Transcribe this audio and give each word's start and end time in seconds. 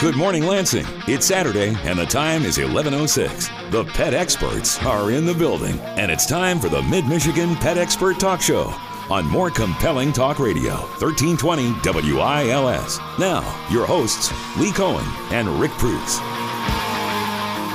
Good 0.00 0.16
morning, 0.16 0.44
Lansing. 0.44 0.84
It's 1.06 1.24
Saturday, 1.24 1.76
and 1.84 1.98
the 1.98 2.04
time 2.04 2.44
is 2.44 2.58
11:06. 2.58 3.48
The 3.70 3.84
pet 3.84 4.12
experts 4.12 4.82
are 4.84 5.12
in 5.12 5.24
the 5.24 5.34
building, 5.34 5.78
and 5.96 6.10
it's 6.10 6.26
time 6.26 6.58
for 6.58 6.68
the 6.68 6.82
Mid 6.82 7.06
Michigan 7.06 7.54
Pet 7.56 7.78
Expert 7.78 8.18
Talk 8.18 8.42
Show 8.42 8.74
on 9.08 9.24
more 9.26 9.50
compelling 9.50 10.12
talk 10.12 10.40
radio, 10.40 10.74
1320 10.98 11.72
WILS. 11.84 12.98
Now, 13.18 13.42
your 13.70 13.86
hosts, 13.86 14.32
Lee 14.58 14.72
Cohen 14.72 15.06
and 15.30 15.48
Rick 15.60 15.72
Preuss. 15.72 16.18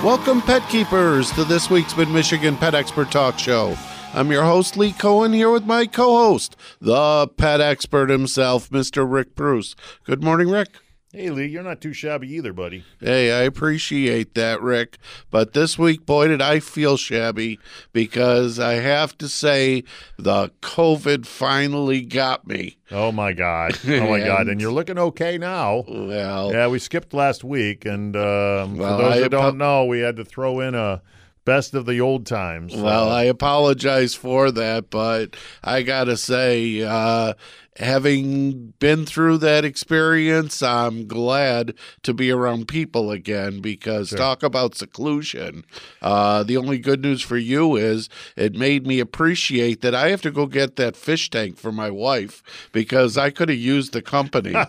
Welcome, 0.04 0.42
pet 0.42 0.68
keepers, 0.68 1.32
to 1.32 1.46
this 1.46 1.70
week's 1.70 1.96
Mid 1.96 2.10
Michigan 2.10 2.58
Pet 2.58 2.76
Expert 2.76 3.12
Talk 3.12 3.40
Show. 3.40 3.78
I'm 4.14 4.30
your 4.30 4.44
host, 4.44 4.76
Lee 4.76 4.92
Cohen, 4.92 5.32
here 5.32 5.50
with 5.50 5.66
my 5.66 5.86
co 5.86 6.18
host, 6.18 6.58
the 6.82 7.28
pet 7.38 7.62
expert 7.62 8.10
himself, 8.10 8.70
Mr. 8.70 9.10
Rick 9.10 9.36
Preuss. 9.36 9.74
Good 10.04 10.22
morning, 10.24 10.50
Rick. 10.50 10.70
Hey, 11.14 11.30
Lee, 11.30 11.48
you're 11.48 11.64
not 11.64 11.82
too 11.82 11.94
shabby 11.94 12.28
either, 12.36 12.52
buddy. 12.54 12.84
Hey, 13.00 13.32
I 13.32 13.44
appreciate 13.44 14.34
that, 14.36 14.62
Rick. 14.62 14.98
But 15.30 15.54
this 15.54 15.78
week, 15.78 16.06
boy, 16.06 16.28
did 16.30 16.42
I 16.42 16.60
feel 16.60 16.96
shabby 16.98 17.60
because 17.94 18.60
I 18.60 18.76
have 18.76 19.18
to 19.20 19.28
say 19.30 19.84
the 20.18 20.52
COVID 20.62 21.26
finally 21.26 22.02
got 22.02 22.48
me. 22.48 22.78
Oh, 22.92 23.12
my 23.12 23.32
God. 23.34 23.78
Oh, 23.88 24.10
my 24.10 24.20
God. 24.20 24.48
And 24.48 24.60
you're 24.62 24.72
looking 24.72 24.98
okay 24.98 25.38
now. 25.38 25.84
Well, 25.88 26.52
Yeah, 26.54 26.68
we 26.68 26.80
skipped 26.80 27.14
last 27.14 27.44
week. 27.44 27.86
And 27.86 28.16
um, 28.16 28.78
Well, 28.78 28.98
for 28.98 29.04
those 29.04 29.14
I 29.14 29.20
that 29.22 29.32
don't 29.32 29.58
know, 29.58 29.86
we 29.86 30.00
had 30.00 30.16
to 30.18 30.26
throw 30.26 30.60
in 30.62 30.76
a 30.76 31.02
best 31.46 31.74
of 31.74 31.86
the 31.86 32.00
old 32.02 32.26
times. 32.26 32.76
Well, 32.76 33.10
Uh, 33.10 33.14
I 33.16 33.24
apologize 33.24 34.14
for 34.16 34.52
that, 34.52 34.90
but 34.90 35.36
I 35.64 35.82
got 35.82 36.06
to 36.06 36.18
say, 36.18 36.82
uh, 36.82 37.34
having 37.78 38.74
been 38.80 39.06
through 39.06 39.38
that 39.40 39.64
experience, 39.66 40.62
I'm 40.62 41.08
glad 41.08 41.74
to 42.04 42.14
be 42.14 42.30
around 42.32 42.68
people 42.68 43.12
again 43.12 43.60
because 43.62 44.10
Sure. 44.10 44.18
talk 44.18 44.44
about 44.44 44.76
seclusion. 44.76 45.64
Uh, 46.02 46.44
the 46.44 46.58
only 46.58 46.78
good 46.78 47.02
news 47.02 47.22
for 47.22 47.38
you 47.38 47.76
is 47.76 48.10
it 48.36 48.56
made 48.56 48.86
me 48.86 49.00
appreciate 49.00 49.82
that 49.82 49.96
I 49.96 50.10
have 50.10 50.22
to 50.24 50.32
go 50.32 50.46
get 50.46 50.76
that 50.76 50.96
fish 50.96 51.30
tank 51.30 51.58
for 51.58 51.72
my 51.72 51.90
wife 51.90 52.44
because 52.72 53.18
I 53.18 53.30
could 53.30 53.50
have 53.50 53.58
used 53.58 53.94
the 53.94 54.02
company 54.02 54.52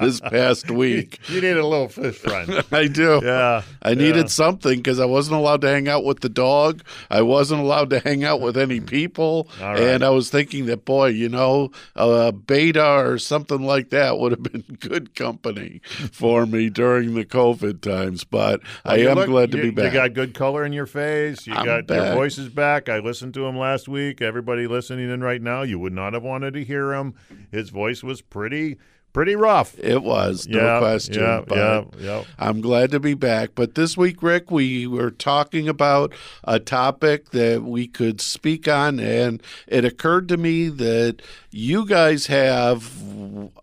this 0.00 0.20
past 0.20 0.70
week. 0.70 1.18
you 1.28 1.40
need 1.40 1.56
a 1.56 1.66
little 1.66 1.88
fish 1.88 2.16
friend. 2.16 2.64
I 2.72 2.86
do. 2.88 3.20
yeah. 3.22 3.62
I 3.82 3.94
needed 3.94 4.16
yeah. 4.16 4.26
something 4.26 4.78
because 4.78 4.98
I 5.00 5.04
wasn't 5.04 5.36
allowed 5.36 5.60
to 5.62 5.68
hang 5.68 5.88
out 5.88 6.04
with 6.04 6.20
the 6.20 6.28
dog. 6.28 6.82
I 7.10 7.22
wasn't 7.22 7.60
allowed 7.60 7.90
to 7.90 8.00
hang 8.00 8.24
out 8.24 8.40
with 8.40 8.56
any 8.56 8.80
people. 8.80 9.48
Right. 9.60 9.78
And 9.78 10.02
I 10.04 10.10
was 10.10 10.30
thinking 10.30 10.66
that, 10.66 10.84
boy, 10.84 11.08
you 11.08 11.28
know, 11.28 11.70
a 11.98 12.32
betta 12.32 12.84
or 13.06 13.18
something 13.18 13.62
like 13.62 13.90
that 13.90 14.18
would 14.18 14.32
have 14.32 14.42
been 14.42 14.62
good 14.80 15.14
company 15.14 15.80
for 16.12 16.46
me 16.46 16.70
during 16.70 17.14
the 17.14 17.24
COVID 17.24 17.80
times. 17.80 18.24
But 18.24 18.60
I 18.84 18.90
Well, 18.90 18.98
you 18.98 19.08
am 19.10 19.16
look- 19.16 19.26
glad 19.28 19.50
to 19.52 19.56
you, 19.58 19.62
be 19.64 19.70
back. 19.70 19.84
You 19.86 19.98
got 19.98 20.14
good 20.14 20.34
color 20.34 20.64
in 20.64 20.72
your 20.72 20.86
face. 20.86 21.46
You 21.46 21.54
I'm 21.54 21.64
got 21.64 21.88
your 21.88 22.02
back. 22.04 22.14
voice 22.14 22.38
is 22.38 22.48
back. 22.48 22.88
I 22.88 22.98
listened 23.00 23.34
to 23.34 23.46
him 23.46 23.56
last 23.58 23.88
week. 23.88 24.22
Everybody 24.22 24.66
listening 24.66 25.10
in 25.10 25.22
right 25.22 25.42
now, 25.42 25.62
you 25.62 25.78
would 25.78 25.92
not 25.92 26.12
have 26.14 26.22
wanted 26.22 26.54
to 26.54 26.64
hear 26.64 26.92
him. 26.94 27.14
His 27.50 27.70
voice 27.70 28.02
was 28.02 28.22
pretty, 28.22 28.76
pretty 29.12 29.34
rough. 29.34 29.78
it 29.78 30.02
was, 30.02 30.46
no 30.46 30.58
yeah, 30.58 30.78
question. 30.78 31.22
Yeah, 31.22 31.42
but 31.46 31.94
yeah. 31.98 32.24
I'm 32.38 32.60
glad 32.60 32.90
to 32.92 33.00
be 33.00 33.14
back. 33.14 33.50
But 33.54 33.74
this 33.74 33.96
week, 33.96 34.22
Rick, 34.22 34.50
we 34.50 34.86
were 34.86 35.10
talking 35.10 35.68
about 35.68 36.12
a 36.44 36.60
topic 36.60 37.30
that 37.30 37.62
we 37.62 37.86
could 37.88 38.20
speak 38.20 38.68
on, 38.68 39.00
and 39.00 39.42
it 39.66 39.84
occurred 39.84 40.28
to 40.28 40.36
me 40.36 40.68
that 40.68 41.22
you 41.50 41.86
guys 41.86 42.26
have 42.26 43.02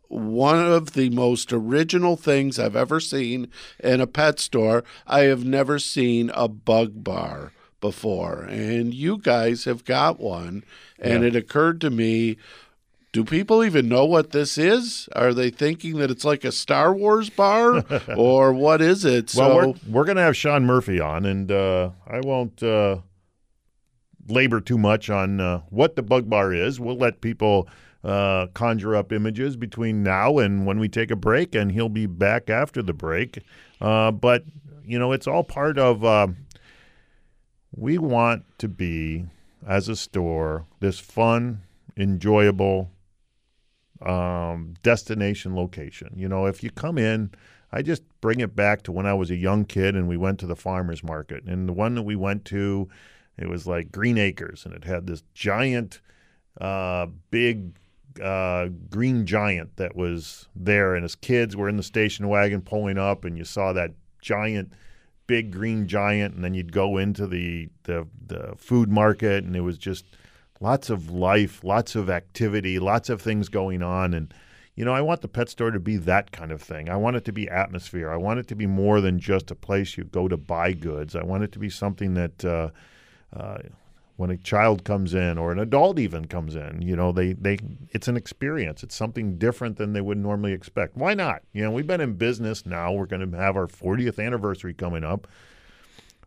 one 0.08 0.60
of 0.60 0.94
the 0.94 1.10
most 1.10 1.52
original 1.54 2.16
things 2.16 2.60
I've 2.60 2.76
ever 2.76 3.00
seen 3.00 3.48
in 3.80 4.02
a 4.02 4.08
pet 4.08 4.40
store. 4.40 4.84
I 5.08 5.22
have 5.22 5.46
never 5.46 5.80
seen 5.80 6.32
a 6.34 6.48
bug 6.48 7.04
bar 7.04 7.52
before, 7.82 8.42
and 8.44 8.94
you 8.94 9.18
guys 9.18 9.66
have 9.66 9.86
got 9.86 10.20
one. 10.20 10.64
And 10.98 11.24
Yeah. 11.24 11.28
it 11.30 11.36
occurred 11.36 11.82
to 11.82 11.90
me. 11.90 12.38
Do 13.16 13.24
people 13.24 13.64
even 13.64 13.88
know 13.88 14.04
what 14.04 14.32
this 14.32 14.58
is? 14.58 15.08
Are 15.16 15.34
they 15.34 15.50
thinking 15.50 16.00
that 16.00 16.12
it's 16.12 16.26
like 16.26 16.44
a 16.44 16.52
Star 16.52 16.94
Wars 16.94 17.30
bar, 17.30 17.82
or 18.18 18.52
what 18.52 18.82
is 18.82 19.06
it? 19.06 19.34
Well, 19.34 19.50
so, 19.50 19.56
we're 19.56 19.74
we're 19.88 20.04
gonna 20.04 20.20
have 20.20 20.36
Sean 20.36 20.66
Murphy 20.66 21.00
on, 21.00 21.24
and 21.24 21.50
uh, 21.50 21.92
I 22.06 22.20
won't 22.20 22.62
uh, 22.62 22.98
labor 24.28 24.60
too 24.60 24.78
much 24.78 25.10
on 25.10 25.40
uh, 25.40 25.62
what 25.70 25.96
the 25.96 26.02
bug 26.02 26.30
bar 26.30 26.54
is. 26.54 26.78
We'll 26.78 26.98
let 26.98 27.22
people 27.22 27.70
uh, 28.04 28.48
conjure 28.48 28.98
up 28.98 29.14
images 29.14 29.56
between 29.56 30.04
now 30.04 30.38
and 30.38 30.66
when 30.66 30.78
we 30.78 30.90
take 30.90 31.10
a 31.10 31.16
break, 31.16 31.56
and 31.56 31.72
he'll 31.72 31.88
be 31.88 32.08
back 32.08 32.50
after 32.50 32.84
the 32.84 32.92
break. 32.92 33.40
Uh, 33.80 34.12
but 34.12 34.44
you 34.84 35.00
know, 35.00 35.14
it's 35.14 35.26
all 35.26 35.46
part 35.46 35.80
of. 35.80 36.04
Uh, 36.04 36.28
we 37.74 37.98
want 37.98 38.44
to 38.58 38.68
be 38.68 39.28
as 39.66 39.88
a 39.88 39.96
store 39.96 40.66
this 40.82 41.00
fun, 41.00 41.62
enjoyable 41.96 42.90
um, 44.02 44.74
destination 44.84 45.56
location. 45.56 46.10
You 46.16 46.28
know, 46.28 46.46
if 46.46 46.64
you 46.64 46.70
come 46.70 46.98
in, 46.98 47.32
I 47.72 47.82
just 47.82 48.04
bring 48.22 48.40
it 48.40 48.56
back 48.56 48.84
to 48.84 48.92
when 48.92 49.06
I 49.06 49.14
was 49.14 49.32
a 49.32 49.36
young 49.36 49.66
kid 49.66 49.96
and 49.96 50.08
we 50.08 50.18
went 50.18 50.40
to 50.40 50.48
the 50.48 50.56
farmers 50.56 51.04
market. 51.04 51.44
And 51.46 51.68
the 51.68 51.74
one 51.74 51.96
that 51.96 52.04
we 52.04 52.16
went 52.16 52.46
to, 52.46 52.88
it 53.38 53.50
was 53.50 53.68
like 53.68 53.92
Green 53.92 54.18
Acres, 54.18 54.66
and 54.66 54.74
it 54.74 54.86
had 54.86 55.08
this 55.08 55.24
giant, 55.34 56.00
uh, 56.60 57.08
big 57.32 57.78
uh, 58.22 58.70
green 58.90 59.26
giant 59.26 59.76
that 59.76 59.96
was 59.96 60.48
there. 60.56 60.96
And 60.96 61.04
his 61.04 61.16
kids 61.16 61.56
were 61.56 61.68
in 61.68 61.78
the 61.78 61.84
station 61.84 62.28
wagon 62.30 62.62
pulling 62.62 62.98
up, 62.98 63.26
and 63.26 63.38
you 63.38 63.44
saw 63.44 63.74
that 63.74 63.92
giant, 64.22 64.72
big 65.28 65.52
green 65.52 65.86
giant. 65.88 66.34
And 66.36 66.44
then 66.44 66.54
you'd 66.54 66.72
go 66.72 66.98
into 66.98 67.28
the 67.28 67.68
the, 67.84 68.08
the 68.26 68.54
food 68.56 68.90
market, 68.90 69.44
and 69.44 69.56
it 69.56 69.62
was 69.62 69.78
just 69.78 70.06
lots 70.60 70.90
of 70.90 71.10
life, 71.10 71.64
lots 71.64 71.96
of 71.96 72.10
activity, 72.10 72.80
lots 72.80 73.10
of 73.10 73.22
things 73.22 73.50
going 73.50 73.82
on. 73.82 74.14
And, 74.14 74.34
you 74.76 74.86
know, 74.86 74.94
I 74.94 75.02
want 75.02 75.22
the 75.22 75.28
pet 75.28 75.50
store 75.50 75.72
to 75.72 75.80
be 75.80 75.98
that 75.98 76.32
kind 76.32 76.52
of 76.52 76.62
thing. 76.62 76.90
I 76.90 76.96
want 76.96 77.16
it 77.16 77.26
to 77.26 77.32
be 77.32 77.50
atmosphere. 77.50 78.10
I 78.10 78.18
want 78.18 78.40
it 78.40 78.48
to 78.48 78.56
be 78.56 78.66
more 78.66 79.02
than 79.02 79.20
just 79.20 79.52
a 79.52 79.56
place 79.56 79.98
you 79.98 80.06
go 80.06 80.28
to 80.28 80.38
buy 80.38 80.74
goods. 80.74 81.16
I 81.16 81.24
want 81.24 81.44
it 81.44 81.52
to 81.54 81.60
be 81.60 81.70
something 81.70 82.14
that, 82.16 82.46
uh, 82.46 82.70
uh, 83.36 83.58
when 84.18 84.30
a 84.30 84.38
child 84.38 84.86
comes 84.86 85.14
in 85.14 85.38
or 85.38 85.52
an 85.52 85.60
adult 85.60 86.00
even 86.00 86.26
comes 86.26 86.56
in, 86.56 86.82
you 86.82 86.96
know, 86.96 87.12
they, 87.12 87.34
they 87.34 87.58
it's 87.90 88.08
an 88.08 88.16
experience. 88.16 88.82
It's 88.82 88.96
something 88.96 89.38
different 89.38 89.76
than 89.78 89.92
they 89.92 90.00
would 90.00 90.18
normally 90.18 90.54
expect. 90.54 90.96
Why 90.96 91.14
not? 91.14 91.42
You 91.52 91.64
know, 91.64 91.72
we've 91.72 91.86
been 91.86 92.00
in 92.00 92.14
business 92.14 92.66
now. 92.66 92.94
We're 92.94 93.08
going 93.08 93.30
to 93.30 93.38
have 93.38 93.58
our 93.58 93.68
40th 93.68 94.26
anniversary 94.26 94.74
coming 94.74 95.04
up 95.04 95.28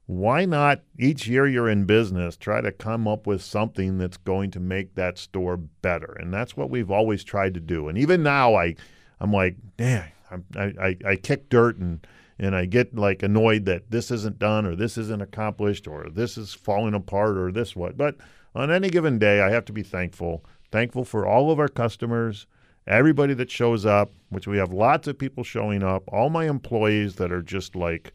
why 0.09 0.47
not 0.47 0.81
each 0.99 1.29
year 1.29 1.47
you're 1.47 1.69
in 1.69 1.85
business 1.85 2.35
try 2.35 2.63
to 2.63 2.73
come 2.73 3.07
up 3.07 3.27
with 3.27 3.43
something 3.43 3.99
that's 3.99 4.17
going 4.17 4.51
to 4.51 4.59
make 4.59 4.95
that 4.95 5.19
store 5.19 5.59
better? 5.59 6.17
And 6.19 6.33
that's 6.33 6.57
what 6.57 6.71
we've 6.71 6.91
always 6.91 7.23
tried 7.23 7.53
to 7.55 7.61
do. 7.61 7.89
And 7.89 7.99
even 7.99 8.23
now 8.23 8.55
i 8.55 8.75
i'm 9.21 9.33
like 9.33 9.57
man 9.79 10.11
I'm, 10.31 10.45
I, 10.57 10.73
I 10.81 10.97
i 11.05 11.17
kick 11.17 11.51
dirt 11.51 11.77
and 11.77 12.07
and 12.39 12.57
i 12.57 12.65
get 12.65 12.97
like 12.97 13.23
annoyed 13.23 13.67
that 13.67 13.91
this 13.91 14.11
isn't 14.11 14.39
done 14.39 14.65
or 14.65 14.75
this 14.75 14.97
isn't 14.97 15.21
accomplished 15.21 15.87
or 15.87 16.09
this 16.09 16.39
is 16.39 16.55
falling 16.55 16.95
apart 16.95 17.37
or 17.37 17.53
this 17.53 17.77
what. 17.77 17.99
But 17.99 18.17
on 18.55 18.71
any 18.71 18.89
given 18.89 19.19
day 19.19 19.43
i 19.43 19.51
have 19.51 19.67
to 19.67 19.75
be 19.75 19.83
thankful 19.83 20.43
thankful 20.73 21.05
for 21.05 21.27
all 21.27 21.51
of 21.51 21.61
our 21.61 21.69
customers 21.69 22.47
everybody 22.87 23.35
that 23.35 23.51
shows 23.51 23.85
up 23.85 24.11
which 24.31 24.47
we 24.47 24.57
have 24.57 24.73
lots 24.73 25.07
of 25.07 25.19
people 25.19 25.45
showing 25.45 25.83
up 25.83 26.03
all 26.09 26.31
my 26.31 26.49
employees 26.49 27.17
that 27.17 27.31
are 27.31 27.43
just 27.43 27.77
like 27.77 28.15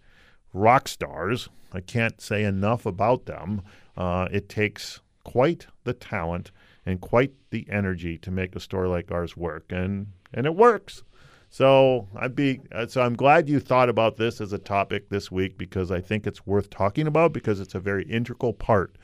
rock 0.54 0.88
stars. 0.88 1.50
I 1.72 1.82
can't 1.82 2.22
say 2.22 2.44
enough 2.44 2.86
about 2.86 3.26
them. 3.26 3.62
Uh, 3.98 4.28
it 4.32 4.48
takes 4.48 5.02
quite 5.24 5.68
the 5.84 5.94
talent 5.94 6.52
and 6.86 7.02
quite 7.02 7.34
the 7.50 7.66
energy 7.70 8.18
to 8.20 8.32
make 8.32 8.56
a 8.56 8.60
store 8.60 8.88
like 8.88 9.12
ours 9.12 9.36
work, 9.36 9.66
and 9.72 10.08
and 10.34 10.46
it 10.46 10.56
works. 10.56 11.04
So 11.50 12.08
I'd 12.16 12.36
be 12.36 12.62
uh, 12.72 12.88
so 12.88 13.02
I'm 13.02 13.16
glad 13.16 13.48
you 13.48 13.60
thought 13.60 13.90
about 13.90 14.18
this 14.18 14.42
as 14.42 14.54
a 14.54 14.58
topic 14.58 15.10
this 15.10 15.32
week 15.32 15.58
because 15.58 15.92
I 15.92 16.02
think 16.02 16.26
it's 16.26 16.46
worth 16.46 16.70
talking 16.70 17.08
about 17.08 17.34
because 17.34 17.60
it's 17.60 17.76
a 17.76 17.80
very 17.80 18.06
integral 18.06 18.54
part 18.54 18.96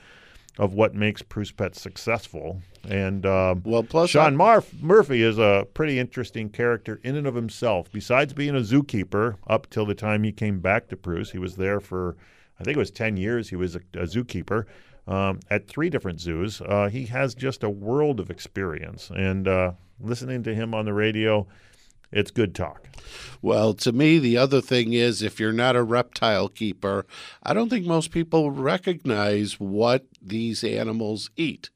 of 0.59 0.73
what 0.73 0.93
makes 0.93 1.21
Preuss 1.21 1.51
Pet 1.51 1.73
successful. 1.73 2.61
And 2.87 3.25
um, 3.25 3.63
well, 3.65 3.81
plus 3.81 4.09
Sean 4.09 4.35
Marf- 4.35 4.79
Murphy 4.81 5.23
is 5.23 5.39
a 5.39 5.65
pretty 5.73 5.97
interesting 5.97 6.49
character 6.49 6.99
in 7.01 7.15
and 7.15 7.25
of 7.25 7.33
himself. 7.33 7.89
Besides 7.91 8.33
being 8.33 8.55
a 8.55 8.59
zookeeper 8.59 9.37
up 9.47 9.69
till 9.69 9.85
the 9.85 9.95
time 9.95 10.23
he 10.23 10.33
came 10.33 10.59
back 10.59 10.89
to 10.89 10.97
Preuss, 10.97 11.31
he 11.31 11.39
was 11.39 11.55
there 11.55 11.79
for, 11.79 12.17
I 12.59 12.63
think 12.63 12.75
it 12.75 12.79
was 12.79 12.91
10 12.91 13.15
years. 13.15 13.49
He 13.49 13.55
was 13.55 13.75
a, 13.75 13.79
a 13.93 14.03
zookeeper 14.03 14.65
um, 15.07 15.39
at 15.49 15.67
three 15.67 15.89
different 15.89 16.19
zoos. 16.19 16.61
Uh, 16.61 16.89
he 16.89 17.05
has 17.05 17.33
just 17.33 17.63
a 17.63 17.69
world 17.69 18.19
of 18.19 18.29
experience. 18.29 19.09
And 19.15 19.47
uh, 19.47 19.71
listening 20.01 20.43
to 20.43 20.53
him 20.53 20.73
on 20.73 20.83
the 20.83 20.93
radio, 20.93 21.47
it's 22.11 22.31
good 22.31 22.55
talk. 22.55 22.87
Well, 23.41 23.73
to 23.75 23.91
me, 23.91 24.19
the 24.19 24.37
other 24.37 24.61
thing 24.61 24.93
is 24.93 25.21
if 25.21 25.39
you're 25.39 25.53
not 25.53 25.75
a 25.75 25.83
reptile 25.83 26.49
keeper, 26.49 27.05
I 27.41 27.53
don't 27.53 27.69
think 27.69 27.85
most 27.85 28.11
people 28.11 28.51
recognize 28.51 29.59
what 29.59 30.05
these 30.21 30.63
animals 30.63 31.29
eat. 31.35 31.69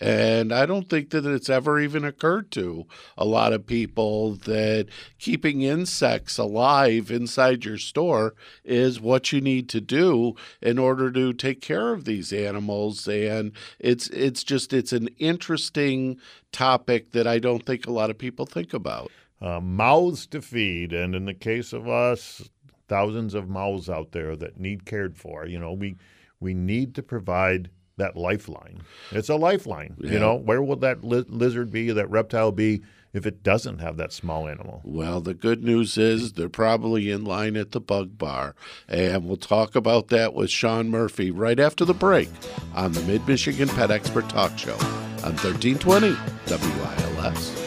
And 0.00 0.52
I 0.52 0.66
don't 0.66 0.90
think 0.90 1.10
that 1.10 1.24
it's 1.24 1.48
ever 1.48 1.78
even 1.78 2.04
occurred 2.04 2.50
to 2.52 2.86
a 3.16 3.24
lot 3.24 3.52
of 3.52 3.68
people 3.68 4.34
that 4.34 4.88
keeping 5.20 5.62
insects 5.62 6.38
alive 6.38 7.12
inside 7.12 7.64
your 7.64 7.78
store 7.78 8.34
is 8.64 9.00
what 9.00 9.30
you 9.30 9.40
need 9.40 9.68
to 9.68 9.80
do 9.80 10.34
in 10.60 10.76
order 10.76 11.12
to 11.12 11.32
take 11.32 11.60
care 11.60 11.92
of 11.92 12.04
these 12.04 12.32
animals. 12.32 13.06
And 13.06 13.52
it's 13.78 14.08
it's 14.08 14.42
just 14.42 14.72
it's 14.72 14.92
an 14.92 15.08
interesting 15.20 16.18
topic 16.50 17.12
that 17.12 17.28
I 17.28 17.38
don't 17.38 17.64
think 17.64 17.86
a 17.86 17.92
lot 17.92 18.10
of 18.10 18.18
people 18.18 18.44
think 18.44 18.74
about. 18.74 19.12
Uh, 19.42 19.60
mouths 19.60 20.26
to 20.28 20.40
feed, 20.40 20.92
and 20.92 21.14
in 21.16 21.24
the 21.24 21.34
case 21.34 21.72
of 21.72 21.88
us, 21.88 22.48
thousands 22.88 23.34
of 23.34 23.48
mouths 23.48 23.90
out 23.90 24.12
there 24.12 24.36
that 24.36 24.60
need 24.60 24.84
cared 24.84 25.16
for. 25.16 25.46
You 25.46 25.58
know, 25.58 25.72
we 25.72 25.96
we 26.40 26.54
need 26.54 26.94
to 26.94 27.02
provide 27.02 27.70
that 27.96 28.16
lifeline. 28.16 28.82
It's 29.10 29.28
a 29.28 29.36
lifeline. 29.36 29.96
Yeah. 29.98 30.12
You 30.12 30.18
know, 30.18 30.34
where 30.34 30.62
will 30.62 30.76
that 30.76 31.04
li- 31.04 31.24
lizard 31.28 31.70
be, 31.70 31.90
that 31.92 32.10
reptile 32.10 32.52
be, 32.52 32.82
if 33.12 33.26
it 33.26 33.42
doesn't 33.42 33.78
have 33.78 33.96
that 33.98 34.12
small 34.12 34.48
animal? 34.48 34.80
Well, 34.84 35.20
the 35.20 35.34
good 35.34 35.62
news 35.62 35.98
is 35.98 36.32
they're 36.32 36.48
probably 36.48 37.10
in 37.10 37.24
line 37.24 37.56
at 37.56 37.72
the 37.72 37.80
bug 37.80 38.16
bar. 38.16 38.54
And 38.88 39.26
we'll 39.26 39.36
talk 39.36 39.74
about 39.74 40.08
that 40.08 40.34
with 40.34 40.50
Sean 40.50 40.88
Murphy 40.88 41.30
right 41.30 41.60
after 41.60 41.84
the 41.84 41.94
break 41.94 42.30
on 42.74 42.92
the 42.92 43.02
Mid 43.02 43.26
Michigan 43.28 43.68
Pet 43.68 43.90
Expert 43.90 44.28
Talk 44.28 44.56
Show 44.58 44.76
on 45.22 45.36
1320 45.36 46.16
WILS. 46.48 47.61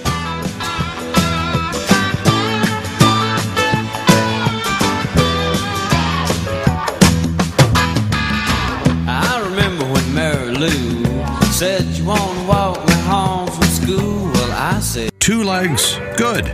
Said 12.05 12.13
you 12.13 12.21
want 12.21 12.39
to 12.39 12.47
walk 12.47 12.87
me 12.87 12.93
home 13.03 13.47
from 13.47 13.63
school. 13.63 14.25
Well, 14.31 14.51
I 14.51 14.79
said 14.79 15.11
two 15.19 15.43
legs, 15.43 15.99
good. 16.17 16.45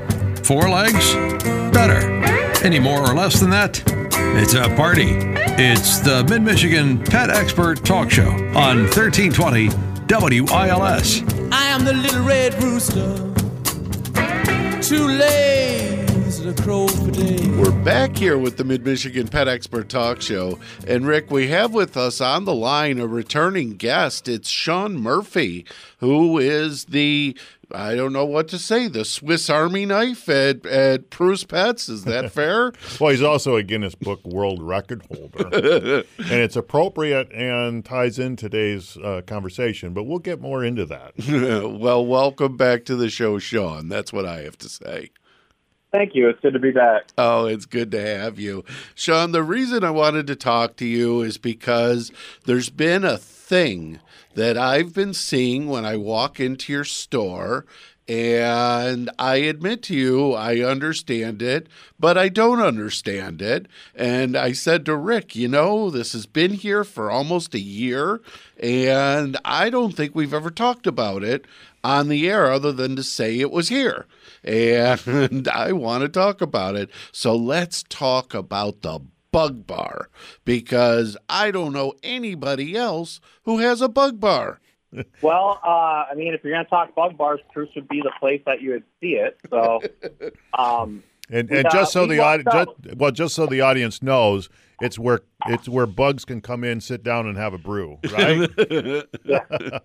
Four 0.46 0.70
legs, 0.70 1.14
better. 1.74 2.24
Any 2.64 2.80
more 2.80 3.02
or 3.02 3.14
less 3.14 3.40
than 3.40 3.50
that? 3.52 3.82
It's 4.38 4.54
a 4.54 4.70
party. 4.76 5.18
It's 5.58 6.00
the 6.00 6.24
Mid 6.30 6.42
Michigan 6.42 7.04
Pet 7.04 7.30
Expert 7.30 7.84
Talk 7.84 8.10
Show 8.10 8.30
on 8.56 8.88
1320 8.88 9.70
WILS. 10.10 11.24
I 11.52 11.66
am 11.68 11.86
the 11.86 11.94
little 11.94 12.24
red 12.24 12.62
rooster. 12.62 13.18
Two 14.82 15.08
legs 15.08 16.01
we're 16.52 17.84
back 17.84 18.18
here 18.18 18.38
with 18.38 18.58
the 18.58 18.66
Mid 18.66 18.84
Michigan 18.84 19.30
Pet 19.30 19.48
Expert 19.48 19.88
Talk 19.88 20.22
Show. 20.22 20.60
And 20.86 21.08
Rick, 21.08 21.32
we 21.32 21.48
have 21.48 21.74
with 21.74 21.96
us 21.96 22.20
on 22.20 22.44
the 22.44 22.54
line 22.54 23.00
a 23.00 23.08
returning 23.08 23.78
guest. 23.78 24.28
It's 24.28 24.50
Sean 24.50 24.98
Murphy, 24.98 25.66
who 26.00 26.38
is 26.40 26.86
the 26.86 27.38
I 27.74 27.96
don't 27.96 28.12
know 28.12 28.26
what 28.26 28.50
to 28.50 28.60
say. 28.60 28.90
The 28.90 29.06
Swiss 29.06 29.50
Army 29.50 29.86
knife 29.86 30.28
at, 30.28 30.66
at 30.66 31.10
Preuss 31.10 31.46
Pets. 31.46 31.88
Is 31.88 32.04
that 32.04 32.32
fair? 32.34 32.74
well, 33.00 33.12
he's 33.12 33.22
also 33.22 33.56
a 33.56 33.64
Guinness 33.64 33.96
Book 33.96 34.20
World 34.26 34.62
Record 34.62 35.04
holder. 35.10 35.48
and 36.18 36.32
it's 36.32 36.58
appropriate 36.58 37.32
and 37.32 37.86
ties 37.86 38.20
in 38.20 38.36
today's 38.36 38.98
uh, 38.98 39.22
conversation, 39.26 39.94
but 39.94 40.04
we'll 40.04 40.20
get 40.20 40.42
more 40.42 40.66
into 40.66 40.86
that. 40.86 41.14
well, 41.80 42.06
welcome 42.06 42.58
back 42.58 42.84
to 42.86 42.98
the 42.98 43.10
show, 43.10 43.40
Sean. 43.40 43.88
That's 43.88 44.12
what 44.12 44.26
I 44.26 44.42
have 44.42 44.58
to 44.58 44.68
say. 44.68 45.12
Thank 45.92 46.16
you. 46.16 46.30
It's 46.30 46.40
good 46.40 46.54
to 46.54 46.60
be 46.60 46.72
back. 46.72 47.04
Oh, 47.18 47.46
it's 47.46 47.66
good 47.66 47.92
to 47.92 48.02
have 48.02 48.40
you. 48.40 48.64
Sean, 48.96 49.34
the 49.34 49.44
reason 49.44 49.84
I 49.84 49.92
wanted 49.92 50.26
to 50.28 50.36
talk 50.38 50.78
to 50.78 50.86
you 50.86 51.22
is 51.22 51.38
because 51.38 52.12
there's 52.46 52.70
been 52.70 53.04
a 53.04 53.18
thing 53.18 54.00
that 54.36 54.58
I've 54.58 54.94
been 54.94 55.14
seeing 55.14 55.68
when 55.68 55.84
I 55.84 55.98
walk 55.98 56.40
into 56.40 56.72
your 56.72 56.86
store. 56.86 57.66
And 58.08 59.10
I 59.20 59.36
admit 59.38 59.84
to 59.84 59.96
you, 59.96 60.34
I 60.34 60.60
understand 60.60 61.42
it, 61.42 61.68
but 61.98 62.18
I 62.18 62.28
don't 62.28 62.60
understand 62.60 63.42
it. 63.42 63.68
And 63.96 64.36
I 64.36 64.52
said 64.52 64.86
to 64.86 64.98
Rick, 64.98 65.36
you 65.36 65.48
know, 65.48 65.90
this 65.90 66.12
has 66.12 66.26
been 66.26 66.52
here 66.52 66.84
for 66.84 67.10
almost 67.10 67.54
a 67.54 67.60
year, 67.60 68.20
and 68.62 69.38
I 69.46 69.70
don't 69.70 69.96
think 69.96 70.14
we've 70.14 70.34
ever 70.34 70.52
talked 70.52 70.88
about 70.88 71.24
it 71.24 71.46
on 71.84 72.08
the 72.08 72.30
air 72.30 72.52
other 72.52 72.72
than 72.72 72.96
to 72.96 73.04
say 73.04 73.40
it 73.40 73.52
was 73.52 73.70
here 73.70 74.06
and 74.44 75.48
I 75.54 75.72
want 75.72 76.02
to 76.02 76.10
talk 76.10 76.42
about 76.42 76.76
it. 76.76 76.90
So 77.12 77.36
let's 77.36 77.84
talk 77.84 78.34
about 78.34 78.82
the 78.82 79.00
bug 79.32 79.66
bar 79.66 80.10
because 80.46 81.18
I 81.30 81.52
don't 81.52 81.74
know 81.74 81.94
anybody 82.04 82.76
else 82.76 83.22
who 83.44 83.60
has 83.60 83.82
a 83.82 83.90
bug 83.90 84.20
bar. 84.20 84.60
well, 85.22 85.60
uh, 85.64 86.06
I 86.12 86.14
mean, 86.16 86.34
if 86.34 86.44
you're 86.44 86.54
going 86.54 86.66
to 86.66 86.70
talk 86.70 86.94
bug 86.96 87.18
bars, 87.18 87.40
Preuss 87.54 87.70
would 87.76 87.88
be 87.88 88.02
the 88.02 88.12
place 88.20 88.42
that 88.46 88.62
you 88.62 88.72
would 88.72 88.84
see 89.00 89.14
it. 89.14 89.40
So, 89.50 89.82
um, 90.58 91.04
and, 91.30 91.50
and 91.50 91.66
just 91.72 91.94
so 91.94 92.06
the 92.06 92.20
audience, 92.20 92.70
well, 92.98 93.12
just 93.12 93.36
so 93.36 93.46
the 93.46 93.62
audience 93.62 94.02
knows, 94.02 94.50
it's 94.82 95.00
where 95.00 95.22
it's 95.48 95.70
where 95.70 95.86
bugs 95.86 96.26
can 96.26 96.42
come 96.42 96.64
in, 96.64 96.82
sit 96.82 97.04
down, 97.04 97.28
and 97.28 97.38
have 97.38 97.54
a 97.54 97.58
brew, 97.58 97.98
right? 98.12 98.50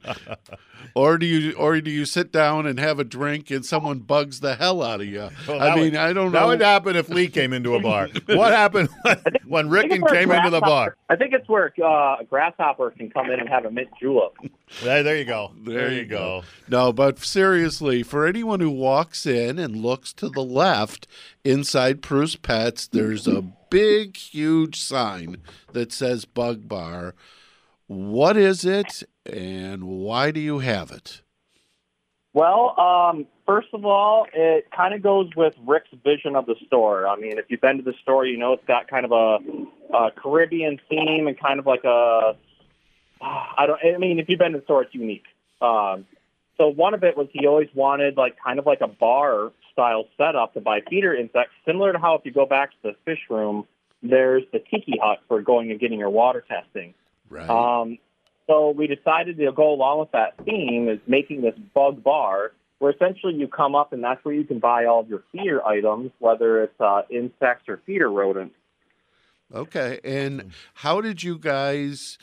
or 0.94 1.18
do 1.18 1.26
you 1.26 1.52
or 1.52 1.80
do 1.80 1.90
you 1.90 2.04
sit 2.04 2.32
down 2.32 2.66
and 2.66 2.78
have 2.78 2.98
a 2.98 3.04
drink 3.04 3.50
and 3.50 3.64
someone 3.64 4.00
bugs 4.00 4.40
the 4.40 4.56
hell 4.56 4.82
out 4.82 5.00
of 5.00 5.06
you? 5.06 5.28
Well, 5.46 5.60
I 5.60 5.74
mean, 5.74 5.84
would, 5.92 5.96
I 5.96 6.12
don't 6.12 6.32
know. 6.32 6.40
That 6.40 6.46
would 6.46 6.60
happen 6.60 6.96
if 6.96 7.08
Lee 7.08 7.28
came 7.28 7.52
into 7.52 7.74
a 7.74 7.80
bar. 7.80 8.08
what 8.26 8.52
happened 8.52 8.88
when, 9.02 9.22
when 9.46 9.68
Ricken 9.70 10.02
came 10.06 10.30
into 10.30 10.50
the 10.50 10.60
bar? 10.60 10.96
I 11.08 11.16
think 11.16 11.32
it's 11.32 11.48
where 11.48 11.72
uh, 11.82 12.16
a 12.20 12.24
grasshopper 12.28 12.90
can 12.92 13.10
come 13.10 13.30
in 13.30 13.40
and 13.40 13.48
have 13.48 13.64
a 13.64 13.70
mint 13.70 13.88
julep. 14.00 14.34
There, 14.82 15.02
there 15.02 15.16
you 15.16 15.24
go. 15.24 15.52
There, 15.62 15.74
there 15.74 15.92
you 15.92 16.06
go. 16.06 16.42
go. 16.42 16.46
No, 16.68 16.92
but 16.92 17.18
seriously, 17.18 18.02
for 18.02 18.26
anyone 18.26 18.60
who 18.60 18.70
walks 18.70 19.26
in 19.26 19.58
and 19.58 19.76
looks 19.76 20.12
to 20.14 20.28
the 20.28 20.42
left 20.42 21.06
inside 21.44 22.02
Preuss 22.02 22.36
Pets, 22.36 22.88
there's 22.88 23.26
a 23.28 23.44
big, 23.70 24.16
huge 24.16 24.80
sign 24.80 25.38
that 25.72 25.92
says 25.92 26.24
Bug 26.24 26.68
Bar. 26.68 27.14
What 27.86 28.36
is 28.36 28.64
it, 28.64 29.04
and 29.24 29.84
why 29.84 30.30
do 30.30 30.40
you 30.40 30.58
have 30.58 30.90
it? 30.90 31.22
Well, 32.32 32.78
um, 32.78 33.26
first 33.46 33.68
of 33.72 33.86
all, 33.86 34.26
it 34.34 34.66
kind 34.76 34.92
of 34.92 35.02
goes 35.02 35.30
with 35.36 35.54
Rick's 35.66 35.88
vision 36.04 36.36
of 36.36 36.46
the 36.46 36.56
store. 36.66 37.06
I 37.06 37.16
mean, 37.16 37.38
if 37.38 37.46
you've 37.48 37.60
been 37.60 37.78
to 37.78 37.82
the 37.82 37.94
store, 38.02 38.26
you 38.26 38.36
know 38.36 38.52
it's 38.52 38.64
got 38.66 38.88
kind 38.88 39.06
of 39.06 39.12
a, 39.12 39.96
a 39.96 40.10
Caribbean 40.10 40.78
theme 40.90 41.28
and 41.28 41.38
kind 41.38 41.58
of 41.58 41.66
like 41.66 41.84
a. 41.84 42.36
I 43.22 43.66
don't. 43.66 43.80
I 43.82 43.96
mean, 43.98 44.18
if 44.18 44.28
you've 44.28 44.38
been 44.38 44.52
to 44.52 44.58
the 44.58 44.64
store, 44.64 44.82
it's 44.82 44.94
unique. 44.94 45.24
Um, 45.62 46.04
so 46.58 46.68
one 46.68 46.94
of 46.94 47.04
it 47.04 47.16
was 47.16 47.28
he 47.32 47.46
always 47.46 47.68
wanted 47.74 48.16
like 48.16 48.36
kind 48.44 48.58
of 48.58 48.66
like 48.66 48.80
a 48.80 48.88
bar 48.88 49.52
style 49.76 50.06
setup 50.16 50.54
to 50.54 50.60
buy 50.60 50.80
feeder 50.88 51.14
insects, 51.14 51.52
similar 51.66 51.92
to 51.92 51.98
how 51.98 52.14
if 52.14 52.22
you 52.24 52.32
go 52.32 52.46
back 52.46 52.70
to 52.70 52.76
the 52.82 52.92
fish 53.04 53.20
room, 53.28 53.66
there's 54.02 54.42
the 54.52 54.58
tiki 54.58 54.94
hut 55.02 55.18
for 55.28 55.42
going 55.42 55.70
and 55.70 55.78
getting 55.78 55.98
your 55.98 56.10
water 56.10 56.42
testing. 56.48 56.94
Right. 57.28 57.48
Um, 57.48 57.98
so 58.46 58.70
we 58.70 58.86
decided 58.86 59.36
to 59.36 59.52
go 59.52 59.72
along 59.72 60.00
with 60.00 60.12
that 60.12 60.34
theme 60.44 60.88
is 60.88 61.00
making 61.06 61.42
this 61.42 61.54
bug 61.74 62.02
bar 62.02 62.52
where 62.78 62.92
essentially 62.92 63.34
you 63.34 63.48
come 63.48 63.74
up 63.74 63.92
and 63.92 64.02
that's 64.02 64.24
where 64.24 64.34
you 64.34 64.44
can 64.44 64.58
buy 64.58 64.84
all 64.84 65.00
of 65.00 65.08
your 65.08 65.22
feeder 65.32 65.64
items, 65.66 66.10
whether 66.20 66.62
it's 66.62 66.80
uh, 66.80 67.02
insects 67.10 67.68
or 67.68 67.80
feeder 67.86 68.10
rodents. 68.10 68.54
Okay. 69.54 70.00
And 70.04 70.52
how 70.74 71.00
did 71.00 71.22
you 71.22 71.38
guys 71.38 72.18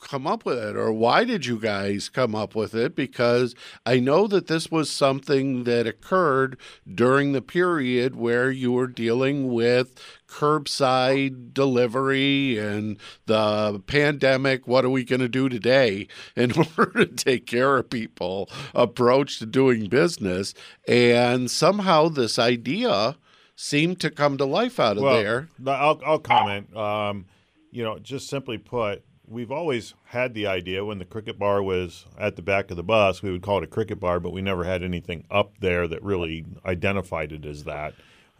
come 0.00 0.26
up 0.26 0.44
with 0.44 0.58
it 0.58 0.76
or 0.76 0.92
why 0.92 1.24
did 1.24 1.46
you 1.46 1.58
guys 1.58 2.08
come 2.08 2.34
up 2.34 2.54
with 2.54 2.74
it? 2.74 2.94
Because 2.94 3.54
i 3.84 3.98
know 3.98 4.26
that 4.26 4.46
this 4.46 4.70
was 4.70 4.90
something 4.90 5.64
that 5.64 5.86
occurred 5.86 6.56
during 6.92 7.32
the 7.32 7.42
period 7.42 8.16
where 8.16 8.50
you 8.50 8.72
were 8.72 8.86
dealing 8.86 9.52
with 9.52 10.00
curbside 10.28 11.52
delivery 11.52 12.58
and 12.58 12.96
the 13.26 13.82
pandemic 13.86 14.66
what 14.66 14.84
are 14.84 14.90
we 14.90 15.04
going 15.04 15.20
to 15.20 15.28
do 15.28 15.48
today 15.48 16.06
in 16.36 16.52
order 16.52 17.04
to 17.04 17.06
take 17.06 17.46
care 17.46 17.76
of 17.78 17.90
people 17.90 18.48
approach 18.74 19.38
to 19.38 19.46
doing 19.46 19.88
business 19.88 20.54
and 20.86 21.50
somehow 21.50 22.08
this 22.08 22.38
idea 22.38 23.16
seemed 23.56 23.98
to 23.98 24.10
come 24.10 24.38
to 24.38 24.44
life 24.44 24.78
out 24.78 24.96
of 24.96 25.02
well, 25.02 25.20
there. 25.20 25.48
I'll, 25.66 26.00
I'll 26.06 26.20
comment. 26.20 26.74
Um, 26.76 27.26
you 27.70 27.84
know 27.84 27.98
just 27.98 28.28
simply 28.28 28.58
put 28.58 29.04
we've 29.30 29.50
always 29.50 29.94
had 30.04 30.34
the 30.34 30.46
idea 30.46 30.84
when 30.84 30.98
the 30.98 31.04
cricket 31.04 31.38
bar 31.38 31.62
was 31.62 32.06
at 32.18 32.36
the 32.36 32.42
back 32.42 32.70
of 32.70 32.76
the 32.76 32.82
bus, 32.82 33.22
we 33.22 33.30
would 33.30 33.42
call 33.42 33.58
it 33.58 33.64
a 33.64 33.68
cricket 33.68 34.00
bar, 34.00 34.20
but 34.20 34.32
we 34.32 34.40
never 34.40 34.64
had 34.64 34.82
anything 34.82 35.24
up 35.30 35.58
there 35.60 35.86
that 35.88 36.02
really 36.02 36.44
identified 36.64 37.32
it 37.32 37.44
as 37.44 37.64
that. 37.64 37.94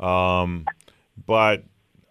Um, 0.05 0.67
but 1.27 1.65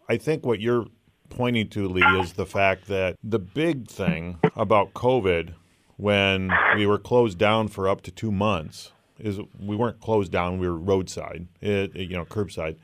I 0.10 0.18
think 0.18 0.46
what 0.46 0.60
you're 0.60 0.88
pointing 1.30 1.70
to, 1.70 1.88
Lee, 1.88 2.22
is 2.22 2.34
the 2.34 2.46
fact 2.46 2.88
that 2.88 3.16
the 3.24 3.40
big 3.40 3.88
thing 3.88 4.40
about 4.56 4.94
COVID 4.94 5.54
when 5.98 6.52
we 6.76 6.86
were 6.86 7.00
closed 7.00 7.38
down 7.38 7.68
for 7.68 7.88
up 7.90 8.02
to 8.02 8.12
two 8.12 8.32
months 8.32 8.92
is 9.20 9.40
we 9.60 9.76
weren't 9.76 10.00
closed 10.00 10.32
down, 10.32 10.60
we 10.60 10.68
were 10.68 10.78
roadside, 10.78 11.48
it, 11.60 11.96
you 11.96 12.16
know, 12.16 12.26
curbside. 12.26 12.78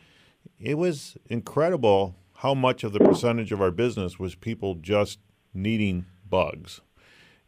It 0.59 0.77
was 0.77 1.15
incredible 1.29 2.15
how 2.37 2.53
much 2.53 2.83
of 2.83 2.91
the 2.91 2.99
percentage 2.99 3.51
of 3.51 3.61
our 3.61 3.71
business 3.71 4.17
was 4.17 4.35
people 4.35 4.75
just 4.75 5.19
needing 5.53 6.05
bugs. 6.29 6.81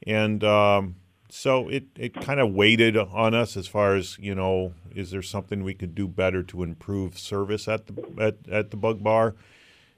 And 0.05 0.43
um, 0.43 0.95
so 1.29 1.67
it, 1.67 1.85
it 1.97 2.13
kind 2.13 2.39
of 2.39 2.53
waited 2.53 2.95
on 2.95 3.33
us 3.33 3.57
as 3.57 3.67
far 3.67 3.95
as 3.95 4.17
you 4.19 4.33
know 4.33 4.74
is 4.93 5.12
there 5.12 5.21
something 5.21 5.63
we 5.63 5.74
could 5.74 5.93
do 5.93 6.07
better 6.07 6.41
to 6.43 6.63
improve 6.63 7.19
service 7.19 7.67
at 7.67 7.88
the 7.88 8.03
at, 8.17 8.35
at 8.50 8.71
the 8.71 8.77
bug 8.77 9.03
bar? 9.03 9.35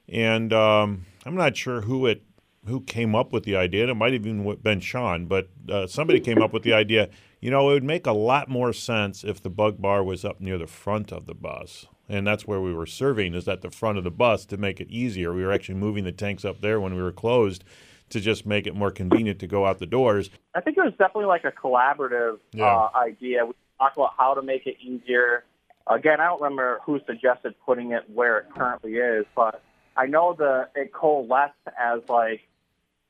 And 0.08 0.52
um, 0.52 1.04
i'm 1.26 1.36
not 1.36 1.56
sure 1.56 1.82
who 1.82 2.06
it 2.06 2.22
who 2.66 2.80
came 2.80 3.14
up 3.14 3.32
with 3.32 3.44
the 3.44 3.56
idea. 3.56 3.82
And 3.82 3.90
it 3.90 3.94
might 3.94 4.12
have 4.14 4.26
even 4.26 4.56
been 4.56 4.80
sean 4.80 5.26
but 5.26 5.48
uh, 5.68 5.86
somebody 5.86 6.18
came 6.18 6.42
up 6.42 6.52
with 6.52 6.64
the 6.64 6.72
idea. 6.72 7.08
You 7.40 7.50
know 7.50 7.70
it 7.70 7.74
would 7.74 7.84
make 7.84 8.06
a 8.06 8.12
lot 8.12 8.48
more 8.48 8.72
sense 8.72 9.22
if 9.22 9.40
the 9.42 9.50
bug 9.50 9.80
bar 9.80 10.02
was 10.02 10.24
up 10.24 10.40
near 10.40 10.58
the 10.58 10.66
front 10.66 11.12
of 11.12 11.26
the 11.26 11.34
bus. 11.34 11.86
And 12.08 12.26
that's 12.26 12.46
where 12.46 12.60
we 12.60 12.72
were 12.72 12.86
serving 12.86 13.34
is 13.34 13.46
at 13.46 13.60
the 13.60 13.70
front 13.70 13.98
of 13.98 14.04
the 14.04 14.10
bus 14.10 14.46
to 14.46 14.56
make 14.56 14.80
it 14.80 14.90
easier. 14.90 15.34
We 15.34 15.44
were 15.44 15.52
actually 15.52 15.74
moving 15.74 16.04
the 16.04 16.12
tanks 16.12 16.44
up 16.44 16.62
there 16.62 16.80
when 16.80 16.96
we 16.96 17.02
were 17.02 17.12
closed 17.12 17.64
to 18.10 18.20
just 18.20 18.46
make 18.46 18.66
it 18.66 18.74
more 18.74 18.90
convenient 18.90 19.38
to 19.40 19.46
go 19.46 19.66
out 19.66 19.78
the 19.78 19.86
doors. 19.86 20.30
I 20.54 20.60
think 20.60 20.76
it 20.78 20.82
was 20.82 20.92
definitely 20.92 21.26
like 21.26 21.44
a 21.44 21.52
collaborative 21.52 22.38
Yeah. 22.52 22.64
uh, 22.76 22.90
idea. 22.96 23.46
We 23.46 23.52
talked 23.78 23.96
about 23.96 24.14
how 24.16 24.34
to 24.34 24.42
make 24.42 24.66
it 24.66 24.76
easier. 24.80 25.44
Again, 25.86 26.20
I 26.20 26.26
don't 26.26 26.40
remember 26.40 26.80
who 26.84 27.00
suggested 27.06 27.54
putting 27.64 27.92
it 27.92 28.04
where 28.12 28.38
it 28.38 28.46
currently 28.54 28.94
is, 28.96 29.24
but 29.34 29.62
I 29.96 30.06
know 30.06 30.34
the 30.34 30.68
it 30.74 30.92
coalesced 30.92 31.54
as 31.78 32.00
like, 32.08 32.40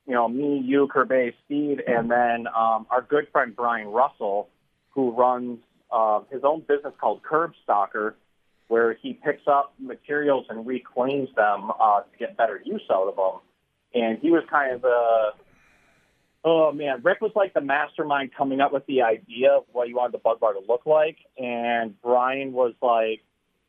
you 0.07 0.13
know, 0.13 0.27
me, 0.27 0.59
you, 0.65 0.87
Kerbay, 0.87 1.33
Steve, 1.45 1.81
and 1.87 2.09
then 2.09 2.47
um, 2.47 2.87
our 2.89 3.01
good 3.07 3.27
friend 3.31 3.55
Brian 3.55 3.87
Russell, 3.89 4.49
who 4.91 5.11
runs 5.11 5.59
uh, 5.91 6.21
his 6.31 6.43
own 6.43 6.61
business 6.61 6.93
called 6.99 7.21
Curb 7.21 7.53
Stalker, 7.63 8.15
where 8.69 8.93
he 8.93 9.13
picks 9.13 9.47
up 9.47 9.73
materials 9.79 10.45
and 10.49 10.65
reclaims 10.65 11.29
them 11.35 11.71
uh, 11.79 12.01
to 12.01 12.17
get 12.17 12.37
better 12.37 12.61
use 12.63 12.81
out 12.91 13.07
of 13.07 13.15
them. 13.15 13.41
And 13.93 14.19
he 14.19 14.31
was 14.31 14.43
kind 14.49 14.73
of 14.73 14.81
the 14.81 15.31
Oh 16.43 16.71
man, 16.71 17.01
Rick 17.03 17.19
was 17.19 17.31
like 17.35 17.53
the 17.53 17.61
mastermind 17.61 18.31
coming 18.35 18.61
up 18.61 18.71
with 18.71 18.85
the 18.85 19.01
idea 19.01 19.51
of 19.51 19.65
what 19.73 19.89
you 19.89 19.97
wanted 19.97 20.13
the 20.13 20.19
bug 20.19 20.39
bar 20.39 20.53
to 20.53 20.61
look 20.67 20.85
like, 20.85 21.17
and 21.37 22.01
Brian 22.01 22.53
was 22.53 22.73
like 22.81 23.21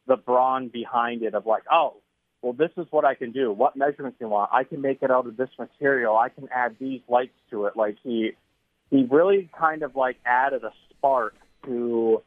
the 0.06 0.16
brawn 0.16 0.68
behind 0.68 1.22
it 1.22 1.34
of 1.34 1.46
like, 1.46 1.64
oh, 1.70 1.96
well, 2.42 2.52
this 2.52 2.70
is 2.76 2.86
what 2.90 3.04
I 3.04 3.14
can 3.14 3.32
do. 3.32 3.52
What 3.52 3.76
measurements 3.76 4.18
do 4.18 4.26
you 4.26 4.28
want? 4.30 4.50
I 4.52 4.64
can 4.64 4.80
make 4.80 5.02
it 5.02 5.10
out 5.10 5.26
of 5.26 5.36
this 5.36 5.50
material. 5.58 6.16
I 6.16 6.28
can 6.28 6.48
add 6.54 6.76
these 6.78 7.00
lights 7.08 7.34
to 7.50 7.66
it. 7.66 7.76
Like 7.76 7.96
he, 8.02 8.32
he 8.90 9.06
really 9.10 9.50
kind 9.58 9.82
of 9.82 9.96
like 9.96 10.16
added 10.24 10.64
a 10.64 10.72
spark 10.90 11.34
to 11.66 12.22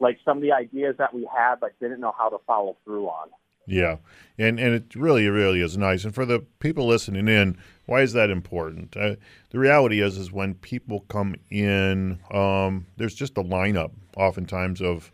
like 0.00 0.18
some 0.24 0.38
of 0.38 0.42
the 0.42 0.52
ideas 0.52 0.96
that 0.98 1.14
we 1.14 1.28
had, 1.32 1.56
but 1.60 1.78
didn't 1.80 2.00
know 2.00 2.14
how 2.16 2.30
to 2.30 2.38
follow 2.46 2.76
through 2.84 3.06
on. 3.06 3.28
Yeah, 3.66 3.96
and 4.38 4.60
and 4.60 4.74
it 4.74 4.94
really 4.94 5.28
really 5.28 5.60
is 5.60 5.76
nice. 5.76 6.04
And 6.04 6.14
for 6.14 6.24
the 6.24 6.40
people 6.60 6.86
listening 6.86 7.28
in, 7.28 7.58
why 7.86 8.02
is 8.02 8.12
that 8.12 8.30
important? 8.30 8.96
Uh, 8.96 9.16
the 9.50 9.58
reality 9.58 10.00
is, 10.00 10.16
is 10.16 10.30
when 10.30 10.54
people 10.54 11.00
come 11.08 11.34
in, 11.50 12.20
um, 12.30 12.86
there's 12.96 13.14
just 13.14 13.36
a 13.36 13.42
lineup 13.42 13.90
oftentimes 14.16 14.80
of 14.80 15.10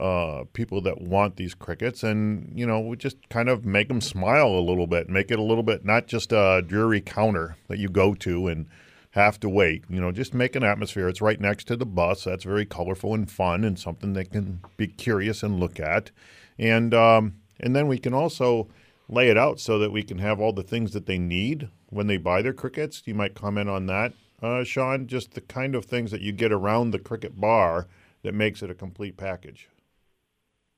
uh, 0.00 0.44
people 0.52 0.80
that 0.82 1.00
want 1.00 1.36
these 1.36 1.54
crickets, 1.54 2.02
and 2.02 2.52
you 2.54 2.66
know, 2.66 2.78
we 2.78 2.96
just 2.96 3.16
kind 3.30 3.48
of 3.48 3.64
make 3.64 3.88
them 3.88 4.00
smile 4.00 4.48
a 4.48 4.60
little 4.60 4.86
bit, 4.86 5.08
make 5.08 5.30
it 5.30 5.38
a 5.38 5.42
little 5.42 5.62
bit 5.62 5.84
not 5.84 6.06
just 6.06 6.30
a 6.32 6.62
dreary 6.66 7.00
counter 7.00 7.56
that 7.68 7.78
you 7.78 7.88
go 7.88 8.14
to 8.14 8.48
and 8.48 8.66
have 9.12 9.40
to 9.40 9.48
wait. 9.48 9.84
You 9.88 10.00
know, 10.00 10.12
just 10.12 10.34
make 10.34 10.54
an 10.54 10.62
atmosphere. 10.62 11.08
It's 11.08 11.22
right 11.22 11.40
next 11.40 11.64
to 11.68 11.76
the 11.76 11.86
bus. 11.86 12.24
That's 12.24 12.44
very 12.44 12.66
colorful 12.66 13.14
and 13.14 13.30
fun, 13.30 13.64
and 13.64 13.78
something 13.78 14.12
they 14.12 14.24
can 14.24 14.60
be 14.76 14.86
curious 14.86 15.42
and 15.42 15.58
look 15.58 15.80
at, 15.80 16.10
and 16.58 16.92
um, 16.94 17.34
and 17.60 17.74
then 17.74 17.88
we 17.88 17.98
can 17.98 18.14
also 18.14 18.68
lay 19.08 19.28
it 19.28 19.38
out 19.38 19.58
so 19.58 19.78
that 19.78 19.90
we 19.90 20.02
can 20.02 20.18
have 20.18 20.40
all 20.40 20.52
the 20.52 20.62
things 20.62 20.92
that 20.92 21.06
they 21.06 21.18
need 21.18 21.68
when 21.88 22.06
they 22.06 22.16
buy 22.16 22.42
their 22.42 22.52
crickets. 22.52 23.02
You 23.06 23.14
might 23.14 23.34
comment 23.34 23.68
on 23.68 23.86
that, 23.86 24.12
uh, 24.42 24.64
Sean. 24.64 25.06
Just 25.06 25.32
the 25.32 25.40
kind 25.40 25.74
of 25.74 25.84
things 25.84 26.10
that 26.10 26.20
you 26.20 26.32
get 26.32 26.52
around 26.52 26.90
the 26.90 26.98
cricket 26.98 27.40
bar 27.40 27.88
that 28.22 28.34
makes 28.34 28.62
it 28.62 28.70
a 28.70 28.74
complete 28.74 29.16
package. 29.16 29.68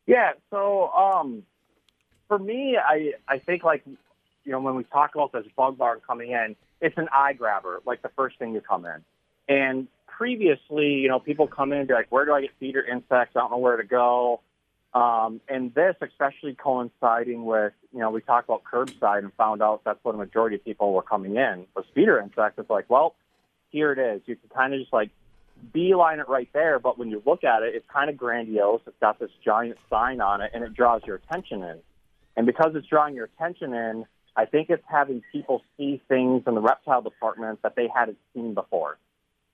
Yeah. 0.07 0.33
So, 0.51 0.91
um, 0.91 1.43
for 2.29 2.39
me, 2.39 2.77
I 2.77 3.13
I 3.29 3.39
think 3.39 3.65
like 3.65 3.83
you 3.87 4.53
know 4.53 4.61
when 4.61 4.75
we 4.75 4.85
talk 4.85 5.15
about 5.15 5.33
this 5.33 5.45
bug 5.57 5.79
bar 5.79 5.99
coming 6.07 6.31
in, 6.31 6.57
it's 6.81 6.97
an 6.97 7.09
eye 7.13 7.33
grabber. 7.33 7.81
Like 7.85 8.03
the 8.03 8.11
first 8.17 8.39
thing 8.39 8.55
you 8.55 8.61
come 8.61 8.87
in, 8.87 9.05
and 9.49 9.89
previously, 10.07 10.95
you 10.95 11.09
know, 11.09 11.19
people 11.19 11.47
come 11.47 11.73
in 11.73 11.79
and 11.79 11.89
be 11.89 11.95
like, 11.95 12.11
"Where 12.11 12.25
do 12.25 12.33
I 12.33 12.43
get 12.43 12.51
feeder 12.61 12.83
insects? 12.83 13.37
I 13.37 13.41
don't 13.41 13.51
know 13.51 13.59
where 13.59 13.77
to 13.77 13.85
go." 13.85 14.41
Um, 14.93 15.41
and 15.49 15.73
this, 15.75 15.95
especially 16.01 16.55
coinciding 16.55 17.45
with, 17.45 17.73
you 17.93 18.01
know, 18.01 18.11
we 18.11 18.21
talked 18.21 18.49
about 18.49 18.65
curbside 18.65 19.21
and 19.21 19.33
found 19.35 19.63
out 19.63 19.83
that's 19.85 20.01
what 20.03 20.15
a 20.15 20.19
majority 20.19 20.57
of 20.57 20.65
people 20.65 20.93
were 20.93 21.03
coming 21.03 21.37
in 21.37 21.67
was 21.77 21.85
feeder 21.95 22.19
insects. 22.19 22.59
It's 22.59 22.71
like, 22.71 22.91
well, 22.91 23.15
here 23.71 23.93
it 23.93 23.99
is. 23.99 24.23
You 24.27 24.35
can 24.35 24.49
kind 24.49 24.75
of 24.75 24.81
just 24.81 24.93
like 24.93 25.11
beeline 25.73 26.19
it 26.19 26.29
right 26.29 26.49
there. 26.53 26.81
But 26.81 26.99
when 26.99 27.09
you 27.09 27.23
look 27.25 27.45
at 27.45 27.63
it, 27.63 27.75
it's 27.75 27.87
kind 27.93 28.11
of 28.11 28.17
grandiose. 28.17 28.81
It's 28.87 28.97
got 29.01 29.21
this 29.21 29.31
giant 29.45 29.79
sign 29.89 30.21
on 30.21 30.41
it 30.41 30.51
and 30.55 30.65
it 30.65 30.75
draws 30.75 31.03
your 31.07 31.17
attention 31.17 31.63
in. 31.63 31.79
And 32.37 32.47
because 32.47 32.73
it's 32.75 32.87
drawing 32.87 33.15
your 33.15 33.27
attention 33.27 33.75
in, 33.75 34.07
I 34.37 34.47
think 34.47 34.71
it's 34.71 34.85
having 34.87 35.23
people 35.31 35.63
see 35.77 36.01
things 36.09 36.45
in 36.47 36.55
the 36.55 36.61
reptile 36.61 37.03
department 37.03 37.63
that 37.63 37.77
they 37.77 37.89
hadn't 37.95 38.19
seen 38.35 38.55
before. 38.55 38.99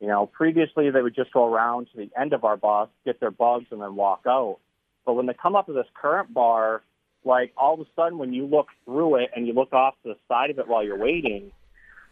You 0.01 0.09
know, 0.09 0.27
previously 0.27 0.91
they 0.91 1.01
would 1.01 1.15
just 1.15 1.33
go 1.33 1.47
around 1.47 1.89
to 1.93 1.97
the 1.97 2.11
end 2.19 2.33
of 2.33 2.45
our 2.45 2.57
bus, 2.57 2.89
get 3.05 3.19
their 3.19 3.31
bugs, 3.31 3.67
and 3.71 3.81
then 3.81 3.97
walk 3.97 4.23
out. 4.27 4.59
But 5.07 5.15
when 5.15 5.27
they 5.27 5.35
come 5.35 5.57
up 5.57 5.67
to 5.67 5.73
this 5.73 5.87
current 5.95 6.35
bar, 6.35 6.83
like 7.25 7.53
all 7.57 7.75
of 7.75 7.81
a 7.81 7.87
sudden 7.97 8.19
when 8.19 8.35
you 8.35 8.45
look 8.45 8.67
through 8.85 9.17
it 9.17 9.31
and 9.35 9.47
you 9.47 9.55
look 9.55 9.73
off 9.73 9.95
to 10.03 10.11
the 10.11 10.17
side 10.29 10.51
of 10.51 10.59
it 10.59 10.69
while 10.69 10.85
you're 10.85 10.99
waiting, 10.99 11.53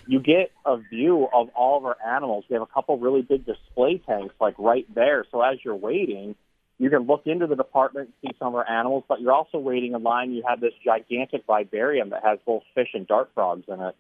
you 0.07 0.21
get 0.21 0.53
a 0.65 0.77
view 0.77 1.29
of 1.33 1.49
all 1.55 1.79
of 1.79 1.85
our 1.85 1.97
animals. 2.07 2.45
We 2.49 2.55
have 2.55 2.63
a 2.63 2.67
couple 2.67 2.99
really 2.99 3.23
big 3.23 3.45
display 3.45 3.99
tanks 3.99 4.35
like 4.41 4.55
right 4.59 4.87
there. 4.95 5.25
So 5.31 5.43
as 5.43 5.59
you're 5.65 5.75
waiting, 5.75 6.37
you 6.79 6.91
can 6.91 7.03
look 7.03 7.27
into 7.27 7.47
the 7.47 7.57
department 7.57 8.11
and 8.23 8.31
see 8.31 8.37
some 8.39 8.49
of 8.49 8.55
our 8.55 8.69
animals, 8.69 9.05
but 9.09 9.21
you're 9.21 9.33
also 9.33 9.59
waiting 9.59 9.95
in 9.95 10.03
line. 10.03 10.33
You 10.33 10.43
have 10.47 10.61
this 10.61 10.75
gigantic 10.85 11.45
vivarium 11.47 12.11
that 12.11 12.25
has 12.25 12.39
both 12.45 12.63
fish 12.75 12.89
and 12.95 13.07
dart 13.07 13.31
frogs 13.35 13.65
in 13.69 13.81
it. 13.81 13.97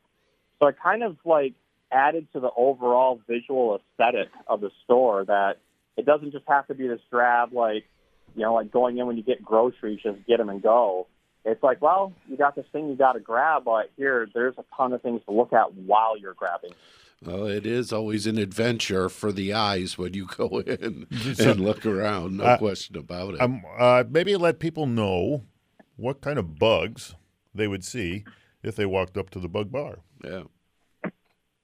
So 0.60 0.68
it 0.68 0.76
kind 0.82 1.02
of 1.02 1.16
like 1.24 1.54
added 1.90 2.26
to 2.32 2.40
the 2.40 2.50
overall 2.56 3.20
visual 3.28 3.80
aesthetic 3.80 4.28
of 4.46 4.60
the 4.60 4.70
store 4.84 5.24
that 5.24 5.58
it 5.96 6.04
doesn't 6.04 6.32
just 6.32 6.44
have 6.48 6.66
to 6.66 6.74
be 6.74 6.88
this 6.88 7.00
drab, 7.10 7.52
like, 7.52 7.84
you 8.34 8.42
know, 8.42 8.54
like 8.54 8.70
going 8.70 8.98
in 8.98 9.06
when 9.06 9.16
you 9.16 9.22
get 9.22 9.42
groceries, 9.44 10.00
just 10.02 10.18
get 10.26 10.38
them 10.38 10.48
and 10.48 10.62
go. 10.62 11.06
It's 11.44 11.62
like, 11.62 11.82
well, 11.82 12.12
you 12.28 12.36
got 12.38 12.56
this 12.56 12.64
thing 12.72 12.88
you 12.88 12.96
got 12.96 13.12
to 13.12 13.20
grab, 13.20 13.64
but 13.64 13.90
here, 13.96 14.26
there's 14.32 14.54
a 14.58 14.64
ton 14.76 14.92
of 14.94 15.02
things 15.02 15.20
to 15.26 15.32
look 15.32 15.52
at 15.52 15.74
while 15.74 16.16
you're 16.18 16.32
grabbing. 16.34 16.70
Well, 17.24 17.46
it 17.46 17.64
is 17.66 17.92
always 17.92 18.26
an 18.26 18.38
adventure 18.38 19.08
for 19.08 19.30
the 19.30 19.52
eyes 19.52 19.96
when 19.98 20.14
you 20.14 20.26
go 20.36 20.60
in 20.60 21.06
and 21.38 21.60
look 21.60 21.84
around. 21.84 22.38
No 22.38 22.44
Uh, 22.44 22.58
question 22.58 22.96
about 22.96 23.34
it. 23.34 23.40
Um, 23.42 23.62
uh, 23.78 24.04
maybe 24.08 24.36
let 24.36 24.58
people 24.58 24.86
know 24.86 25.44
what 25.96 26.20
kind 26.22 26.38
of 26.38 26.58
bugs 26.58 27.14
they 27.54 27.68
would 27.68 27.84
see 27.84 28.24
if 28.62 28.74
they 28.74 28.86
walked 28.86 29.16
up 29.18 29.28
to 29.30 29.38
the 29.38 29.48
bug 29.48 29.70
bar. 29.70 29.98
yeah. 30.24 30.44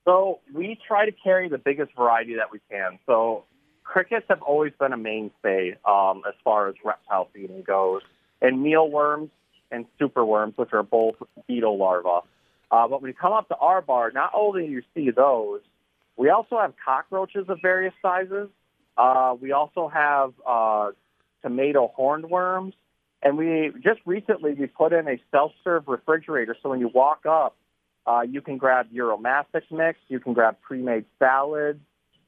So 0.06 0.40
we 0.54 0.78
try 0.86 1.04
to 1.06 1.12
carry 1.12 1.48
the 1.48 1.58
biggest 1.58 1.92
variety 1.96 2.34
that 2.36 2.50
we 2.50 2.58
can. 2.70 2.98
So 3.06 3.44
crickets 3.90 4.26
have 4.28 4.40
always 4.42 4.72
been 4.78 4.92
a 4.92 4.96
mainstay 4.96 5.76
um, 5.84 6.22
as 6.26 6.34
far 6.44 6.68
as 6.68 6.76
reptile 6.84 7.28
feeding 7.34 7.62
goes, 7.62 8.02
and 8.40 8.62
mealworms 8.62 9.30
and 9.72 9.84
superworms, 10.00 10.56
which 10.56 10.72
are 10.72 10.84
both 10.84 11.16
beetle 11.48 11.76
larvae. 11.76 12.24
Uh, 12.70 12.86
but 12.86 13.02
when 13.02 13.08
you 13.08 13.14
come 13.14 13.32
up 13.32 13.48
to 13.48 13.56
our 13.56 13.82
bar, 13.82 14.12
not 14.12 14.30
only 14.32 14.66
do 14.66 14.72
you 14.72 14.82
see 14.94 15.10
those, 15.10 15.60
we 16.16 16.30
also 16.30 16.56
have 16.60 16.72
cockroaches 16.84 17.46
of 17.48 17.58
various 17.60 17.92
sizes. 18.00 18.48
Uh, 18.96 19.34
we 19.40 19.50
also 19.50 19.88
have 19.88 20.32
uh, 20.46 20.90
tomato 21.42 21.92
hornworms, 21.98 22.74
and 23.22 23.36
we 23.36 23.72
just 23.82 24.00
recently 24.06 24.54
we 24.54 24.66
put 24.68 24.92
in 24.92 25.08
a 25.08 25.20
self-serve 25.32 25.88
refrigerator. 25.88 26.56
So 26.62 26.68
when 26.70 26.78
you 26.78 26.90
walk 26.94 27.26
up, 27.26 27.56
uh, 28.06 28.20
you 28.20 28.40
can 28.40 28.56
grab 28.56 28.86
Uromastyx 28.92 29.62
mix. 29.72 29.98
You 30.08 30.20
can 30.20 30.32
grab 30.32 30.60
pre-made 30.62 31.06
salads. 31.18 31.80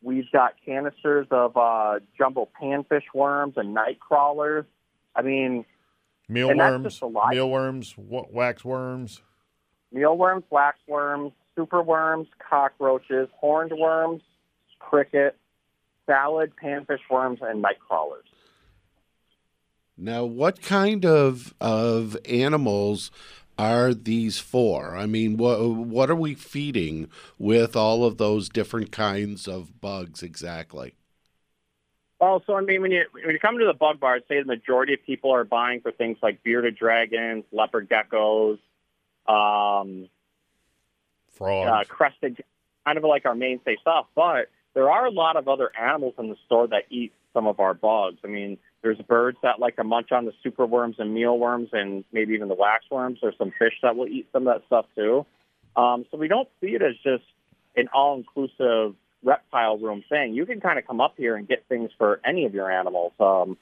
We've 0.02 0.30
got 0.32 0.54
canisters 0.64 1.26
of 1.30 1.56
uh, 1.56 2.00
jumbo 2.18 2.48
panfish 2.60 3.04
worms 3.14 3.54
and 3.56 3.72
night 3.72 4.00
crawlers. 4.00 4.64
I 5.14 5.22
mean, 5.22 5.52
And 5.54 5.64
that's 6.28 6.28
Mealworms, 6.28 6.84
just 6.84 7.02
a 7.02 7.06
lot. 7.06 7.30
mealworms, 7.30 7.96
wa- 7.96 8.26
waxworms. 8.34 9.20
mealworms, 9.92 10.44
waxworms, 10.50 11.32
superworms, 11.56 12.26
cockroaches, 12.48 13.28
horned 13.38 13.72
worms, 13.78 14.22
cricket, 14.78 15.36
salad, 16.06 16.52
panfish 16.62 17.00
worms, 17.10 17.38
and 17.42 17.62
night 17.62 17.78
crawlers. 17.86 18.24
Now, 19.96 20.24
what 20.24 20.62
kind 20.62 21.04
of 21.04 21.54
of 21.60 22.16
animals 22.28 23.10
are 23.62 23.94
these 23.94 24.38
for? 24.38 24.96
I 24.96 25.06
mean, 25.06 25.36
what 25.36 25.60
what 25.64 26.10
are 26.10 26.16
we 26.16 26.34
feeding 26.34 27.08
with 27.38 27.76
all 27.76 28.04
of 28.04 28.18
those 28.18 28.48
different 28.48 28.90
kinds 28.90 29.46
of 29.46 29.80
bugs 29.80 30.22
exactly? 30.22 30.94
Well, 32.20 32.42
so 32.44 32.56
I 32.56 32.62
mean, 32.62 32.82
when 32.82 32.90
you 32.90 33.04
when 33.12 33.30
you 33.30 33.38
come 33.38 33.58
to 33.58 33.64
the 33.64 33.72
bug 33.74 34.00
bar, 34.00 34.16
I'd 34.16 34.26
say 34.26 34.40
the 34.40 34.46
majority 34.46 34.94
of 34.94 35.04
people 35.04 35.32
are 35.32 35.44
buying 35.44 35.80
for 35.80 35.92
things 35.92 36.18
like 36.22 36.42
bearded 36.42 36.76
dragons, 36.76 37.44
leopard 37.52 37.88
geckos, 37.88 38.58
um, 39.28 40.08
Frogs. 41.30 41.70
uh, 41.70 41.84
crested, 41.88 42.42
kind 42.84 42.98
of 42.98 43.04
like 43.04 43.26
our 43.26 43.36
mainstay 43.36 43.76
stuff. 43.80 44.06
But 44.16 44.50
there 44.74 44.90
are 44.90 45.06
a 45.06 45.10
lot 45.10 45.36
of 45.36 45.46
other 45.46 45.70
animals 45.80 46.14
in 46.18 46.28
the 46.28 46.36
store 46.46 46.66
that 46.66 46.84
eat 46.90 47.12
some 47.32 47.46
of 47.46 47.60
our 47.60 47.74
bugs. 47.74 48.18
I 48.24 48.26
mean, 48.26 48.58
there's 48.82 48.98
birds 48.98 49.38
that 49.42 49.60
like 49.60 49.76
to 49.76 49.84
munch 49.84 50.10
on 50.12 50.24
the 50.24 50.32
superworms 50.44 50.98
and 50.98 51.14
mealworms 51.14 51.68
and 51.72 52.04
maybe 52.12 52.34
even 52.34 52.48
the 52.48 52.56
waxworms. 52.56 53.18
There's 53.22 53.38
some 53.38 53.52
fish 53.58 53.74
that 53.82 53.96
will 53.96 54.08
eat 54.08 54.28
some 54.32 54.46
of 54.46 54.54
that 54.54 54.66
stuff 54.66 54.86
too. 54.96 55.24
Um, 55.76 56.04
so 56.10 56.18
we 56.18 56.28
don't 56.28 56.48
see 56.60 56.68
it 56.68 56.82
as 56.82 56.94
just 57.02 57.24
an 57.76 57.88
all-inclusive 57.94 58.94
reptile 59.22 59.78
room 59.78 60.04
thing. 60.08 60.34
You 60.34 60.46
can 60.46 60.60
kind 60.60 60.78
of 60.78 60.86
come 60.86 61.00
up 61.00 61.14
here 61.16 61.36
and 61.36 61.46
get 61.46 61.64
things 61.68 61.90
for 61.96 62.20
any 62.24 62.44
of 62.44 62.54
your 62.54 62.70
animals. 62.70 63.12
Um, 63.20 63.56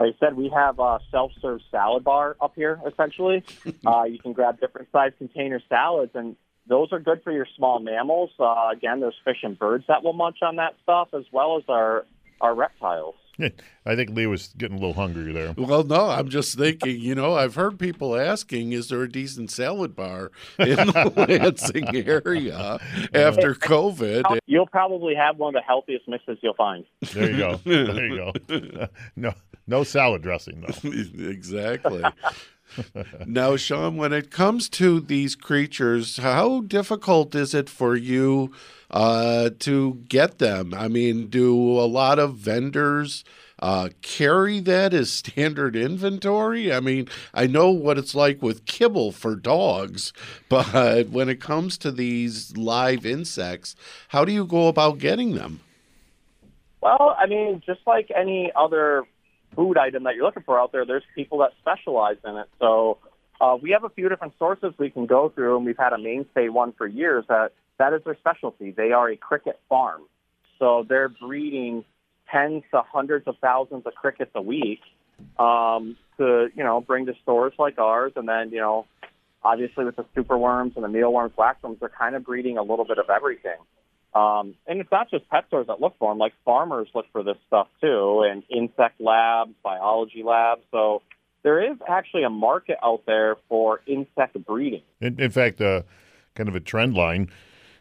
like 0.00 0.14
I 0.14 0.26
said, 0.26 0.36
we 0.36 0.50
have 0.54 0.80
a 0.80 0.98
self-serve 1.10 1.60
salad 1.70 2.02
bar 2.02 2.36
up 2.40 2.54
here. 2.56 2.80
Essentially, 2.86 3.44
uh, 3.86 4.04
you 4.04 4.18
can 4.18 4.32
grab 4.32 4.60
different 4.60 4.88
size 4.90 5.12
container 5.18 5.62
salads, 5.68 6.10
and 6.14 6.36
those 6.66 6.88
are 6.92 6.98
good 6.98 7.22
for 7.22 7.30
your 7.30 7.46
small 7.56 7.78
mammals. 7.78 8.30
Uh, 8.38 8.70
again, 8.72 9.00
there's 9.00 9.14
fish 9.24 9.38
and 9.44 9.58
birds 9.58 9.84
that 9.86 10.02
will 10.02 10.12
munch 10.12 10.38
on 10.42 10.56
that 10.56 10.74
stuff, 10.82 11.08
as 11.14 11.24
well 11.32 11.56
as 11.58 11.64
our 11.68 12.04
our 12.40 12.54
reptiles. 12.54 13.14
I 13.86 13.96
think 13.96 14.10
Lee 14.10 14.26
was 14.26 14.54
getting 14.56 14.76
a 14.76 14.80
little 14.80 14.94
hungry 14.94 15.32
there. 15.32 15.54
Well, 15.56 15.84
no, 15.84 16.06
I'm 16.06 16.28
just 16.28 16.56
thinking, 16.56 17.00
you 17.00 17.14
know, 17.14 17.34
I've 17.34 17.54
heard 17.54 17.78
people 17.78 18.16
asking, 18.16 18.72
is 18.72 18.88
there 18.88 19.02
a 19.02 19.10
decent 19.10 19.50
salad 19.50 19.94
bar 19.94 20.30
in 20.58 20.76
the 20.76 21.12
Lansing 21.28 21.94
area 22.06 22.78
after 23.12 23.54
COVID? 23.54 24.38
You'll 24.46 24.66
probably 24.66 25.14
have 25.14 25.36
one 25.36 25.54
of 25.54 25.60
the 25.60 25.66
healthiest 25.66 26.08
mixes 26.08 26.38
you'll 26.42 26.54
find. 26.54 26.84
There 27.12 27.30
you 27.30 27.36
go. 27.36 27.56
There 27.64 28.06
you 28.06 28.16
go. 28.48 28.86
no, 29.16 29.34
no 29.66 29.84
salad 29.84 30.22
dressing 30.22 30.60
though. 30.60 30.90
exactly. 31.28 32.02
now, 33.26 33.56
Sean, 33.56 33.96
when 33.96 34.12
it 34.12 34.30
comes 34.30 34.68
to 34.70 35.00
these 35.00 35.34
creatures, 35.34 36.18
how 36.18 36.60
difficult 36.62 37.34
is 37.34 37.54
it 37.54 37.68
for 37.68 37.96
you 37.96 38.52
uh, 38.90 39.50
to 39.60 40.02
get 40.08 40.38
them? 40.38 40.74
I 40.74 40.88
mean, 40.88 41.28
do 41.28 41.54
a 41.54 41.86
lot 41.86 42.18
of 42.18 42.36
vendors 42.36 43.24
uh, 43.60 43.88
carry 44.02 44.60
that 44.60 44.92
as 44.92 45.12
standard 45.12 45.76
inventory? 45.76 46.72
I 46.72 46.80
mean, 46.80 47.08
I 47.32 47.46
know 47.46 47.70
what 47.70 47.98
it's 47.98 48.14
like 48.14 48.42
with 48.42 48.66
kibble 48.66 49.12
for 49.12 49.36
dogs, 49.36 50.12
but 50.48 51.08
when 51.08 51.28
it 51.28 51.40
comes 51.40 51.78
to 51.78 51.90
these 51.90 52.56
live 52.56 53.06
insects, 53.06 53.76
how 54.08 54.24
do 54.24 54.32
you 54.32 54.44
go 54.44 54.68
about 54.68 54.98
getting 54.98 55.34
them? 55.34 55.60
Well, 56.80 57.16
I 57.18 57.26
mean, 57.26 57.62
just 57.64 57.80
like 57.86 58.10
any 58.14 58.52
other 58.54 59.04
food 59.54 59.78
item 59.78 60.04
that 60.04 60.14
you're 60.14 60.24
looking 60.24 60.42
for 60.42 60.58
out 60.58 60.72
there, 60.72 60.84
there's 60.84 61.04
people 61.14 61.38
that 61.38 61.52
specialize 61.60 62.16
in 62.24 62.36
it. 62.36 62.48
So 62.60 62.98
uh, 63.40 63.56
we 63.60 63.70
have 63.70 63.84
a 63.84 63.88
few 63.88 64.08
different 64.08 64.34
sources 64.38 64.72
we 64.78 64.90
can 64.90 65.06
go 65.06 65.28
through, 65.28 65.56
and 65.56 65.66
we've 65.66 65.78
had 65.78 65.92
a 65.92 65.98
mainstay 65.98 66.48
one 66.48 66.72
for 66.72 66.86
years 66.86 67.24
that 67.28 67.52
that 67.78 67.92
is 67.92 68.02
their 68.04 68.16
specialty. 68.16 68.70
They 68.70 68.92
are 68.92 69.10
a 69.10 69.16
cricket 69.16 69.58
farm, 69.68 70.02
so 70.58 70.84
they're 70.88 71.08
breeding 71.08 71.84
tens 72.30 72.62
to 72.70 72.82
hundreds 72.90 73.26
of 73.26 73.36
thousands 73.40 73.84
of 73.86 73.94
crickets 73.94 74.30
a 74.34 74.42
week 74.42 74.80
um, 75.38 75.96
to 76.18 76.48
you 76.54 76.62
know 76.64 76.80
bring 76.80 77.06
to 77.06 77.14
stores 77.22 77.52
like 77.58 77.78
ours, 77.78 78.12
and 78.16 78.28
then 78.28 78.50
you 78.50 78.60
know 78.60 78.86
obviously 79.42 79.84
with 79.84 79.96
the 79.96 80.04
superworms 80.16 80.74
and 80.76 80.84
the 80.84 80.88
mealworms, 80.88 81.32
waxworms, 81.36 81.78
they're 81.80 81.90
kind 81.90 82.14
of 82.14 82.24
breeding 82.24 82.56
a 82.56 82.62
little 82.62 82.84
bit 82.84 82.98
of 82.98 83.10
everything. 83.10 83.58
Um, 84.14 84.54
and 84.66 84.80
it's 84.80 84.90
not 84.92 85.10
just 85.10 85.28
pet 85.28 85.44
stores 85.48 85.66
that 85.66 85.80
look 85.80 85.94
for 85.98 86.10
them; 86.10 86.18
like 86.18 86.32
farmers 86.44 86.88
look 86.94 87.06
for 87.12 87.22
this 87.22 87.36
stuff 87.46 87.68
too, 87.80 88.22
and 88.28 88.42
insect 88.48 89.00
labs, 89.00 89.52
biology 89.62 90.22
labs. 90.22 90.62
So 90.70 91.02
there 91.42 91.72
is 91.72 91.76
actually 91.88 92.22
a 92.22 92.30
market 92.30 92.76
out 92.82 93.02
there 93.06 93.36
for 93.48 93.80
insect 93.86 94.36
breeding. 94.46 94.82
In, 95.00 95.20
in 95.20 95.30
fact, 95.30 95.60
uh, 95.60 95.82
kind 96.34 96.48
of 96.48 96.54
a 96.54 96.60
trend 96.60 96.94
line 96.94 97.30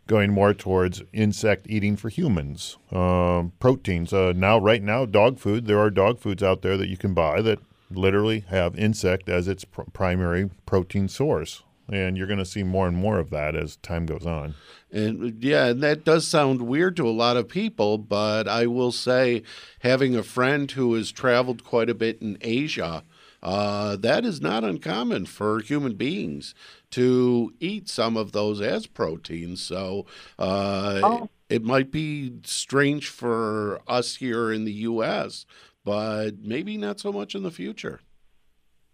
going 0.08 0.32
more 0.32 0.54
towards 0.54 1.02
insect 1.14 1.66
eating 1.70 1.96
for 1.96 2.10
humans. 2.10 2.78
Um, 2.92 3.54
proteins. 3.60 4.12
Uh, 4.12 4.34
now, 4.36 4.58
right 4.58 4.84
now, 4.84 5.06
dog 5.06 5.40
food. 5.40 5.66
There 5.66 5.80
are 5.80 5.90
dog 5.90 6.20
foods 6.20 6.44
out 6.44 6.62
there 6.62 6.78
that 6.78 6.90
you 6.90 6.98
can 6.98 7.14
buy 7.14 7.42
that 7.42 7.60
literally 7.90 8.42
have 8.50 8.76
insect 8.78 9.30
as 9.30 9.48
its 9.48 9.66
pr- 9.66 9.84
primary 9.94 10.50
protein 10.66 11.08
source 11.08 11.64
and 11.90 12.18
you're 12.18 12.28
going 12.28 12.40
to 12.40 12.46
see 12.46 12.64
more 12.64 12.88
and 12.88 12.98
more 12.98 13.20
of 13.20 13.30
that 13.32 13.56
as 13.56 13.76
time 13.78 14.06
goes 14.06 14.26
on. 14.26 14.56
And 14.92 15.44
yeah, 15.44 15.68
and 15.68 15.82
that 15.82 16.06
does 16.06 16.28
sound 16.28 16.62
weird 16.62 16.96
to 16.98 17.08
a 17.08 17.10
lot 17.10 17.38
of 17.38 17.48
people, 17.48 17.98
but 17.98 18.48
I 18.48 18.68
will 18.68 18.92
say, 18.92 19.44
having 19.80 20.16
a 20.16 20.24
friend 20.24 20.70
who 20.70 20.94
has 20.94 21.12
traveled 21.12 21.64
quite 21.64 21.90
a 21.90 21.96
bit 21.96 22.22
in 22.22 22.38
Asia, 22.42 23.04
uh, 23.42 23.98
that 23.98 24.24
is 24.24 24.40
not 24.40 24.64
uncommon 24.64 25.26
for 25.26 25.60
human 25.60 25.96
beings 25.96 26.56
to 26.92 27.54
eat 27.60 27.90
some 27.90 28.16
of 28.16 28.32
those 28.32 28.62
as 28.62 28.88
proteins. 28.88 29.62
So 29.62 30.06
uh, 30.40 31.02
oh. 31.04 31.30
it 31.50 31.64
might 31.64 31.92
be 31.92 32.34
strange 32.46 33.10
for 33.10 33.82
us 33.88 34.16
here 34.16 34.52
in 34.52 34.64
the 34.64 34.74
U.S., 34.74 35.46
but 35.84 36.40
maybe 36.42 36.78
not 36.78 37.02
so 37.02 37.12
much 37.12 37.36
in 37.36 37.44
the 37.44 37.52
future. 37.52 38.00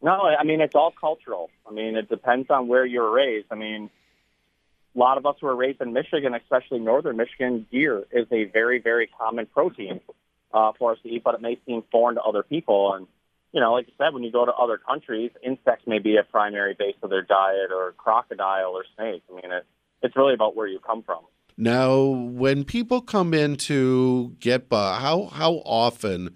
No, 0.01 0.11
I 0.11 0.43
mean 0.43 0.61
it's 0.61 0.75
all 0.75 0.91
cultural. 0.91 1.49
I 1.67 1.71
mean 1.71 1.95
it 1.95 2.09
depends 2.09 2.49
on 2.49 2.67
where 2.67 2.85
you're 2.85 3.11
raised. 3.11 3.47
I 3.51 3.55
mean, 3.55 3.89
a 4.95 4.99
lot 4.99 5.17
of 5.17 5.25
us 5.25 5.35
were 5.41 5.55
raised 5.55 5.81
in 5.81 5.93
Michigan, 5.93 6.33
especially 6.33 6.79
northern 6.79 7.17
Michigan. 7.17 7.67
Deer 7.71 8.05
is 8.11 8.27
a 8.31 8.45
very, 8.45 8.79
very 8.79 9.07
common 9.07 9.45
protein 9.45 10.01
uh, 10.53 10.71
for 10.77 10.93
us 10.93 10.97
to 11.03 11.09
eat, 11.09 11.23
but 11.23 11.35
it 11.35 11.41
may 11.41 11.59
seem 11.65 11.83
foreign 11.91 12.15
to 12.15 12.21
other 12.21 12.43
people. 12.43 12.93
And 12.93 13.07
you 13.53 13.59
know, 13.59 13.73
like 13.73 13.87
I 13.87 14.05
said, 14.05 14.13
when 14.13 14.23
you 14.23 14.31
go 14.31 14.45
to 14.45 14.53
other 14.53 14.77
countries, 14.77 15.31
insects 15.43 15.87
may 15.87 15.99
be 15.99 16.17
a 16.17 16.23
primary 16.23 16.75
base 16.77 16.95
of 17.01 17.09
their 17.09 17.21
diet, 17.21 17.71
or 17.71 17.93
crocodile 17.97 18.71
or 18.71 18.85
snake. 18.95 19.23
I 19.31 19.35
mean, 19.35 19.51
it, 19.51 19.65
it's 20.01 20.15
really 20.15 20.33
about 20.33 20.55
where 20.55 20.67
you 20.67 20.79
come 20.79 21.03
from. 21.03 21.23
Now, 21.57 21.99
when 22.03 22.63
people 22.63 23.01
come 23.01 23.33
in 23.33 23.57
to 23.57 24.35
get 24.39 24.67
how 24.71 25.29
how 25.33 25.55
often 25.65 26.35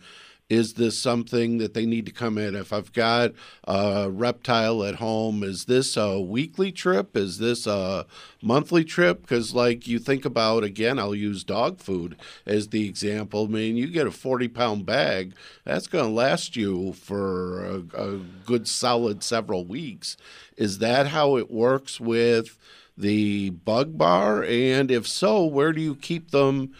is 0.49 0.73
this 0.73 0.99
something 0.99 1.57
that 1.57 1.73
they 1.73 1.85
need 1.85 2.05
to 2.05 2.11
come 2.11 2.37
in? 2.37 2.55
If 2.55 2.73
I've 2.73 2.91
got 2.93 3.31
a 3.65 4.09
reptile 4.09 4.83
at 4.83 4.95
home, 4.95 5.43
is 5.43 5.65
this 5.65 5.97
a 5.97 6.19
weekly 6.19 6.71
trip? 6.71 7.15
Is 7.15 7.37
this 7.39 7.65
a 7.65 8.05
monthly 8.41 8.83
trip? 8.83 9.21
Because, 9.21 9.53
like, 9.53 9.87
you 9.87 9.99
think 9.99 10.25
about, 10.25 10.63
again, 10.63 10.99
I'll 10.99 11.15
use 11.15 11.43
dog 11.43 11.79
food 11.79 12.15
as 12.45 12.69
the 12.69 12.87
example. 12.87 13.45
I 13.45 13.47
mean, 13.47 13.77
you 13.77 13.87
get 13.87 14.07
a 14.07 14.11
40 14.11 14.47
pound 14.49 14.85
bag, 14.85 15.33
that's 15.63 15.87
going 15.87 16.05
to 16.05 16.11
last 16.11 16.55
you 16.55 16.93
for 16.93 17.65
a, 17.65 17.83
a 17.97 18.17
good 18.45 18.67
solid 18.67 19.23
several 19.23 19.65
weeks. 19.65 20.17
Is 20.57 20.79
that 20.79 21.07
how 21.07 21.37
it 21.37 21.49
works 21.49 21.99
with 21.99 22.59
the 22.97 23.49
bug 23.51 23.97
bar? 23.97 24.43
And 24.43 24.91
if 24.91 25.07
so, 25.07 25.45
where 25.45 25.73
do 25.73 25.81
you 25.81 25.95
keep 25.95 26.31
them 26.31 26.73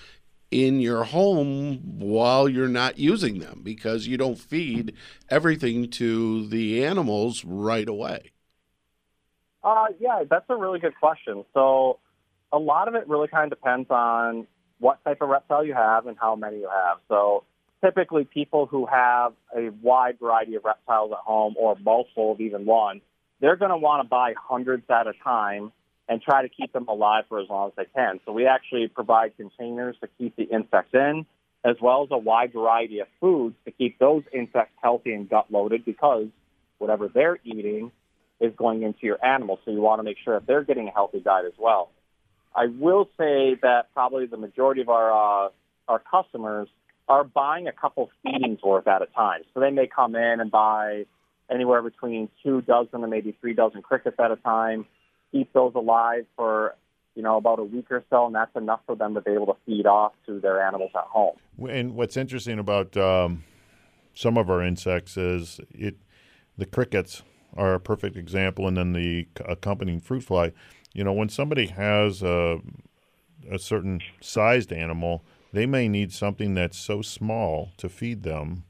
in 0.53 0.79
your 0.79 1.03
home 1.03 1.99
while 1.99 2.47
you're 2.47 2.67
not 2.67 2.99
using 2.99 3.39
them 3.39 3.61
because 3.63 4.05
you 4.05 4.17
don't 4.17 4.37
feed 4.37 4.93
everything 5.29 5.89
to 5.89 6.47
the 6.47 6.85
animals 6.85 7.43
right 7.43 7.89
away? 7.89 8.31
Uh, 9.63 9.87
yeah, 9.99 10.23
that's 10.29 10.45
a 10.49 10.55
really 10.55 10.79
good 10.79 10.93
question. 10.99 11.43
So, 11.53 11.99
a 12.51 12.59
lot 12.59 12.87
of 12.87 12.93
it 12.93 13.07
really 13.07 13.27
kind 13.27 13.51
of 13.51 13.57
depends 13.57 13.89
on 13.89 14.45
what 14.79 15.03
type 15.03 15.21
of 15.21 15.29
reptile 15.29 15.65
you 15.65 15.73
have 15.73 16.05
and 16.05 16.17
how 16.19 16.35
many 16.35 16.57
you 16.57 16.69
have. 16.69 16.99
So, 17.07 17.45
typically, 17.83 18.25
people 18.25 18.67
who 18.67 18.85
have 18.85 19.33
a 19.57 19.69
wide 19.81 20.19
variety 20.19 20.55
of 20.55 20.65
reptiles 20.65 21.11
at 21.13 21.19
home 21.19 21.55
or 21.57 21.75
multiple 21.83 22.33
of 22.33 22.41
even 22.41 22.65
one, 22.65 23.01
they're 23.39 23.55
going 23.55 23.71
to 23.71 23.77
want 23.77 24.03
to 24.03 24.07
buy 24.07 24.33
hundreds 24.37 24.83
at 24.89 25.07
a 25.07 25.13
time 25.23 25.71
and 26.09 26.21
try 26.21 26.41
to 26.41 26.49
keep 26.49 26.73
them 26.73 26.87
alive 26.87 27.23
for 27.29 27.39
as 27.39 27.47
long 27.49 27.69
as 27.69 27.73
they 27.77 27.85
can. 27.95 28.19
So 28.25 28.31
we 28.31 28.45
actually 28.45 28.87
provide 28.87 29.35
containers 29.37 29.95
to 30.01 30.07
keep 30.17 30.35
the 30.35 30.43
insects 30.43 30.93
in, 30.93 31.25
as 31.63 31.77
well 31.81 32.03
as 32.03 32.09
a 32.11 32.17
wide 32.17 32.51
variety 32.53 32.99
of 32.99 33.07
foods 33.21 33.55
to 33.65 33.71
keep 33.71 33.97
those 33.99 34.23
insects 34.33 34.73
healthy 34.81 35.13
and 35.13 35.29
gut 35.29 35.45
loaded 35.49 35.85
because 35.85 36.27
whatever 36.77 37.07
they're 37.07 37.39
eating 37.45 37.91
is 38.41 38.51
going 38.57 38.83
into 38.83 38.99
your 39.03 39.23
animal. 39.25 39.59
So 39.63 39.71
you 39.71 39.79
want 39.79 39.99
to 39.99 40.03
make 40.03 40.17
sure 40.23 40.37
that 40.37 40.45
they're 40.45 40.63
getting 40.63 40.89
a 40.89 40.91
healthy 40.91 41.21
diet 41.21 41.45
as 41.45 41.53
well. 41.57 41.89
I 42.53 42.67
will 42.67 43.05
say 43.17 43.55
that 43.61 43.87
probably 43.93 44.25
the 44.25 44.37
majority 44.37 44.81
of 44.81 44.89
our 44.89 45.45
uh, 45.45 45.49
our 45.87 45.99
customers 45.99 46.67
are 47.07 47.23
buying 47.23 47.67
a 47.67 47.71
couple 47.71 48.09
feedings 48.23 48.59
worth 48.63 48.87
at 48.87 49.01
a 49.01 49.05
time. 49.07 49.41
So 49.53 49.59
they 49.59 49.71
may 49.71 49.87
come 49.87 50.15
in 50.15 50.39
and 50.39 50.51
buy 50.51 51.05
anywhere 51.49 51.81
between 51.81 52.29
two 52.43 52.61
dozen 52.61 53.01
and 53.01 53.09
maybe 53.09 53.35
three 53.41 53.53
dozen 53.53 53.81
crickets 53.81 54.17
at 54.19 54.31
a 54.31 54.35
time 54.37 54.85
keep 55.33 55.51
those 55.51 55.73
alive 55.75 56.25
for 56.37 56.75
you 57.15 57.21
know 57.21 57.35
about 57.37 57.59
a 57.59 57.63
week 57.63 57.91
or 57.91 58.03
so, 58.09 58.27
and 58.27 58.35
that's 58.35 58.55
enough 58.55 58.79
for 58.85 58.95
them 58.95 59.13
to 59.15 59.21
be 59.21 59.31
able 59.31 59.47
to 59.47 59.55
feed 59.65 59.85
off 59.85 60.13
to 60.25 60.39
their 60.39 60.61
animals 60.61 60.91
at 60.95 61.03
home. 61.03 61.35
And 61.69 61.95
what's 61.95 62.15
interesting 62.15 62.59
about 62.59 62.95
um, 62.95 63.43
some 64.13 64.37
of 64.37 64.49
our 64.49 64.63
insects 64.63 65.17
is 65.17 65.59
it 65.71 65.97
the 66.57 66.65
crickets 66.65 67.23
are 67.55 67.73
a 67.73 67.79
perfect 67.79 68.15
example, 68.15 68.67
and 68.67 68.77
then 68.77 68.93
the 68.93 69.27
accompanying 69.45 69.99
fruit 69.99 70.23
fly. 70.23 70.53
You 70.93 71.03
know, 71.03 71.13
when 71.13 71.29
somebody 71.29 71.67
has 71.67 72.21
a, 72.21 72.59
a 73.49 73.59
certain 73.59 74.01
sized 74.21 74.71
animal, 74.71 75.23
they 75.51 75.65
may 75.65 75.87
need 75.87 76.11
something 76.11 76.53
that's 76.53 76.77
so 76.77 77.01
small 77.01 77.71
to 77.77 77.89
feed 77.89 78.23
them 78.23 78.63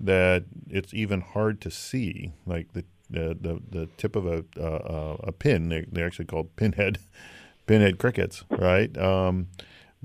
that 0.00 0.44
it's 0.68 0.94
even 0.94 1.20
hard 1.20 1.60
to 1.60 1.70
see, 1.70 2.32
like 2.46 2.72
the 2.72 2.84
the, 3.10 3.36
the, 3.40 3.60
the 3.70 3.86
tip 3.96 4.16
of 4.16 4.26
a, 4.26 4.44
uh, 4.60 5.16
a 5.24 5.32
pin. 5.32 5.68
They, 5.68 5.86
they're 5.90 6.06
actually 6.06 6.26
called 6.26 6.54
pinhead, 6.56 6.98
pinhead 7.66 7.98
crickets, 7.98 8.44
right? 8.50 8.96
Um, 8.96 9.48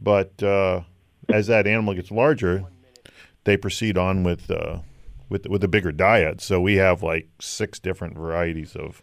but 0.01 0.41
uh, 0.41 0.81
as 1.29 1.47
that 1.47 1.67
animal 1.67 1.93
gets 1.93 2.11
larger, 2.11 2.65
they 3.43 3.57
proceed 3.57 3.97
on 3.97 4.23
with 4.23 4.49
uh, 4.49 4.79
with 5.29 5.47
with 5.47 5.63
a 5.63 5.67
bigger 5.67 5.91
diet. 5.91 6.41
So 6.41 6.59
we 6.61 6.75
have 6.75 7.03
like 7.03 7.27
six 7.39 7.79
different 7.79 8.15
varieties 8.15 8.75
of 8.75 9.01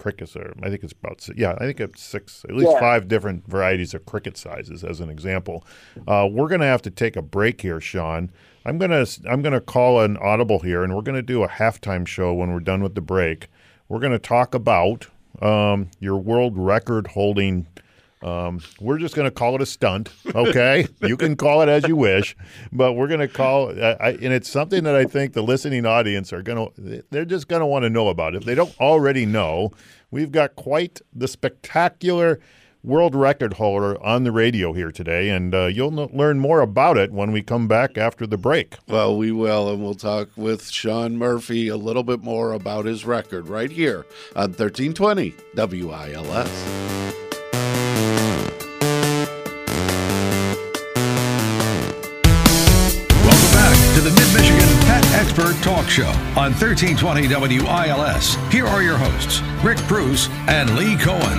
crickets. 0.00 0.34
Or 0.34 0.52
I 0.62 0.68
think 0.70 0.82
it's 0.82 0.92
about 0.92 1.28
yeah, 1.36 1.54
I 1.58 1.64
think 1.66 1.78
it's 1.80 2.02
six, 2.02 2.44
at 2.48 2.54
least 2.56 2.72
Yeah. 2.72 2.80
five 2.80 3.06
different 3.06 3.46
varieties 3.46 3.94
of 3.94 4.06
cricket 4.06 4.36
sizes, 4.36 4.82
as 4.82 5.00
an 5.00 5.10
example. 5.10 5.64
Uh, 6.08 6.26
we're 6.30 6.48
going 6.48 6.60
to 6.60 6.66
have 6.66 6.82
to 6.82 6.90
take 6.90 7.16
a 7.16 7.22
break 7.22 7.60
here, 7.60 7.80
Sean. 7.80 8.30
I'm 8.64 8.78
gonna 8.78 9.06
I'm 9.28 9.42
gonna 9.42 9.60
call 9.60 10.00
an 10.00 10.16
audible 10.16 10.58
here, 10.60 10.82
and 10.84 10.94
we're 10.94 11.02
going 11.02 11.16
to 11.16 11.22
do 11.22 11.42
a 11.42 11.48
halftime 11.48 12.06
show 12.06 12.34
when 12.34 12.52
we're 12.52 12.60
done 12.60 12.82
with 12.82 12.94
the 12.94 13.00
break. 13.00 13.48
We're 13.88 14.00
going 14.00 14.12
to 14.12 14.18
talk 14.18 14.54
about 14.54 15.06
um, 15.42 15.90
your 16.00 16.16
world 16.18 16.56
record 16.56 17.08
holding. 17.08 17.66
Um, 18.22 18.60
we're 18.80 18.98
just 18.98 19.14
going 19.14 19.26
to 19.26 19.30
call 19.30 19.54
it 19.54 19.62
a 19.62 19.66
stunt, 19.66 20.10
okay? 20.34 20.86
you 21.02 21.16
can 21.16 21.36
call 21.36 21.62
it 21.62 21.68
as 21.68 21.88
you 21.88 21.96
wish, 21.96 22.36
but 22.70 22.92
we're 22.92 23.08
going 23.08 23.20
to 23.20 23.28
call, 23.28 23.70
I, 23.70 23.96
I, 23.98 24.08
and 24.10 24.32
it's 24.32 24.50
something 24.50 24.84
that 24.84 24.94
I 24.94 25.04
think 25.04 25.32
the 25.32 25.42
listening 25.42 25.86
audience 25.86 26.32
are 26.32 26.42
going 26.42 26.70
to, 26.74 27.02
they're 27.10 27.24
just 27.24 27.48
going 27.48 27.60
to 27.60 27.66
want 27.66 27.84
to 27.84 27.90
know 27.90 28.08
about. 28.08 28.34
If 28.34 28.44
they 28.44 28.54
don't 28.54 28.78
already 28.78 29.24
know, 29.24 29.70
we've 30.10 30.30
got 30.30 30.54
quite 30.54 31.00
the 31.14 31.28
spectacular 31.28 32.40
world 32.82 33.14
record 33.14 33.54
holder 33.54 34.02
on 34.02 34.24
the 34.24 34.32
radio 34.32 34.72
here 34.72 34.90
today, 34.90 35.30
and 35.30 35.54
uh, 35.54 35.66
you'll 35.66 35.90
learn 35.90 36.38
more 36.38 36.60
about 36.60 36.96
it 36.96 37.12
when 37.12 37.32
we 37.32 37.42
come 37.42 37.68
back 37.68 37.98
after 37.98 38.26
the 38.26 38.38
break. 38.38 38.76
Well, 38.86 39.16
we 39.16 39.32
will, 39.32 39.70
and 39.70 39.82
we'll 39.82 39.94
talk 39.94 40.28
with 40.36 40.70
Sean 40.70 41.16
Murphy 41.16 41.68
a 41.68 41.76
little 41.76 42.02
bit 42.02 42.22
more 42.22 42.52
about 42.52 42.84
his 42.84 43.04
record 43.04 43.48
right 43.48 43.70
here 43.70 44.06
on 44.34 44.52
1320 44.52 45.34
WILS. 45.54 47.09
Talk 55.62 55.90
Show 55.90 56.08
on 56.36 56.52
1320 56.56 57.28
WILS. 57.28 58.34
Here 58.50 58.66
are 58.66 58.82
your 58.82 58.96
hosts, 58.96 59.42
Rick 59.62 59.76
Preuss 59.80 60.28
and 60.48 60.74
Lee 60.74 60.96
Cohen. 60.96 61.38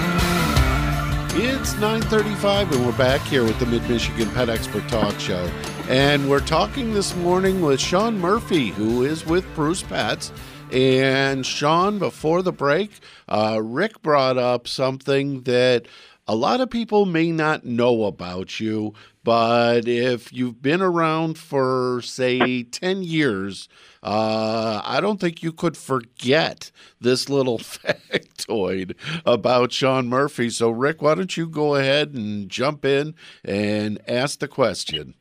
It's 1.34 1.74
9:35 1.76 2.72
and 2.72 2.86
we're 2.86 2.98
back 2.98 3.22
here 3.22 3.44
with 3.44 3.58
the 3.58 3.66
Mid-Michigan 3.66 4.30
Pet 4.30 4.48
Expert 4.48 4.88
Talk 4.88 5.20
Show. 5.20 5.50
And 5.90 6.30
we're 6.30 6.40
talking 6.40 6.94
this 6.94 7.16
morning 7.16 7.62
with 7.62 7.80
Sean 7.80 8.20
Murphy, 8.20 8.68
who 8.68 9.04
is 9.04 9.26
with 9.26 9.44
Preuss 9.56 9.82
Pets. 9.82 10.32
And 10.72 11.44
Sean, 11.44 11.98
before 11.98 12.44
the 12.44 12.52
break, 12.52 12.92
uh, 13.28 13.60
Rick 13.62 14.04
brought 14.04 14.38
up 14.38 14.68
something 14.68 15.42
that 15.42 15.88
a 16.32 16.36
lot 16.36 16.62
of 16.62 16.70
people 16.70 17.06
may 17.06 17.30
not 17.30 17.66
know 17.66 18.06
about 18.06 18.58
you, 18.58 18.94
but 19.22 19.86
if 19.86 20.32
you've 20.32 20.62
been 20.62 20.82
around 20.82 21.38
for, 21.38 22.00
say, 22.06 22.64
10 22.64 23.04
years, 23.04 23.68
uh, 24.02 24.80
I 24.82 25.02
don't 25.02 25.20
think 25.20 25.44
you 25.44 25.52
could 25.52 25.76
forget 25.76 26.72
this 27.02 27.28
little 27.28 27.58
factoid 27.60 28.96
about 29.26 29.74
Sean 29.74 30.08
Murphy. 30.08 30.50
So, 30.50 30.70
Rick, 30.70 31.02
why 31.02 31.16
don't 31.16 31.36
you 31.36 31.50
go 31.50 31.76
ahead 31.76 32.14
and 32.14 32.48
jump 32.48 32.86
in 32.86 33.14
and 33.44 34.00
ask 34.08 34.40
the 34.40 34.48
question? 34.48 35.16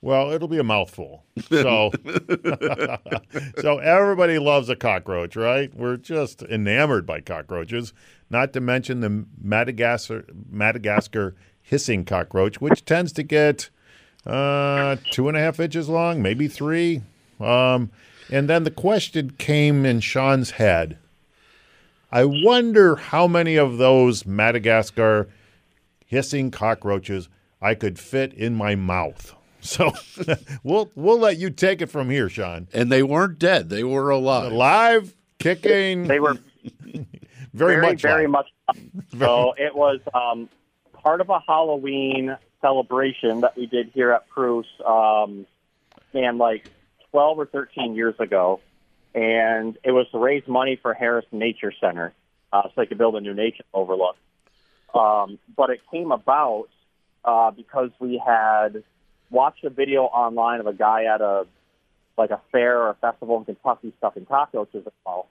Well, 0.00 0.30
it'll 0.30 0.48
be 0.48 0.58
a 0.58 0.64
mouthful. 0.64 1.24
So, 1.50 1.90
so 3.60 3.78
everybody 3.78 4.38
loves 4.38 4.68
a 4.68 4.76
cockroach, 4.76 5.34
right? 5.34 5.74
We're 5.74 5.96
just 5.96 6.42
enamored 6.42 7.04
by 7.04 7.20
cockroaches. 7.20 7.92
Not 8.30 8.52
to 8.52 8.60
mention 8.60 9.00
the 9.00 9.24
Madagascar 9.40 10.24
Madagascar 10.50 11.34
hissing 11.62 12.04
cockroach, 12.04 12.60
which 12.60 12.84
tends 12.84 13.12
to 13.12 13.22
get 13.22 13.70
uh, 14.26 14.96
two 15.10 15.28
and 15.28 15.36
a 15.36 15.40
half 15.40 15.60
inches 15.60 15.88
long, 15.88 16.20
maybe 16.22 16.48
three. 16.48 17.02
Um, 17.40 17.90
and 18.30 18.48
then 18.48 18.64
the 18.64 18.70
question 18.70 19.30
came 19.30 19.86
in 19.86 20.00
Sean's 20.00 20.52
head. 20.52 20.98
I 22.10 22.24
wonder 22.24 22.96
how 22.96 23.26
many 23.26 23.56
of 23.56 23.78
those 23.78 24.26
Madagascar 24.26 25.28
hissing 26.06 26.50
cockroaches 26.50 27.28
I 27.60 27.74
could 27.74 27.98
fit 27.98 28.32
in 28.34 28.54
my 28.54 28.74
mouth. 28.74 29.34
So 29.60 29.90
we'll 30.62 30.92
we'll 30.94 31.18
let 31.18 31.36
you 31.36 31.50
take 31.50 31.82
it 31.82 31.90
from 31.90 32.10
here, 32.10 32.28
Sean. 32.28 32.68
And 32.72 32.92
they 32.92 33.02
weren't 33.02 33.40
dead, 33.40 33.70
they 33.70 33.82
were 33.82 34.08
alive. 34.08 34.52
Alive, 34.52 35.16
kicking, 35.40 36.06
They 36.06 36.20
were 36.20 36.38
very, 37.58 37.74
very, 37.74 37.92
much, 37.92 38.02
very 38.02 38.26
live. 38.26 38.30
much. 38.30 38.46
So 39.18 39.54
it 39.56 39.74
was 39.74 40.00
um, 40.14 40.48
part 40.92 41.20
of 41.20 41.30
a 41.30 41.40
Halloween 41.40 42.36
celebration 42.60 43.40
that 43.40 43.56
we 43.56 43.66
did 43.66 43.90
here 43.94 44.12
at 44.12 44.28
Preuss, 44.28 44.66
um, 44.86 45.46
man, 46.12 46.38
like 46.38 46.70
12 47.10 47.38
or 47.38 47.46
13 47.46 47.94
years 47.94 48.14
ago. 48.18 48.60
And 49.14 49.76
it 49.82 49.90
was 49.90 50.06
to 50.12 50.18
raise 50.18 50.46
money 50.46 50.78
for 50.80 50.94
Harris 50.94 51.24
Nature 51.32 51.72
Center 51.80 52.12
uh, 52.52 52.62
so 52.64 52.70
they 52.76 52.86
could 52.86 52.98
build 52.98 53.16
a 53.16 53.20
new 53.20 53.34
nature 53.34 53.64
overlook. 53.72 54.16
Um, 54.94 55.38
but 55.56 55.70
it 55.70 55.80
came 55.90 56.12
about 56.12 56.68
uh, 57.24 57.50
because 57.50 57.90
we 57.98 58.22
had 58.24 58.84
watched 59.30 59.64
a 59.64 59.70
video 59.70 60.04
online 60.04 60.60
of 60.60 60.66
a 60.66 60.72
guy 60.72 61.04
at 61.04 61.20
a 61.20 61.46
like 62.16 62.30
a 62.30 62.40
fair 62.50 62.80
or 62.80 62.90
a 62.90 62.94
festival 62.94 63.38
in 63.38 63.44
Kentucky 63.44 63.92
stuffing 63.98 64.26
cockroaches 64.26 64.84
in 64.84 64.92
mouth. 65.06 65.26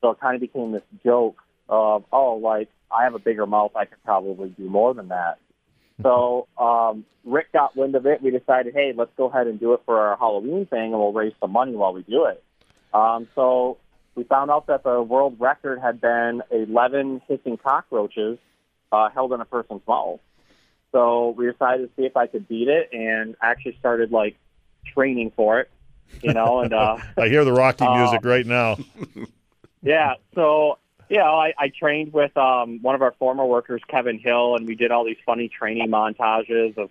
So 0.00 0.10
it 0.10 0.20
kind 0.20 0.34
of 0.36 0.40
became 0.40 0.72
this 0.72 0.82
joke 1.04 1.42
of, 1.72 2.04
oh, 2.12 2.34
like 2.34 2.68
I 2.90 3.04
have 3.04 3.14
a 3.14 3.18
bigger 3.18 3.46
mouth, 3.46 3.72
I 3.74 3.86
could 3.86 4.02
probably 4.04 4.50
do 4.50 4.68
more 4.68 4.92
than 4.92 5.08
that. 5.08 5.38
So 6.02 6.48
um, 6.58 7.04
Rick 7.24 7.52
got 7.52 7.76
wind 7.76 7.94
of 7.94 8.06
it. 8.06 8.22
We 8.22 8.30
decided, 8.30 8.74
hey, 8.74 8.92
let's 8.94 9.12
go 9.16 9.26
ahead 9.26 9.46
and 9.46 9.58
do 9.58 9.72
it 9.72 9.80
for 9.86 9.98
our 10.00 10.16
Halloween 10.16 10.66
thing, 10.66 10.92
and 10.92 10.98
we'll 10.98 11.12
raise 11.12 11.32
some 11.40 11.52
money 11.52 11.72
while 11.72 11.92
we 11.92 12.02
do 12.02 12.26
it. 12.26 12.42
Um, 12.92 13.28
so 13.34 13.78
we 14.14 14.24
found 14.24 14.50
out 14.50 14.66
that 14.66 14.82
the 14.82 15.00
world 15.00 15.36
record 15.38 15.80
had 15.80 16.00
been 16.00 16.42
11 16.50 17.22
hissing 17.28 17.56
cockroaches 17.56 18.38
uh, 18.90 19.08
held 19.10 19.32
in 19.32 19.40
a 19.40 19.44
person's 19.44 19.80
mouth. 19.88 20.20
So 20.90 21.30
we 21.30 21.50
decided 21.50 21.88
to 21.88 21.90
see 21.96 22.06
if 22.06 22.16
I 22.16 22.26
could 22.26 22.46
beat 22.48 22.68
it, 22.68 22.90
and 22.92 23.34
actually 23.40 23.76
started 23.78 24.12
like 24.12 24.36
training 24.92 25.32
for 25.34 25.60
it, 25.60 25.70
you 26.20 26.34
know, 26.34 26.60
and 26.60 26.74
uh, 26.74 26.98
I 27.16 27.28
hear 27.28 27.44
the 27.44 27.52
Rocky 27.52 27.86
Uh, 27.86 27.96
music 27.96 28.24
right 28.24 28.44
now. 28.44 28.76
yeah. 29.82 30.14
So, 30.34 30.78
yeah, 31.08 31.24
I, 31.24 31.52
I 31.58 31.68
trained 31.68 32.12
with 32.12 32.36
um, 32.36 32.80
one 32.82 32.94
of 32.94 33.02
our 33.02 33.12
former 33.18 33.44
workers, 33.44 33.82
Kevin 33.88 34.18
Hill, 34.18 34.56
and 34.56 34.66
we 34.66 34.74
did 34.74 34.90
all 34.90 35.04
these 35.04 35.18
funny 35.24 35.48
training 35.48 35.88
montages 35.88 36.76
of 36.78 36.90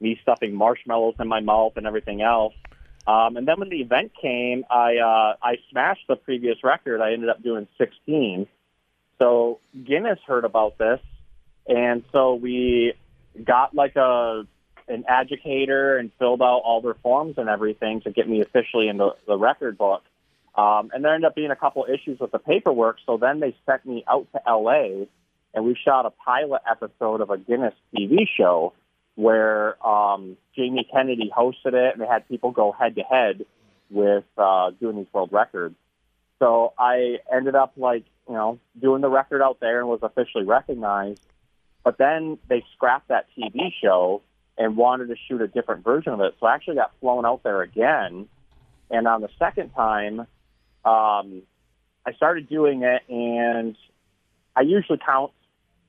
me 0.00 0.18
stuffing 0.22 0.54
marshmallows 0.54 1.14
in 1.20 1.28
my 1.28 1.40
mouth 1.40 1.74
and 1.76 1.86
everything 1.86 2.22
else. 2.22 2.54
Um, 3.06 3.36
and 3.36 3.46
then 3.46 3.58
when 3.58 3.68
the 3.68 3.80
event 3.80 4.12
came, 4.20 4.64
I 4.70 4.96
uh, 4.96 5.36
I 5.42 5.56
smashed 5.70 6.06
the 6.08 6.16
previous 6.16 6.62
record. 6.62 7.00
I 7.00 7.12
ended 7.12 7.28
up 7.28 7.42
doing 7.42 7.66
16. 7.78 8.46
So 9.18 9.60
Guinness 9.84 10.18
heard 10.26 10.44
about 10.44 10.78
this, 10.78 11.00
and 11.66 12.04
so 12.12 12.34
we 12.34 12.94
got 13.44 13.74
like 13.74 13.96
a 13.96 14.46
an 14.88 15.04
educator 15.08 15.96
and 15.96 16.10
filled 16.18 16.42
out 16.42 16.62
all 16.64 16.80
their 16.80 16.94
forms 16.94 17.34
and 17.36 17.48
everything 17.48 18.00
to 18.02 18.10
get 18.10 18.28
me 18.28 18.40
officially 18.42 18.88
in 18.88 18.96
the, 18.96 19.10
the 19.26 19.38
record 19.38 19.78
book. 19.78 20.02
Um, 20.60 20.90
and 20.92 21.02
there 21.02 21.14
ended 21.14 21.26
up 21.26 21.34
being 21.34 21.50
a 21.50 21.56
couple 21.56 21.86
issues 21.86 22.18
with 22.20 22.32
the 22.32 22.38
paperwork. 22.38 22.98
So 23.06 23.16
then 23.16 23.40
they 23.40 23.56
sent 23.64 23.86
me 23.86 24.04
out 24.06 24.28
to 24.32 24.40
LA 24.46 25.06
and 25.54 25.64
we 25.64 25.74
shot 25.74 26.04
a 26.04 26.10
pilot 26.10 26.60
episode 26.70 27.22
of 27.22 27.30
a 27.30 27.38
Guinness 27.38 27.72
TV 27.94 28.26
show 28.36 28.74
where 29.14 29.84
um, 29.86 30.36
Jamie 30.54 30.86
Kennedy 30.92 31.30
hosted 31.34 31.72
it 31.72 31.94
and 31.94 32.02
they 32.02 32.06
had 32.06 32.28
people 32.28 32.50
go 32.50 32.72
head 32.72 32.96
to 32.96 33.02
head 33.02 33.46
with 33.88 34.24
uh, 34.36 34.70
doing 34.78 34.96
these 34.96 35.06
world 35.14 35.30
records. 35.32 35.76
So 36.38 36.74
I 36.78 37.16
ended 37.32 37.54
up 37.54 37.72
like, 37.76 38.04
you 38.28 38.34
know, 38.34 38.58
doing 38.78 39.00
the 39.00 39.08
record 39.08 39.42
out 39.42 39.60
there 39.60 39.80
and 39.80 39.88
was 39.88 40.00
officially 40.02 40.44
recognized. 40.44 41.22
But 41.84 41.96
then 41.96 42.38
they 42.48 42.64
scrapped 42.74 43.08
that 43.08 43.26
TV 43.36 43.72
show 43.82 44.20
and 44.58 44.76
wanted 44.76 45.08
to 45.08 45.16
shoot 45.26 45.40
a 45.40 45.48
different 45.48 45.84
version 45.84 46.12
of 46.12 46.20
it. 46.20 46.34
So 46.38 46.46
I 46.46 46.54
actually 46.54 46.76
got 46.76 46.92
flown 47.00 47.24
out 47.24 47.42
there 47.44 47.62
again. 47.62 48.28
And 48.90 49.08
on 49.08 49.22
the 49.22 49.30
second 49.38 49.70
time, 49.70 50.26
um, 50.84 51.42
I 52.06 52.12
started 52.16 52.48
doing 52.48 52.82
it, 52.82 53.02
and 53.08 53.76
I 54.56 54.62
usually 54.62 54.98
count, 55.04 55.32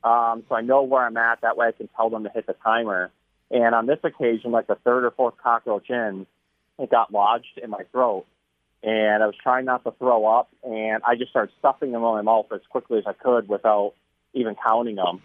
um, 0.04 0.44
so 0.48 0.54
I 0.54 0.60
know 0.60 0.82
where 0.82 1.04
I'm 1.04 1.16
at. 1.16 1.40
That 1.40 1.56
way, 1.56 1.68
I 1.68 1.72
can 1.72 1.88
tell 1.96 2.10
them 2.10 2.24
to 2.24 2.30
hit 2.30 2.46
the 2.46 2.54
timer. 2.64 3.10
And 3.50 3.74
on 3.74 3.86
this 3.86 3.98
occasion, 4.02 4.50
like 4.50 4.66
the 4.66 4.76
third 4.76 5.04
or 5.04 5.10
fourth 5.10 5.34
cockroach 5.42 5.90
in, 5.90 6.26
it 6.78 6.90
got 6.90 7.12
lodged 7.12 7.58
in 7.62 7.70
my 7.70 7.82
throat, 7.92 8.26
and 8.82 9.22
I 9.22 9.26
was 9.26 9.36
trying 9.42 9.66
not 9.66 9.84
to 9.84 9.92
throw 9.92 10.26
up, 10.26 10.48
and 10.62 11.02
I 11.06 11.16
just 11.16 11.30
started 11.30 11.54
stuffing 11.58 11.92
them 11.92 12.02
in 12.02 12.08
my 12.08 12.22
mouth 12.22 12.46
as 12.52 12.60
quickly 12.70 12.98
as 12.98 13.04
I 13.06 13.12
could 13.12 13.48
without 13.48 13.94
even 14.32 14.54
counting 14.54 14.96
them. 14.96 15.22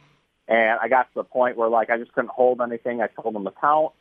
And 0.48 0.80
I 0.80 0.88
got 0.88 1.04
to 1.04 1.16
the 1.16 1.24
point 1.24 1.58
where 1.58 1.70
like 1.70 1.90
I 1.90 1.98
just 1.98 2.14
couldn't 2.14 2.32
hold 2.32 2.62
anything. 2.62 3.02
I 3.02 3.08
told 3.08 3.34
them 3.34 3.46
to 3.46 3.54
count, 3.60 3.94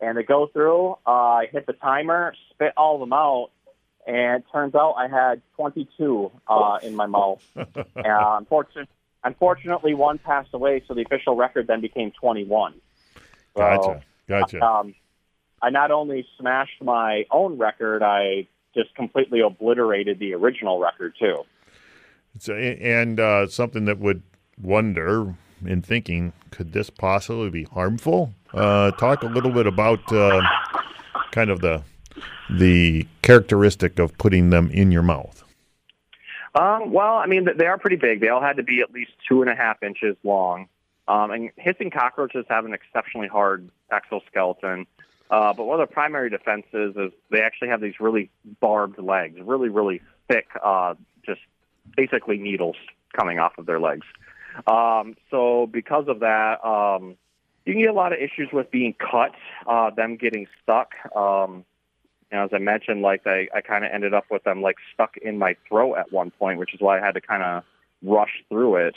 and 0.00 0.16
they 0.16 0.22
go 0.22 0.46
through. 0.46 0.96
Uh, 1.06 1.10
I 1.10 1.46
hit 1.50 1.66
the 1.66 1.72
timer, 1.74 2.34
spit 2.50 2.72
all 2.76 2.94
of 2.94 3.00
them 3.00 3.12
out, 3.12 3.50
and 4.06 4.42
it 4.42 4.44
turns 4.52 4.74
out 4.74 4.94
I 4.94 5.08
had 5.08 5.42
22 5.56 6.30
uh, 6.48 6.78
in 6.82 6.94
my 6.94 7.06
mouth. 7.06 7.42
uh, 7.56 7.64
unfortunately, 7.96 8.88
unfortunately, 9.24 9.94
one 9.94 10.18
passed 10.18 10.50
away, 10.52 10.82
so 10.86 10.94
the 10.94 11.02
official 11.02 11.36
record 11.36 11.66
then 11.66 11.80
became 11.80 12.12
21. 12.12 12.74
So, 12.74 13.60
Gotcha. 13.60 14.02
Gotcha. 14.28 14.62
Um, 14.62 14.94
I 15.62 15.70
not 15.70 15.90
only 15.90 16.26
smashed 16.38 16.82
my 16.82 17.24
own 17.30 17.58
record, 17.58 18.02
I 18.02 18.46
just 18.74 18.94
completely 18.94 19.40
obliterated 19.40 20.18
the 20.18 20.34
original 20.34 20.78
record 20.78 21.14
too. 21.18 21.42
So, 22.38 22.54
and 22.54 23.18
uh, 23.18 23.46
something 23.48 23.86
that 23.86 23.98
would 23.98 24.22
wonder 24.60 25.34
in 25.64 25.82
thinking, 25.82 26.32
could 26.50 26.72
this 26.72 26.90
possibly 26.90 27.50
be 27.50 27.64
harmful? 27.64 28.34
Uh, 28.52 28.90
talk 28.92 29.22
a 29.22 29.26
little 29.26 29.50
bit 29.52 29.66
about 29.66 30.12
uh, 30.12 30.42
kind 31.30 31.50
of 31.50 31.60
the 31.60 31.82
the 32.50 33.06
characteristic 33.22 33.98
of 33.98 34.16
putting 34.18 34.50
them 34.50 34.70
in 34.70 34.90
your 34.92 35.02
mouth. 35.02 35.44
Um, 36.54 36.90
well, 36.90 37.14
I 37.14 37.26
mean, 37.26 37.46
they 37.56 37.66
are 37.66 37.76
pretty 37.76 37.96
big. 37.96 38.20
They 38.20 38.28
all 38.28 38.40
had 38.40 38.56
to 38.56 38.62
be 38.62 38.80
at 38.80 38.90
least 38.90 39.12
two 39.28 39.42
and 39.42 39.50
a 39.50 39.54
half 39.54 39.82
inches 39.82 40.16
long. 40.24 40.68
Um, 41.08 41.30
and 41.30 41.50
hissing 41.56 41.90
cockroaches 41.90 42.46
have 42.48 42.64
an 42.64 42.72
exceptionally 42.72 43.28
hard 43.28 43.68
exoskeleton. 43.92 44.86
Uh, 45.30 45.52
but 45.52 45.64
one 45.64 45.80
of 45.80 45.88
the 45.88 45.92
primary 45.92 46.30
defenses 46.30 46.94
is 46.96 47.12
they 47.30 47.42
actually 47.42 47.68
have 47.68 47.80
these 47.80 48.00
really 48.00 48.30
barbed 48.60 48.98
legs, 48.98 49.38
really, 49.42 49.68
really 49.68 50.00
thick, 50.28 50.46
uh, 50.64 50.94
just 51.24 51.40
basically 51.96 52.38
needles 52.38 52.76
coming 53.12 53.38
off 53.38 53.58
of 53.58 53.66
their 53.66 53.80
legs. 53.80 54.06
Um, 54.66 55.16
so 55.30 55.66
because 55.66 56.08
of 56.08 56.20
that, 56.20 56.64
um, 56.64 57.16
you 57.64 57.74
can 57.74 57.82
get 57.82 57.90
a 57.90 57.94
lot 57.94 58.12
of 58.12 58.18
issues 58.18 58.48
with 58.52 58.70
being 58.70 58.94
cut, 58.94 59.34
uh, 59.66 59.90
them 59.90 60.16
getting 60.16 60.46
stuck. 60.62 60.92
Um, 61.14 61.64
and 62.30 62.40
as 62.40 62.50
I 62.52 62.58
mentioned, 62.58 63.02
like 63.02 63.26
I, 63.26 63.48
I 63.54 63.60
kind 63.60 63.84
of 63.84 63.90
ended 63.92 64.14
up 64.14 64.24
with 64.30 64.42
them 64.44 64.62
like 64.62 64.76
stuck 64.92 65.16
in 65.16 65.38
my 65.38 65.56
throat 65.68 65.94
at 65.96 66.12
one 66.12 66.30
point, 66.32 66.58
which 66.58 66.74
is 66.74 66.80
why 66.80 66.98
I 66.98 67.04
had 67.04 67.12
to 67.12 67.20
kind 67.20 67.42
of 67.42 67.62
rush 68.02 68.42
through 68.48 68.76
it. 68.76 68.94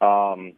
Um, 0.00 0.54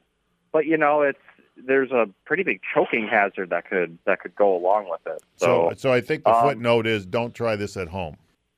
but 0.52 0.66
you 0.66 0.76
know, 0.76 1.02
it's 1.02 1.18
there's 1.56 1.90
a 1.90 2.08
pretty 2.24 2.42
big 2.42 2.60
choking 2.72 3.08
hazard 3.08 3.50
that 3.50 3.68
could 3.68 3.98
that 4.06 4.20
could 4.20 4.34
go 4.34 4.56
along 4.56 4.88
with 4.88 5.00
it. 5.06 5.22
So, 5.36 5.70
So, 5.70 5.72
so 5.76 5.92
I 5.92 6.00
think 6.00 6.24
the 6.24 6.34
um, 6.34 6.48
footnote 6.48 6.86
is 6.86 7.04
don't 7.04 7.34
try 7.34 7.56
this 7.56 7.76
at 7.76 7.88
home. 7.88 8.16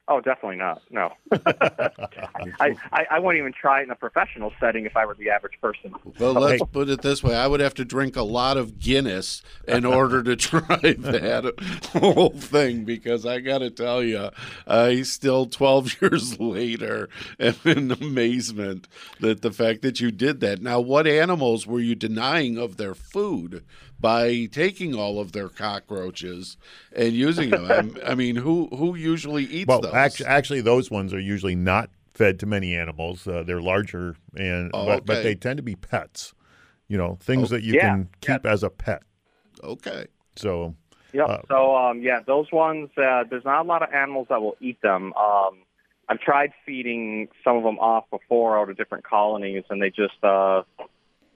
Oh, 0.08 0.20
definitely 0.20 0.56
not. 0.56 0.82
No, 0.90 1.12
I, 1.32 2.76
I 2.92 3.06
I 3.10 3.18
wouldn't 3.18 3.40
even 3.40 3.52
try 3.52 3.80
it 3.80 3.84
in 3.84 3.90
a 3.90 3.96
professional 3.96 4.52
setting 4.60 4.86
if 4.86 4.96
I 4.96 5.04
were 5.06 5.14
the 5.14 5.30
average 5.30 5.58
person. 5.60 5.94
Well, 6.18 6.34
let's 6.34 6.62
put 6.72 6.88
it 6.88 7.02
this 7.02 7.22
way: 7.22 7.34
I 7.34 7.46
would 7.46 7.60
have 7.60 7.74
to 7.74 7.84
drink 7.84 8.16
a 8.16 8.22
lot 8.22 8.56
of 8.56 8.78
Guinness 8.78 9.42
in 9.66 9.84
order 9.84 10.22
to 10.22 10.36
try 10.36 10.60
that 10.80 11.54
whole 11.92 12.30
thing 12.30 12.84
because 12.84 13.26
I 13.26 13.40
got 13.40 13.58
to 13.58 13.70
tell 13.70 14.02
you, 14.02 14.30
I 14.66 15.02
still 15.02 15.46
12 15.46 16.02
years 16.02 16.40
later 16.40 17.08
am 17.38 17.54
in 17.64 17.90
amazement 17.90 18.88
that 19.20 19.42
the 19.42 19.52
fact 19.52 19.82
that 19.82 20.00
you 20.00 20.10
did 20.10 20.40
that. 20.40 20.60
Now, 20.62 20.80
what 20.80 21.06
animals 21.06 21.66
were 21.66 21.80
you 21.80 21.94
denying 21.94 22.58
of 22.58 22.76
their 22.76 22.94
food 22.94 23.64
by 24.00 24.46
taking 24.46 24.94
all 24.94 25.18
of 25.20 25.32
their 25.32 25.48
cockroaches 25.48 26.56
and 26.94 27.12
using 27.12 27.50
them? 27.50 27.64
I'm- 27.66 27.96
I 28.04 28.14
mean, 28.14 28.36
who 28.36 28.68
who 28.68 28.94
usually 28.94 29.44
eats 29.44 29.68
Well, 29.68 29.80
those? 29.80 29.94
actually, 29.94 30.26
actually, 30.26 30.60
those 30.60 30.90
ones 30.90 31.12
are 31.14 31.20
usually 31.20 31.54
not 31.54 31.90
fed 32.14 32.38
to 32.40 32.46
many 32.46 32.74
animals. 32.76 33.26
Uh, 33.26 33.42
they're 33.42 33.60
larger, 33.60 34.16
and 34.36 34.70
Oh, 34.74 34.86
but, 34.86 35.06
but 35.06 35.22
they 35.22 35.34
tend 35.34 35.56
to 35.58 35.62
be 35.62 35.76
pets. 35.76 36.34
You 36.88 36.96
know, 36.98 37.16
things 37.20 37.52
Oh, 37.52 37.56
that 37.56 37.62
you 37.64 37.74
yeah, 37.74 37.90
can 37.90 38.08
keep 38.20 38.46
as 38.46 38.62
a 38.62 38.70
pet. 38.70 39.02
okay. 39.64 40.06
So, 40.36 40.74
Yeah. 41.12 41.24
Uh, 41.24 41.42
so 41.48 41.74
um, 41.76 42.00
yeah, 42.02 42.20
those 42.26 42.50
ones. 42.52 42.90
Uh, 42.96 43.24
there's 43.28 43.44
not 43.44 43.64
a 43.64 43.68
lot 43.68 43.82
of 43.82 43.92
animals 43.92 44.26
that 44.30 44.40
will 44.40 44.56
eat 44.60 44.80
them. 44.82 45.12
Um, 45.14 45.58
I've 46.08 46.20
tried 46.20 46.52
feeding 46.64 47.28
some 47.42 47.56
of 47.56 47.64
them 47.64 47.78
off 47.80 48.04
before 48.10 48.58
out 48.58 48.70
of 48.70 48.76
different 48.76 49.02
colonies, 49.04 49.64
and 49.70 49.82
they 49.82 49.90
just 49.90 50.22
uh, 50.22 50.62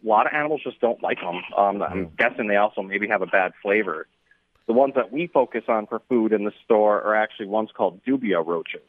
a 0.05 0.09
lot 0.09 0.27
of 0.27 0.33
animals 0.35 0.63
just 0.65 0.81
don't 0.81 1.03
like 1.03 1.19
them. 1.21 1.43
Um, 1.57 1.83
I'm 1.83 2.11
guessing 2.19 2.49
they 2.49 2.57
also 2.57 2.83
maybe 2.83 3.09
have 3.09 3.23
a 3.23 3.27
bad 3.27 3.53
flavor. 3.63 4.07
The 4.67 4.73
ones 4.73 4.95
that 4.95 5.13
we 5.13 5.27
focus 5.27 5.65
on 5.69 5.87
for 5.87 6.01
food 6.09 6.33
in 6.33 6.45
the 6.45 6.53
store 6.65 7.03
are 7.03 7.15
actually 7.15 7.47
ones 7.47 7.71
called 7.75 8.01
dubia 8.05 8.45
roaches. 8.45 8.81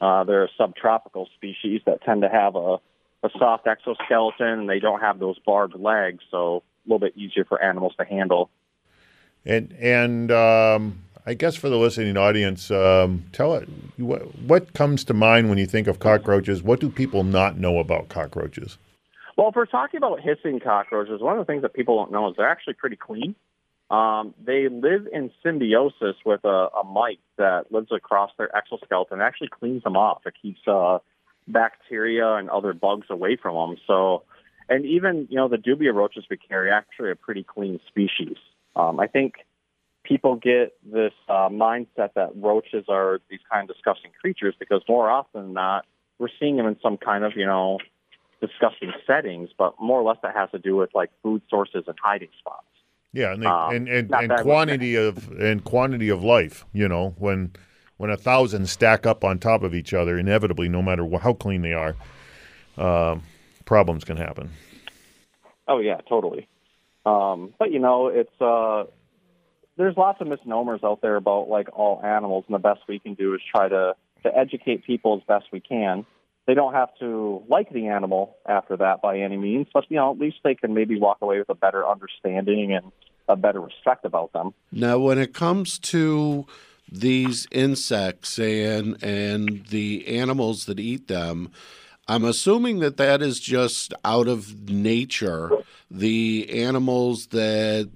Uh, 0.00 0.24
they're 0.24 0.44
a 0.44 0.48
subtropical 0.56 1.28
species 1.34 1.80
that 1.86 2.02
tend 2.02 2.22
to 2.22 2.28
have 2.28 2.56
a, 2.56 2.76
a 3.22 3.30
soft 3.38 3.66
exoskeleton, 3.66 4.60
and 4.60 4.68
they 4.68 4.78
don't 4.78 5.00
have 5.00 5.18
those 5.18 5.38
barbed 5.44 5.78
legs, 5.78 6.22
so 6.30 6.62
a 6.86 6.88
little 6.88 6.98
bit 6.98 7.16
easier 7.16 7.44
for 7.44 7.62
animals 7.62 7.94
to 7.98 8.04
handle. 8.04 8.50
and 9.44 9.72
and 9.80 10.30
um, 10.30 11.04
I 11.26 11.34
guess 11.34 11.56
for 11.56 11.70
the 11.70 11.78
listening 11.78 12.18
audience, 12.18 12.70
um, 12.70 13.24
tell 13.32 13.54
it 13.54 13.68
what, 13.96 14.38
what 14.40 14.74
comes 14.74 15.04
to 15.04 15.14
mind 15.14 15.48
when 15.48 15.56
you 15.56 15.66
think 15.66 15.86
of 15.86 15.98
cockroaches. 15.98 16.62
What 16.62 16.80
do 16.80 16.90
people 16.90 17.24
not 17.24 17.56
know 17.56 17.78
about 17.78 18.10
cockroaches? 18.10 18.76
Well, 19.36 19.48
if 19.48 19.56
we're 19.56 19.66
talking 19.66 19.98
about 19.98 20.20
hissing 20.20 20.60
cockroaches, 20.60 21.20
one 21.20 21.38
of 21.38 21.44
the 21.44 21.50
things 21.50 21.62
that 21.62 21.74
people 21.74 21.96
don't 21.96 22.12
know 22.12 22.28
is 22.28 22.36
they're 22.36 22.48
actually 22.48 22.74
pretty 22.74 22.96
clean. 22.96 23.34
Um, 23.90 24.34
they 24.44 24.68
live 24.68 25.06
in 25.12 25.30
symbiosis 25.42 26.16
with 26.24 26.44
a, 26.44 26.68
a 26.80 26.84
mite 26.84 27.20
that 27.36 27.70
lives 27.70 27.88
across 27.92 28.30
their 28.38 28.54
exoskeleton. 28.56 29.20
It 29.20 29.24
actually 29.24 29.48
cleans 29.48 29.82
them 29.82 29.96
off. 29.96 30.22
It 30.24 30.34
keeps 30.40 30.60
uh, 30.66 30.98
bacteria 31.48 32.34
and 32.34 32.48
other 32.48 32.72
bugs 32.72 33.06
away 33.10 33.36
from 33.36 33.54
them. 33.54 33.76
So, 33.86 34.22
and 34.68 34.86
even 34.86 35.26
you 35.30 35.36
know 35.36 35.48
the 35.48 35.58
dubia 35.58 35.92
roaches 35.92 36.24
we 36.30 36.38
carry 36.38 36.70
actually 36.70 37.10
a 37.10 37.16
pretty 37.16 37.44
clean 37.44 37.78
species. 37.86 38.36
Um, 38.74 38.98
I 38.98 39.06
think 39.06 39.34
people 40.02 40.36
get 40.36 40.74
this 40.84 41.12
uh, 41.28 41.48
mindset 41.50 42.14
that 42.14 42.30
roaches 42.36 42.86
are 42.88 43.20
these 43.28 43.40
kind 43.50 43.68
of 43.68 43.76
disgusting 43.76 44.12
creatures 44.18 44.54
because 44.58 44.82
more 44.88 45.10
often 45.10 45.42
than 45.42 45.52
not, 45.52 45.84
we're 46.18 46.28
seeing 46.40 46.56
them 46.56 46.66
in 46.66 46.76
some 46.82 46.96
kind 46.96 47.24
of 47.24 47.32
you 47.36 47.46
know 47.46 47.78
disgusting 48.46 48.92
settings, 49.06 49.50
but 49.56 49.74
more 49.80 50.00
or 50.00 50.04
less 50.04 50.18
that 50.22 50.34
has 50.34 50.50
to 50.50 50.58
do 50.58 50.76
with 50.76 50.90
like 50.94 51.10
food 51.22 51.42
sources 51.48 51.84
and 51.86 51.96
hiding 52.02 52.28
spots. 52.38 52.66
Yeah, 53.12 53.32
and 53.32 53.42
they, 53.42 53.46
Um, 53.46 53.74
and 53.74 53.88
and, 53.88 54.14
and 54.14 54.32
quantity 54.40 54.96
of 54.96 55.30
and 55.40 55.62
quantity 55.62 56.08
of 56.08 56.22
life. 56.24 56.64
You 56.72 56.88
know, 56.88 57.14
when 57.18 57.52
when 57.96 58.10
a 58.10 58.16
thousand 58.16 58.68
stack 58.68 59.06
up 59.06 59.24
on 59.24 59.38
top 59.38 59.62
of 59.62 59.74
each 59.74 59.94
other, 59.94 60.18
inevitably, 60.18 60.68
no 60.68 60.82
matter 60.82 61.08
how 61.18 61.32
clean 61.32 61.62
they 61.62 61.72
are, 61.72 61.94
um, 62.76 63.22
problems 63.64 64.04
can 64.04 64.16
happen. 64.16 64.50
Oh 65.68 65.78
yeah, 65.78 66.00
totally. 66.08 66.48
Um, 67.06 67.54
but 67.58 67.70
you 67.70 67.78
know, 67.78 68.08
it's 68.08 68.40
uh, 68.40 68.84
there's 69.76 69.96
lots 69.96 70.20
of 70.20 70.26
misnomers 70.26 70.80
out 70.82 71.00
there 71.00 71.16
about 71.16 71.48
like 71.48 71.68
all 71.72 72.00
animals, 72.02 72.44
and 72.48 72.54
the 72.54 72.58
best 72.58 72.80
we 72.88 72.98
can 72.98 73.14
do 73.14 73.34
is 73.34 73.40
try 73.48 73.68
to 73.68 73.94
to 74.24 74.36
educate 74.36 74.84
people 74.84 75.16
as 75.16 75.22
best 75.26 75.52
we 75.52 75.60
can. 75.60 76.04
They 76.46 76.54
don't 76.54 76.74
have 76.74 76.90
to 77.00 77.42
like 77.48 77.70
the 77.70 77.88
animal 77.88 78.36
after 78.46 78.76
that 78.76 79.00
by 79.00 79.18
any 79.18 79.36
means, 79.36 79.66
but 79.72 79.84
you 79.88 79.96
know, 79.96 80.12
at 80.12 80.18
least 80.18 80.36
they 80.44 80.54
can 80.54 80.74
maybe 80.74 80.98
walk 80.98 81.18
away 81.22 81.38
with 81.38 81.48
a 81.48 81.54
better 81.54 81.86
understanding 81.86 82.72
and 82.72 82.92
a 83.28 83.36
better 83.36 83.60
respect 83.60 84.04
about 84.04 84.32
them. 84.32 84.52
Now, 84.70 84.98
when 84.98 85.18
it 85.18 85.32
comes 85.32 85.78
to 85.78 86.46
these 86.90 87.46
insects 87.50 88.38
and 88.38 89.02
and 89.02 89.66
the 89.68 90.06
animals 90.18 90.66
that 90.66 90.78
eat 90.78 91.08
them, 91.08 91.50
I'm 92.06 92.24
assuming 92.24 92.80
that 92.80 92.98
that 92.98 93.22
is 93.22 93.40
just 93.40 93.94
out 94.04 94.28
of 94.28 94.68
nature. 94.68 95.50
The 95.90 96.62
animals 96.62 97.28
that 97.28 97.90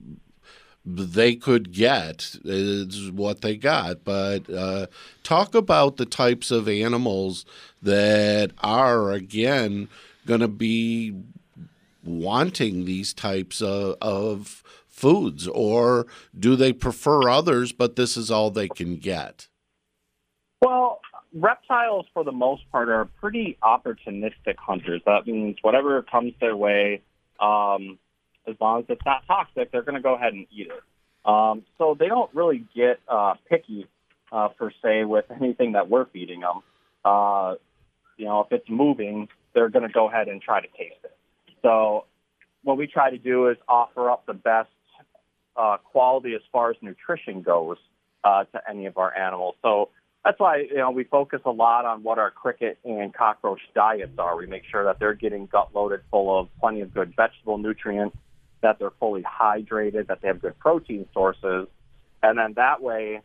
they 0.84 1.37
could 1.37 1.72
get 1.72 2.37
is 2.44 3.11
what 3.11 3.42
they 3.42 3.56
got. 3.56 4.04
But 4.04 4.48
uh, 4.48 4.87
talk 5.22 5.54
about 5.54 5.96
the 5.96 6.06
types 6.06 6.50
of 6.50 6.68
animals 6.68 7.44
that 7.83 8.53
are 8.59 9.12
again 9.12 9.88
going 10.27 10.41
to 10.41 10.49
be 10.49 11.14
wanting 12.05 12.85
these 12.85 13.12
types 13.12 13.61
of, 13.61 13.97
of 14.01 14.62
foods, 14.88 15.47
or 15.49 16.07
do 16.38 16.57
they 16.57 16.73
prefer 16.73 17.29
others, 17.29 17.73
but 17.73 17.97
this 17.97 18.17
is 18.17 18.31
all 18.31 18.51
they 18.51 18.69
can 18.69 18.97
get? 18.97 19.49
Well, 20.61 21.01
reptiles, 21.35 22.07
for 22.12 22.25
the 22.25 22.33
most 22.33 22.62
part, 22.73 22.88
are 22.88 23.05
pretty 23.21 23.57
opportunistic 23.62 24.57
hunters. 24.59 25.03
That 25.07 25.27
means 25.27 25.57
whatever 25.62 26.03
comes 26.03 26.33
their 26.41 26.57
way, 26.57 27.03
um, 27.41 27.99
as 28.47 28.57
long 28.61 28.81
as 28.81 28.87
it's 28.88 29.05
not 29.07 29.27
toxic, 29.27 29.71
they're 29.71 29.83
going 29.83 29.95
to 29.97 30.03
go 30.03 30.14
ahead 30.14 30.33
and 30.33 30.47
eat 30.51 30.69
it. 30.69 30.83
Um, 31.29 31.64
so 31.77 31.97
they 31.99 32.09
don't 32.09 32.35
really 32.35 32.64
get 32.75 33.01
uh, 33.07 33.35
picky, 33.49 33.87
uh, 34.33 34.49
per 34.49 34.71
se, 34.83 35.05
with 35.05 35.27
anything 35.31 35.73
that 35.73 35.88
we're 35.88 36.07
feeding 36.07 36.41
them. 36.41 36.62
Uh, 37.05 37.55
you 38.18 38.26
know, 38.26 38.40
if 38.40 38.52
it's 38.52 38.68
moving, 38.68 39.28
they're 39.54 39.70
going 39.70 39.87
to 39.87 39.92
go 39.92 40.09
ahead 40.09 40.28
and 40.28 40.42
try 40.42 40.61
to 40.61 40.66
taste 40.68 41.00
it. 41.04 41.16
So 41.62 42.04
what 42.62 42.76
we 42.76 42.87
try 42.87 43.11
to 43.11 43.18
do 43.18 43.48
is 43.48 43.57
offer 43.68 44.11
up 44.11 44.26
the 44.26 44.35
best 44.35 44.68
uh, 45.57 45.78
quality 45.78 46.35
as 46.35 46.42
far 46.52 46.70
as 46.70 46.76
nutrition 46.83 47.42
goes 47.42 47.78
uh, 48.24 48.44
to 48.44 48.61
any 48.68 48.87
of 48.87 48.98
our 48.98 49.14
animals. 49.16 49.54
So 49.62 49.88
that's 50.24 50.38
why 50.38 50.59
you 50.59 50.76
know 50.76 50.90
we 50.90 51.04
focus 51.04 51.40
a 51.44 51.50
lot 51.50 51.85
on 51.85 52.02
what 52.02 52.18
our 52.18 52.31
cricket 52.31 52.78
and 52.85 53.14
cockroach 53.14 53.61
diets 53.74 54.18
are. 54.18 54.37
We 54.37 54.46
make 54.46 54.64
sure 54.70 54.85
that 54.85 54.98
they're 54.98 55.14
getting 55.14 55.46
gut 55.46 55.74
loaded 55.74 56.00
full 56.11 56.38
of 56.38 56.48
plenty 56.61 56.81
of 56.81 56.92
good 56.92 57.14
vegetable 57.16 57.59
nutrients, 57.59 58.16
that 58.62 58.78
they're 58.78 58.92
fully 58.98 59.22
hydrated, 59.22 60.09
that 60.09 60.20
they 60.20 60.28
have 60.28 60.42
good 60.42 60.59
protein 60.59 61.07
sources, 61.14 61.68
and 62.22 62.38
then 62.38 62.54
that 62.57 62.83
way, 62.83 63.20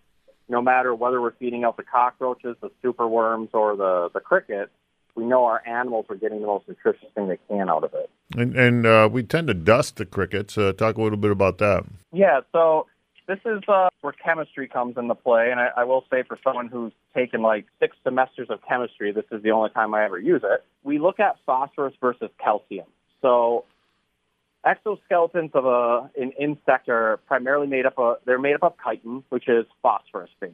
no 0.47 0.61
matter 0.61 0.93
whether 0.93 1.19
we're 1.21 1.33
feeding 1.33 1.63
out 1.63 1.77
the 1.77 1.83
cockroaches, 1.83 2.55
the 2.61 2.71
superworms, 2.83 3.49
or 3.53 3.75
the 3.75 4.09
the 4.13 4.19
cricket, 4.19 4.71
we 5.15 5.25
know 5.25 5.45
our 5.45 5.61
animals 5.67 6.05
are 6.09 6.15
getting 6.15 6.41
the 6.41 6.47
most 6.47 6.67
nutritious 6.67 7.07
thing 7.15 7.27
they 7.27 7.37
can 7.47 7.69
out 7.69 7.83
of 7.83 7.93
it. 7.93 8.09
And 8.35 8.55
and 8.55 8.85
uh, 8.85 9.09
we 9.11 9.23
tend 9.23 9.47
to 9.47 9.53
dust 9.53 9.97
the 9.97 10.05
crickets. 10.05 10.57
Uh, 10.57 10.73
talk 10.73 10.97
a 10.97 11.01
little 11.01 11.17
bit 11.17 11.31
about 11.31 11.57
that. 11.59 11.85
Yeah, 12.11 12.41
so 12.51 12.87
This 13.27 13.39
is 13.45 13.61
uh, 13.67 13.89
where 14.01 14.13
chemistry 14.13 14.67
comes 14.67 14.97
into 14.97 15.15
play, 15.15 15.49
and 15.49 15.59
I, 15.59 15.69
I 15.77 15.83
will 15.85 16.03
say 16.11 16.23
for 16.23 16.37
someone 16.43 16.67
who's 16.67 16.91
taken 17.15 17.41
like 17.41 17.65
six 17.79 17.95
semesters 18.03 18.49
of 18.49 18.59
chemistry, 18.67 19.11
this 19.13 19.23
is 19.31 19.41
the 19.43 19.51
only 19.51 19.69
time 19.69 19.93
I 19.93 20.03
ever 20.03 20.19
use 20.19 20.41
it. 20.43 20.63
We 20.83 20.99
look 20.99 21.19
at 21.19 21.37
phosphorus 21.45 21.93
versus 22.01 22.29
calcium. 22.43 22.87
So 23.21 23.63
exoskeletons 24.65 25.53
of 25.55 25.65
a 25.65 26.09
an 26.21 26.31
insect 26.39 26.89
are 26.89 27.17
primarily 27.25 27.67
made 27.67 27.85
up 27.85 27.97
of 27.97 28.17
they're 28.25 28.39
made 28.39 28.55
up 28.55 28.63
of 28.63 28.73
chitin, 28.85 29.23
which 29.29 29.47
is 29.47 29.65
phosphorus 29.81 30.29
based. 30.41 30.53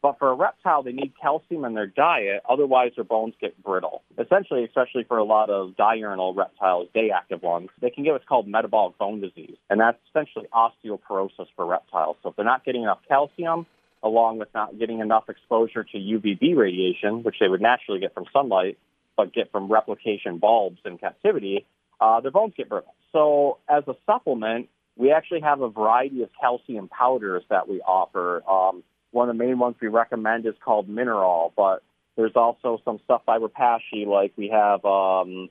But 0.00 0.18
for 0.18 0.30
a 0.30 0.34
reptile, 0.34 0.82
they 0.84 0.92
need 0.92 1.12
calcium 1.20 1.64
in 1.64 1.74
their 1.74 1.88
diet, 1.88 2.42
otherwise 2.48 2.92
their 2.94 3.04
bones 3.04 3.34
get 3.40 3.60
brittle. 3.62 4.02
Essentially, 4.16 4.64
especially 4.64 5.04
for 5.04 5.18
a 5.18 5.24
lot 5.24 5.50
of 5.50 5.76
diurnal 5.76 6.34
reptiles, 6.34 6.88
day 6.94 7.10
active 7.10 7.42
ones, 7.42 7.68
they 7.80 7.90
can 7.90 8.04
get 8.04 8.12
what's 8.12 8.24
called 8.24 8.46
metabolic 8.46 8.96
bone 8.96 9.20
disease. 9.20 9.56
And 9.68 9.80
that's 9.80 9.98
essentially 10.10 10.46
osteoporosis 10.54 11.48
for 11.56 11.66
reptiles. 11.66 12.16
So 12.22 12.30
if 12.30 12.36
they're 12.36 12.44
not 12.44 12.64
getting 12.64 12.84
enough 12.84 13.00
calcium, 13.08 13.66
along 14.02 14.38
with 14.38 14.48
not 14.54 14.78
getting 14.78 15.00
enough 15.00 15.28
exposure 15.28 15.82
to 15.82 15.98
UVB 15.98 16.56
radiation, 16.56 17.24
which 17.24 17.36
they 17.40 17.48
would 17.48 17.60
naturally 17.60 18.00
get 18.00 18.14
from 18.14 18.26
sunlight, 18.32 18.78
but 19.16 19.32
get 19.32 19.50
from 19.50 19.70
replication 19.70 20.38
bulbs 20.38 20.78
in 20.84 20.98
captivity, 20.98 21.66
uh, 22.00 22.20
their 22.20 22.30
bones 22.30 22.54
get 22.56 22.68
brittle. 22.68 22.94
So 23.12 23.58
as 23.68 23.82
a 23.88 23.94
supplement, 24.06 24.68
we 24.96 25.12
actually 25.12 25.40
have 25.40 25.60
a 25.60 25.68
variety 25.68 26.22
of 26.22 26.30
calcium 26.40 26.88
powders 26.88 27.42
that 27.50 27.68
we 27.68 27.80
offer. 27.80 28.42
Um, 28.48 28.84
one 29.10 29.28
of 29.28 29.36
the 29.36 29.44
main 29.44 29.58
ones 29.58 29.76
we 29.80 29.88
recommend 29.88 30.46
is 30.46 30.54
called 30.64 30.88
Mineral, 30.88 31.52
but 31.56 31.82
there's 32.16 32.34
also 32.34 32.80
some 32.84 32.98
stuff 33.04 33.22
by 33.24 33.38
Repashy, 33.38 34.06
like 34.06 34.32
we 34.36 34.48
have 34.48 34.84
um, 34.84 35.48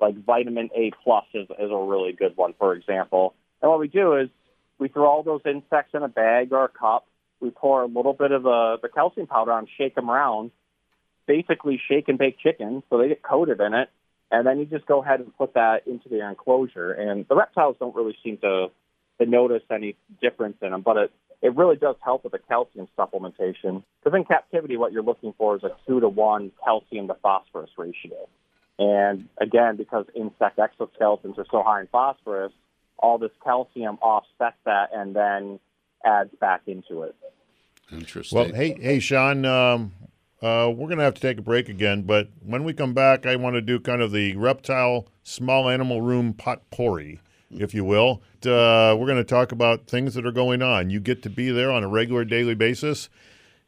like 0.00 0.16
vitamin 0.24 0.70
A 0.74 0.90
plus 1.04 1.24
is, 1.34 1.48
is 1.50 1.70
a 1.70 1.76
really 1.76 2.12
good 2.12 2.36
one, 2.36 2.54
for 2.58 2.74
example. 2.74 3.34
And 3.60 3.70
what 3.70 3.78
we 3.78 3.88
do 3.88 4.16
is 4.16 4.28
we 4.78 4.88
throw 4.88 5.06
all 5.06 5.22
those 5.22 5.42
insects 5.44 5.94
in 5.94 6.02
a 6.02 6.08
bag 6.08 6.52
or 6.52 6.64
a 6.64 6.68
cup. 6.68 7.06
We 7.40 7.50
pour 7.50 7.82
a 7.82 7.86
little 7.86 8.14
bit 8.14 8.32
of 8.32 8.42
the, 8.42 8.78
the 8.82 8.88
calcium 8.88 9.26
powder 9.26 9.52
on, 9.52 9.68
shake 9.78 9.94
them 9.94 10.10
around, 10.10 10.50
basically 11.26 11.80
shake 11.88 12.08
and 12.08 12.18
bake 12.18 12.38
chicken, 12.38 12.82
so 12.90 12.98
they 12.98 13.08
get 13.08 13.22
coated 13.22 13.60
in 13.60 13.74
it. 13.74 13.88
And 14.30 14.46
then 14.46 14.58
you 14.58 14.64
just 14.64 14.86
go 14.86 15.02
ahead 15.02 15.20
and 15.20 15.36
put 15.36 15.54
that 15.54 15.86
into 15.86 16.08
the 16.08 16.26
enclosure. 16.26 16.90
And 16.90 17.26
the 17.28 17.36
reptiles 17.36 17.76
don't 17.78 17.94
really 17.94 18.16
seem 18.24 18.38
to, 18.38 18.68
to 19.20 19.26
notice 19.26 19.62
any 19.70 19.94
difference 20.20 20.56
in 20.62 20.70
them, 20.70 20.80
but 20.80 20.96
it, 20.96 21.12
it 21.42 21.56
really 21.56 21.76
does 21.76 21.96
help 22.04 22.22
with 22.22 22.32
the 22.32 22.38
calcium 22.38 22.86
supplementation. 22.96 23.82
Because 24.02 24.16
in 24.16 24.24
captivity, 24.24 24.76
what 24.76 24.92
you're 24.92 25.02
looking 25.02 25.34
for 25.36 25.56
is 25.56 25.64
a 25.64 25.70
two 25.86 26.00
to 26.00 26.08
one 26.08 26.52
calcium 26.64 27.08
to 27.08 27.14
phosphorus 27.20 27.70
ratio. 27.76 28.28
And 28.78 29.28
again, 29.40 29.76
because 29.76 30.06
insect 30.14 30.58
exoskeletons 30.58 31.36
are 31.38 31.46
so 31.50 31.62
high 31.62 31.80
in 31.80 31.88
phosphorus, 31.88 32.52
all 32.98 33.18
this 33.18 33.32
calcium 33.42 33.98
offsets 34.00 34.56
that 34.64 34.90
and 34.94 35.14
then 35.14 35.58
adds 36.04 36.30
back 36.40 36.62
into 36.66 37.02
it. 37.02 37.14
Interesting. 37.90 38.38
Well, 38.38 38.52
hey, 38.52 38.76
hey, 38.80 39.00
Sean. 39.00 39.44
Um, 39.44 39.92
uh, 40.40 40.68
we're 40.70 40.86
going 40.86 40.98
to 40.98 41.04
have 41.04 41.14
to 41.14 41.20
take 41.20 41.38
a 41.38 41.42
break 41.42 41.68
again, 41.68 42.02
but 42.02 42.28
when 42.44 42.64
we 42.64 42.72
come 42.72 42.94
back, 42.94 43.26
I 43.26 43.36
want 43.36 43.54
to 43.54 43.60
do 43.60 43.78
kind 43.78 44.02
of 44.02 44.10
the 44.10 44.34
reptile 44.36 45.06
small 45.22 45.68
animal 45.68 46.00
room 46.02 46.32
potpourri 46.32 47.20
if 47.58 47.74
you 47.74 47.84
will. 47.84 48.22
Uh, 48.44 48.96
we're 48.98 49.06
going 49.06 49.16
to 49.16 49.24
talk 49.24 49.52
about 49.52 49.86
things 49.86 50.14
that 50.14 50.26
are 50.26 50.32
going 50.32 50.62
on. 50.62 50.90
You 50.90 51.00
get 51.00 51.22
to 51.22 51.30
be 51.30 51.50
there 51.50 51.70
on 51.70 51.84
a 51.84 51.88
regular 51.88 52.24
daily 52.24 52.54
basis. 52.54 53.08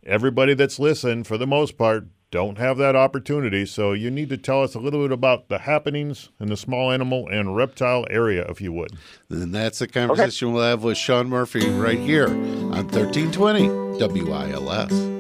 Everybody 0.05 0.55
that's 0.55 0.79
listened, 0.79 1.27
for 1.27 1.39
the 1.39 1.47
most 1.47 1.79
part, 1.79 2.07
don't 2.31 2.59
have 2.59 2.79
that 2.79 2.97
opportunity. 2.97 3.65
So 3.65 3.93
you 3.93 4.11
need 4.11 4.29
to 4.31 4.37
tell 4.37 4.63
us 4.65 4.75
a 4.75 4.81
little 4.81 5.03
bit 5.03 5.13
about 5.13 5.49
the 5.49 5.59
happenings 5.59 6.31
in 6.41 6.49
the 6.49 6.57
small 6.57 6.91
animal 6.91 7.29
and 7.29 7.55
reptile 7.55 8.07
area, 8.11 8.45
if 8.49 8.61
you 8.61 8.73
would. 8.73 8.91
And 9.31 9.55
that's 9.55 9.79
the 9.79 9.87
conversation 9.87 10.49
okay. 10.49 10.55
we'll 10.55 10.65
have 10.65 10.83
with 10.83 10.99
Sean 10.99 11.29
Murphy 11.29 11.69
right 11.71 11.99
here 11.99 12.27
on 12.27 12.89
1320 12.89 13.69
WILS. 14.01 15.15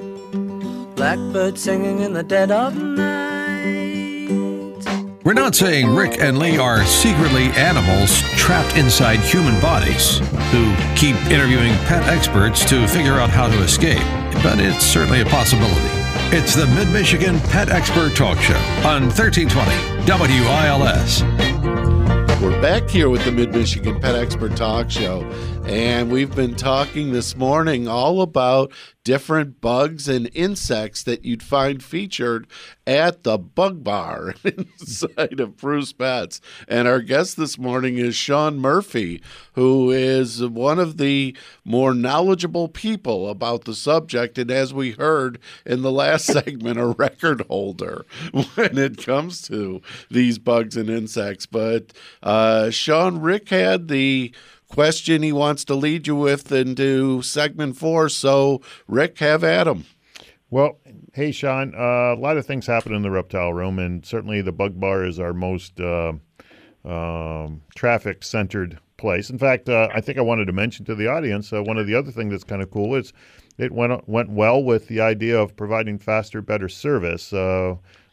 Blackbird 0.96 1.56
singing 1.56 2.00
in 2.00 2.14
the 2.14 2.24
dead 2.24 2.50
of 2.50 2.76
night. 2.76 3.23
We're 5.24 5.32
not 5.32 5.54
saying 5.54 5.88
Rick 5.88 6.18
and 6.20 6.38
Lee 6.38 6.58
are 6.58 6.84
secretly 6.84 7.44
animals 7.52 8.20
trapped 8.36 8.76
inside 8.76 9.20
human 9.20 9.58
bodies 9.58 10.18
who 10.52 10.76
keep 10.96 11.16
interviewing 11.30 11.72
pet 11.86 12.06
experts 12.06 12.62
to 12.68 12.86
figure 12.86 13.14
out 13.14 13.30
how 13.30 13.48
to 13.48 13.62
escape, 13.62 14.04
but 14.42 14.60
it's 14.60 14.84
certainly 14.84 15.22
a 15.22 15.24
possibility. 15.24 15.88
It's 16.36 16.54
the 16.54 16.66
Mid 16.66 16.90
Michigan 16.90 17.40
Pet 17.40 17.70
Expert 17.70 18.14
Talk 18.14 18.36
Show 18.36 18.58
on 18.84 19.04
1320 19.08 20.04
WILS. 20.04 21.22
We're 22.42 22.60
back 22.60 22.90
here 22.90 23.08
with 23.08 23.24
the 23.24 23.32
Mid 23.32 23.50
Michigan 23.50 23.98
Pet 23.98 24.16
Expert 24.16 24.54
Talk 24.54 24.90
Show, 24.90 25.22
and 25.66 26.10
we've 26.10 26.34
been 26.34 26.54
talking 26.54 27.12
this 27.12 27.36
morning 27.36 27.88
all 27.88 28.20
about 28.20 28.70
different 29.04 29.60
bugs 29.60 30.08
and 30.08 30.30
insects 30.32 31.02
that 31.02 31.24
you'd 31.24 31.42
find 31.42 31.82
featured 31.82 32.46
at 32.86 33.22
the 33.22 33.38
Bug 33.38 33.84
Bar 33.84 34.34
inside 34.44 35.40
of 35.40 35.56
Preuss 35.56 35.92
Pets. 35.92 36.40
And 36.68 36.88
our 36.88 37.00
guest 37.00 37.36
this 37.36 37.58
morning 37.58 37.98
is 37.98 38.16
Sean 38.16 38.58
Murphy, 38.58 39.22
who 39.54 39.90
is 39.90 40.42
one 40.42 40.78
of 40.78 40.96
the 40.96 41.36
more 41.64 41.94
knowledgeable 41.94 42.68
people 42.68 43.28
about 43.28 43.64
the 43.64 43.74
subject. 43.74 44.38
And 44.38 44.50
as 44.50 44.72
we 44.72 44.92
heard 44.92 45.38
in 45.66 45.82
the 45.82 45.92
last 45.92 46.24
segment, 46.32 46.78
a 46.78 46.86
record 46.86 47.42
holder 47.48 48.06
when 48.32 48.78
it 48.78 49.04
comes 49.04 49.42
to 49.48 49.82
these 50.10 50.38
bugs 50.38 50.76
and 50.76 50.88
insects. 50.88 51.46
But 51.46 51.92
uh, 52.22 52.70
Sean, 52.70 53.20
Rick 53.20 53.50
had 53.50 53.88
the 53.88 54.32
question 54.74 55.22
he 55.22 55.32
wants 55.32 55.64
to 55.64 55.74
lead 55.76 56.04
you 56.04 56.16
with 56.16 56.50
into 56.50 57.22
segment 57.22 57.76
four. 57.76 58.08
So, 58.08 58.60
Rick, 58.88 59.18
have 59.20 59.42
him. 59.42 59.84
Well, 60.50 60.80
hey, 61.12 61.30
Sean, 61.30 61.74
uh, 61.76 62.14
a 62.14 62.18
lot 62.18 62.36
of 62.36 62.44
things 62.44 62.66
happen 62.66 62.92
in 62.92 63.02
the 63.02 63.10
reptile 63.10 63.52
room, 63.52 63.78
and 63.78 64.04
certainly 64.04 64.42
the 64.42 64.50
bug 64.50 64.80
bar 64.80 65.04
is 65.04 65.20
our 65.20 65.32
most 65.32 65.80
uh, 65.80 66.14
um, 66.84 67.62
traffic 67.76 68.24
centered 68.24 68.80
place. 68.96 69.30
In 69.30 69.38
fact, 69.38 69.68
uh, 69.68 69.88
I 69.94 70.00
think 70.00 70.18
I 70.18 70.22
wanted 70.22 70.46
to 70.46 70.52
mention 70.52 70.84
to 70.86 70.96
the 70.96 71.06
audience 71.06 71.52
uh, 71.52 71.62
one 71.62 71.78
of 71.78 71.86
the 71.86 71.94
other 71.94 72.10
things 72.10 72.32
that's 72.32 72.42
kind 72.42 72.60
of 72.60 72.70
cool 72.72 72.96
is 72.96 73.12
it 73.58 73.70
went 73.70 74.08
went 74.08 74.30
well 74.30 74.60
with 74.62 74.88
the 74.88 75.00
idea 75.00 75.38
of 75.40 75.56
providing 75.56 75.98
faster, 76.00 76.42
better 76.42 76.68
service. 76.68 77.32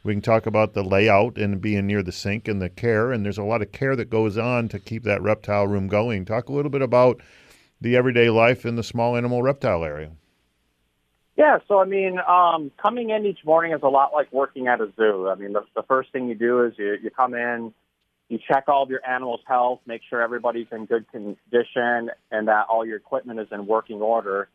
We 0.03 0.13
can 0.13 0.21
talk 0.21 0.47
about 0.47 0.73
the 0.73 0.83
layout 0.83 1.37
and 1.37 1.61
being 1.61 1.85
near 1.85 2.01
the 2.01 2.11
sink 2.11 2.47
and 2.47 2.61
the 2.61 2.69
care. 2.69 3.11
And 3.11 3.23
there's 3.23 3.37
a 3.37 3.43
lot 3.43 3.61
of 3.61 3.71
care 3.71 3.95
that 3.95 4.09
goes 4.09 4.37
on 4.37 4.67
to 4.69 4.79
keep 4.79 5.03
that 5.03 5.21
reptile 5.21 5.67
room 5.67 5.87
going. 5.87 6.25
Talk 6.25 6.49
a 6.49 6.53
little 6.53 6.71
bit 6.71 6.81
about 6.81 7.21
the 7.79 7.95
everyday 7.95 8.29
life 8.29 8.65
in 8.65 8.75
the 8.75 8.83
small 8.83 9.15
animal 9.15 9.43
reptile 9.43 9.83
area. 9.83 10.11
Yeah, 11.37 11.59
so 11.67 11.79
I 11.79 11.85
mean, 11.85 12.19
um, 12.27 12.71
coming 12.81 13.11
in 13.11 13.25
each 13.25 13.39
morning 13.45 13.73
is 13.73 13.81
a 13.83 13.87
lot 13.87 14.11
like 14.13 14.31
working 14.33 14.67
at 14.67 14.81
a 14.81 14.91
zoo. 14.95 15.29
I 15.29 15.35
mean, 15.35 15.53
the, 15.53 15.61
the 15.75 15.83
first 15.83 16.11
thing 16.11 16.27
you 16.27 16.35
do 16.35 16.63
is 16.65 16.73
you, 16.77 16.97
you 17.01 17.09
come 17.09 17.33
in, 17.33 17.73
you 18.27 18.39
check 18.47 18.65
all 18.67 18.83
of 18.83 18.89
your 18.89 19.05
animals' 19.07 19.41
health, 19.45 19.79
make 19.85 20.01
sure 20.09 20.21
everybody's 20.21 20.67
in 20.71 20.85
good 20.85 21.05
condition, 21.11 22.11
and 22.31 22.47
that 22.47 22.65
all 22.69 22.85
your 22.85 22.97
equipment 22.97 23.39
is 23.39 23.47
in 23.51 23.65
working 23.65 24.01
order. 24.01 24.49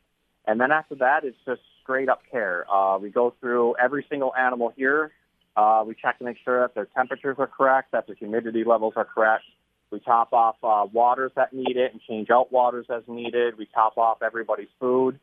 And 0.46 0.61
then 0.61 0.70
after 0.70 0.96
that, 0.96 1.24
it's 1.24 1.37
just 1.46 1.61
straight 1.82 2.09
up 2.09 2.22
care. 2.30 2.70
Uh, 2.70 2.98
we 2.98 3.11
go 3.11 3.35
through 3.40 3.76
every 3.82 4.04
single 4.09 4.35
animal 4.35 4.72
here 4.76 5.12
uh, 5.57 5.83
we 5.87 5.95
check 5.95 6.19
to 6.19 6.25
make 6.25 6.37
sure 6.45 6.61
that 6.61 6.75
their 6.75 6.87
temperatures 6.87 7.37
are 7.38 7.47
correct, 7.47 7.92
that 7.92 8.07
their 8.07 8.16
humidity 8.16 8.64
levels 8.64 8.95
are 8.97 9.05
correct. 9.05 9.45
We 9.90 10.01
top 10.01 10.33
off 10.33 10.57
uh, 10.62 10.87
waters 10.92 11.33
that 11.37 11.53
need 11.53 11.77
it 11.77 11.92
and 11.92 12.01
change 12.09 12.29
out 12.31 12.53
waters 12.53 12.87
as 12.95 13.03
needed. 13.07 13.57
We 13.57 13.66
top 13.66 13.97
off 13.97 14.19
everybody's 14.23 14.69
food. 14.81 15.19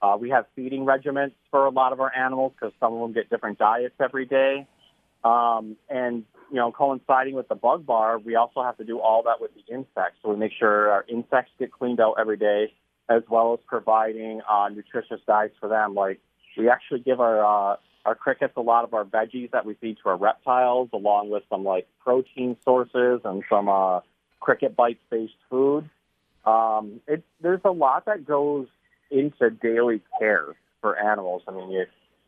Uh, 0.00 0.16
we 0.20 0.30
have 0.30 0.46
feeding 0.54 0.84
regiments 0.84 1.36
for 1.50 1.66
a 1.66 1.70
lot 1.70 1.92
of 1.92 2.00
our 2.00 2.14
animals 2.14 2.52
because 2.54 2.74
some 2.78 2.92
of 2.92 3.00
them 3.00 3.12
get 3.12 3.30
different 3.30 3.58
diets 3.58 3.94
every 4.00 4.26
day. 4.26 4.66
Um, 5.24 5.76
and, 5.88 6.24
you 6.50 6.56
know, 6.56 6.72
coinciding 6.72 7.34
with 7.34 7.48
the 7.48 7.54
bug 7.54 7.86
bar, 7.86 8.18
we 8.18 8.34
also 8.34 8.62
have 8.62 8.76
to 8.78 8.84
do 8.84 8.98
all 8.98 9.22
that 9.24 9.40
with 9.40 9.52
the 9.54 9.72
insects. 9.72 10.18
So 10.22 10.30
we 10.30 10.36
make 10.36 10.52
sure 10.58 10.90
our 10.90 11.04
insects 11.08 11.52
get 11.58 11.72
cleaned 11.72 12.00
out 12.00 12.16
every 12.18 12.36
day, 12.36 12.74
as 13.08 13.22
well 13.30 13.54
as 13.54 13.60
providing 13.66 14.40
uh, 14.50 14.68
nutritious 14.68 15.20
diets 15.26 15.54
for 15.60 15.68
them. 15.68 15.94
Like 15.94 16.20
we 16.58 16.68
actually 16.68 17.00
give 17.00 17.20
our 17.20 17.72
uh, 17.72 17.76
our 18.04 18.14
crickets 18.14 18.54
a 18.56 18.60
lot 18.60 18.84
of 18.84 18.94
our 18.94 19.04
veggies 19.04 19.50
that 19.52 19.64
we 19.64 19.74
feed 19.74 19.98
to 20.02 20.08
our 20.08 20.16
reptiles, 20.16 20.88
along 20.92 21.30
with 21.30 21.44
some 21.48 21.64
like 21.64 21.86
protein 22.00 22.56
sources 22.64 23.20
and 23.24 23.44
some 23.48 23.68
uh, 23.68 24.00
cricket 24.40 24.74
bites 24.76 25.02
based 25.10 25.34
food. 25.48 25.88
Um, 26.44 27.00
it, 27.06 27.22
there's 27.40 27.60
a 27.64 27.70
lot 27.70 28.06
that 28.06 28.26
goes 28.26 28.66
into 29.10 29.50
daily 29.50 30.02
care 30.18 30.56
for 30.80 30.98
animals. 30.98 31.42
I 31.46 31.52
mean, 31.52 31.70
you, 31.70 31.84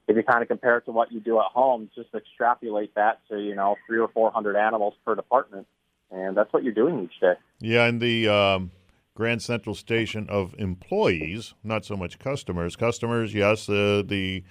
if 0.07 0.17
you 0.17 0.23
kind 0.23 0.43
of 0.43 0.49
compare 0.49 0.79
it 0.79 0.85
to 0.85 0.93
what 0.93 1.11
you 1.11 1.19
do 1.19 1.41
at 1.41 1.47
home, 1.47 1.91
just 1.95 2.15
extrapolate 2.15 2.95
that 2.95 3.21
to 3.31 3.41
you 3.41 3.55
know 3.57 3.77
three 3.87 3.99
or 3.99 4.09
four 4.09 4.31
hundred 4.31 4.57
animals 4.57 4.95
per 5.05 5.15
department, 5.15 5.67
and 6.11 6.37
that's 6.37 6.53
what 6.53 6.63
you're 6.63 6.75
doing 6.75 7.03
each 7.03 7.21
day. 7.21 7.35
Yeah, 7.61 7.87
and 7.87 8.01
the 8.01 8.29
um, 8.29 8.71
Grand 9.15 9.43
Central 9.43 9.75
Station 9.75 10.27
of 10.29 10.55
employees, 10.59 11.55
not 11.65 11.85
so 11.85 11.97
much 11.97 12.19
customers. 12.19 12.77
Customers, 12.77 13.35
yes, 13.35 13.69
uh, 13.69 14.03
the 14.07 14.45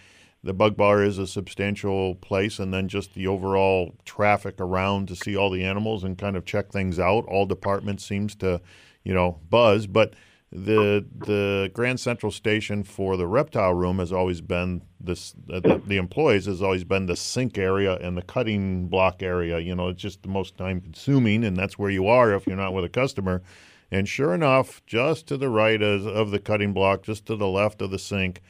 the 0.44 0.54
bug 0.54 0.76
bar 0.76 1.04
is 1.04 1.18
a 1.18 1.28
substantial 1.28 2.16
place 2.16 2.60
and 2.60 2.74
then 2.74 2.88
just 2.88 3.14
the 3.14 3.28
overall 3.28 3.94
traffic 4.06 4.60
around 4.60 5.08
to 5.08 5.16
see 5.16 5.36
all 5.36 5.50
the 5.50 5.64
animals 5.64 6.04
and 6.04 6.18
kind 6.18 6.36
of 6.36 6.46
check 6.46 6.72
things 6.72 7.00
out 7.00 7.26
all 7.28 7.46
departments 7.46 8.06
seems 8.06 8.36
to 8.36 8.62
you 9.04 9.14
know 9.14 9.40
buzz 9.50 9.88
but 9.88 10.14
the 10.54 11.04
the 11.18 11.72
Grand 11.74 12.00
Central 12.00 12.32
Station 12.32 12.84
for 12.84 13.18
the 13.18 13.26
reptile 13.26 13.74
room 13.74 13.98
has 13.98 14.14
always 14.14 14.40
been 14.40 14.84
this. 15.02 15.34
Uh, 15.52 15.60
the, 15.60 15.82
the 15.84 15.98
employees 15.98 16.46
has 16.46 16.62
always 16.62 16.84
been 16.84 17.08
the 17.08 17.16
sink 17.16 17.58
area 17.58 17.96
and 17.98 18.16
the 18.16 18.22
cutting 18.22 18.88
block 18.88 19.24
area. 19.24 19.58
You 19.58 19.74
know, 19.74 19.88
it's 19.88 20.02
just 20.02 20.22
the 20.22 20.30
most 20.30 20.56
time 20.56 20.80
consuming, 20.80 21.44
and 21.44 21.58
that's 21.58 21.80
where 21.80 21.90
you 21.90 22.08
are 22.08 22.34
if 22.36 22.46
you're 22.46 22.56
not 22.56 22.74
with 22.74 22.86
a 22.86 22.90
customer. 22.90 23.42
And 23.90 24.08
sure 24.08 24.34
enough, 24.34 24.86
just 24.86 25.28
to 25.28 25.38
the 25.38 25.50
right 25.50 25.82
of, 25.82 26.06
of 26.06 26.30
the 26.30 26.40
cutting 26.40 26.72
block, 26.72 27.02
just 27.02 27.26
to 27.28 27.36
the 27.36 27.48
left 27.48 27.82
of 27.82 27.90
the 27.90 28.00
sink, 28.00 28.42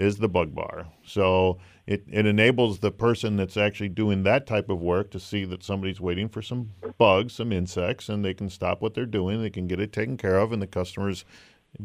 is 0.00 0.16
the 0.16 0.28
bug 0.28 0.54
bar. 0.54 0.86
So 1.04 1.58
it, 1.86 2.04
it 2.10 2.24
enables 2.24 2.78
the 2.78 2.90
person 2.90 3.36
that's 3.36 3.56
actually 3.56 3.90
doing 3.90 4.22
that 4.22 4.46
type 4.46 4.70
of 4.70 4.80
work 4.80 5.10
to 5.10 5.20
see 5.20 5.44
that 5.44 5.62
somebody's 5.62 6.00
waiting 6.00 6.28
for 6.28 6.40
some 6.40 6.70
bugs, 6.98 7.34
some 7.34 7.52
insects, 7.52 8.08
and 8.08 8.24
they 8.24 8.32
can 8.32 8.48
stop 8.48 8.80
what 8.80 8.94
they're 8.94 9.04
doing. 9.06 9.42
They 9.42 9.50
can 9.50 9.66
get 9.66 9.78
it 9.78 9.92
taken 9.92 10.16
care 10.16 10.38
of, 10.38 10.52
and 10.52 10.62
the 10.62 10.66
customers 10.66 11.24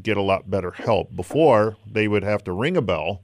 get 0.02 0.16
a 0.16 0.22
lot 0.22 0.50
better 0.50 0.72
help. 0.72 1.14
Before, 1.16 1.76
they 1.86 2.08
would 2.08 2.24
have 2.24 2.44
to 2.46 2.54
ring 2.54 2.78
a 2.78 2.82
bell. 2.82 3.22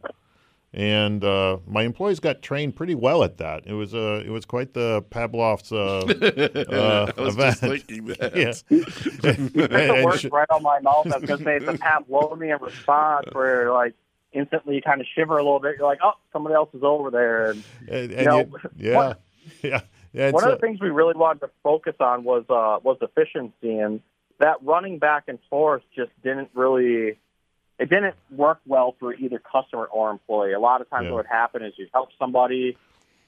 And 0.73 1.23
uh, 1.23 1.57
my 1.67 1.83
employees 1.83 2.21
got 2.21 2.41
trained 2.41 2.77
pretty 2.77 2.95
well 2.95 3.23
at 3.23 3.37
that. 3.39 3.63
It 3.65 3.73
was 3.73 3.93
uh, 3.93 4.23
it 4.25 4.29
was 4.29 4.45
quite 4.45 4.73
the 4.73 5.03
Pavlov's 5.09 5.71
uh, 5.71 6.05
uh, 6.71 7.11
I 7.17 7.21
was 7.21 7.35
event. 7.35 7.59
just 7.59 7.59
thinking 7.59 8.05
that. 8.05 8.35
yeah. 8.35 8.53
You 8.69 8.85
took 8.85 9.53
the 9.53 10.01
words 10.05 10.25
right 10.25 10.47
on 10.49 10.63
my 10.63 10.79
mouth. 10.79 11.11
I 11.11 11.17
was 11.17 11.27
gonna 11.27 11.43
say 11.43 11.57
it's 11.57 11.67
a 11.67 11.73
Pavlovian 11.73 12.61
response 12.61 13.27
where 13.33 13.73
like 13.73 13.95
instantly 14.33 14.75
you 14.75 14.81
kind 14.81 15.01
of 15.01 15.07
shiver 15.15 15.37
a 15.37 15.43
little 15.43 15.59
bit. 15.59 15.75
You're 15.77 15.87
like, 15.87 15.99
oh, 16.03 16.13
somebody 16.31 16.55
else 16.55 16.69
is 16.73 16.83
over 16.83 17.09
there. 17.11 17.51
And 17.51 17.63
And, 17.89 18.11
You 18.11 18.25
know, 18.25 18.39
you- 18.39 18.59
yeah, 18.77 18.95
what- 18.95 19.21
yeah, 19.63 19.81
yeah. 20.13 20.31
one 20.31 20.43
of 20.43 20.51
the 20.51 20.57
things 20.57 20.79
we 20.79 20.89
really 20.89 21.15
wanted 21.15 21.39
to 21.41 21.49
focus 21.63 21.95
on 21.99 22.23
was 22.23 22.43
uh, 22.49 22.79
was 22.83 22.97
efficiency, 23.01 23.77
and 23.77 24.01
that 24.39 24.57
running 24.63 24.99
back 24.99 25.23
and 25.27 25.39
forth 25.49 25.83
just 25.95 26.11
didn't 26.23 26.49
really. 26.53 27.17
It 27.79 27.89
didn't 27.89 28.13
work 28.29 28.59
well 28.67 28.95
for 28.99 29.11
either 29.15 29.39
customer 29.39 29.85
or 29.85 30.11
employee. 30.11 30.53
A 30.53 30.59
lot 30.59 30.81
of 30.81 30.89
times, 30.91 31.05
Yeah. 31.05 31.11
what 31.13 31.17
would 31.17 31.25
happen 31.25 31.63
is 31.63 31.73
you 31.77 31.87
help 31.91 32.09
somebody, 32.19 32.77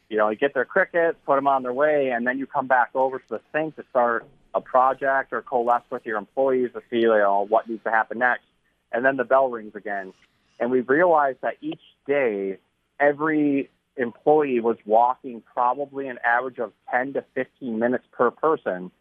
you 0.09 0.17
know, 0.17 0.29
you 0.29 0.35
get 0.35 0.53
their 0.53 0.65
crickets, 0.65 1.17
put 1.25 1.37
them 1.37 1.47
on 1.47 1.63
their 1.63 1.73
way, 1.73 2.09
and 2.11 2.27
then 2.27 2.37
you 2.37 2.45
come 2.45 2.67
back 2.67 2.91
over 2.93 3.17
to 3.17 3.25
the 3.29 3.41
sink 3.51 3.75
to 3.77 3.83
start 3.89 4.27
a 4.53 4.61
project 4.61 5.33
or 5.33 5.41
coalesce 5.41 5.81
with 5.89 6.05
your 6.05 6.19
employees 6.19 6.69
to 6.73 6.81
see, 6.91 6.97
you 6.99 7.07
know, 7.07 7.47
what 7.49 7.67
needs 7.67 7.83
to 7.83 7.89
happen 7.89 8.19
next. 8.19 8.43
And 8.91 9.03
then 9.03 9.17
the 9.17 9.23
bell 9.23 9.49
rings 9.49 9.73
again. 9.73 10.13
And 10.59 10.71
we 10.71 10.81
realized 10.81 11.39
that 11.41 11.55
each 11.61 11.81
day, 12.07 12.57
every 12.99 13.69
employee 13.97 14.59
was 14.59 14.77
walking 14.85 15.41
probably 15.53 16.07
an 16.07 16.17
average 16.23 16.59
of 16.59 16.71
10 16.91 17.13
to 17.13 17.25
15 17.35 17.77
minutes 17.77 18.05
per 18.11 18.31
person 18.31 18.91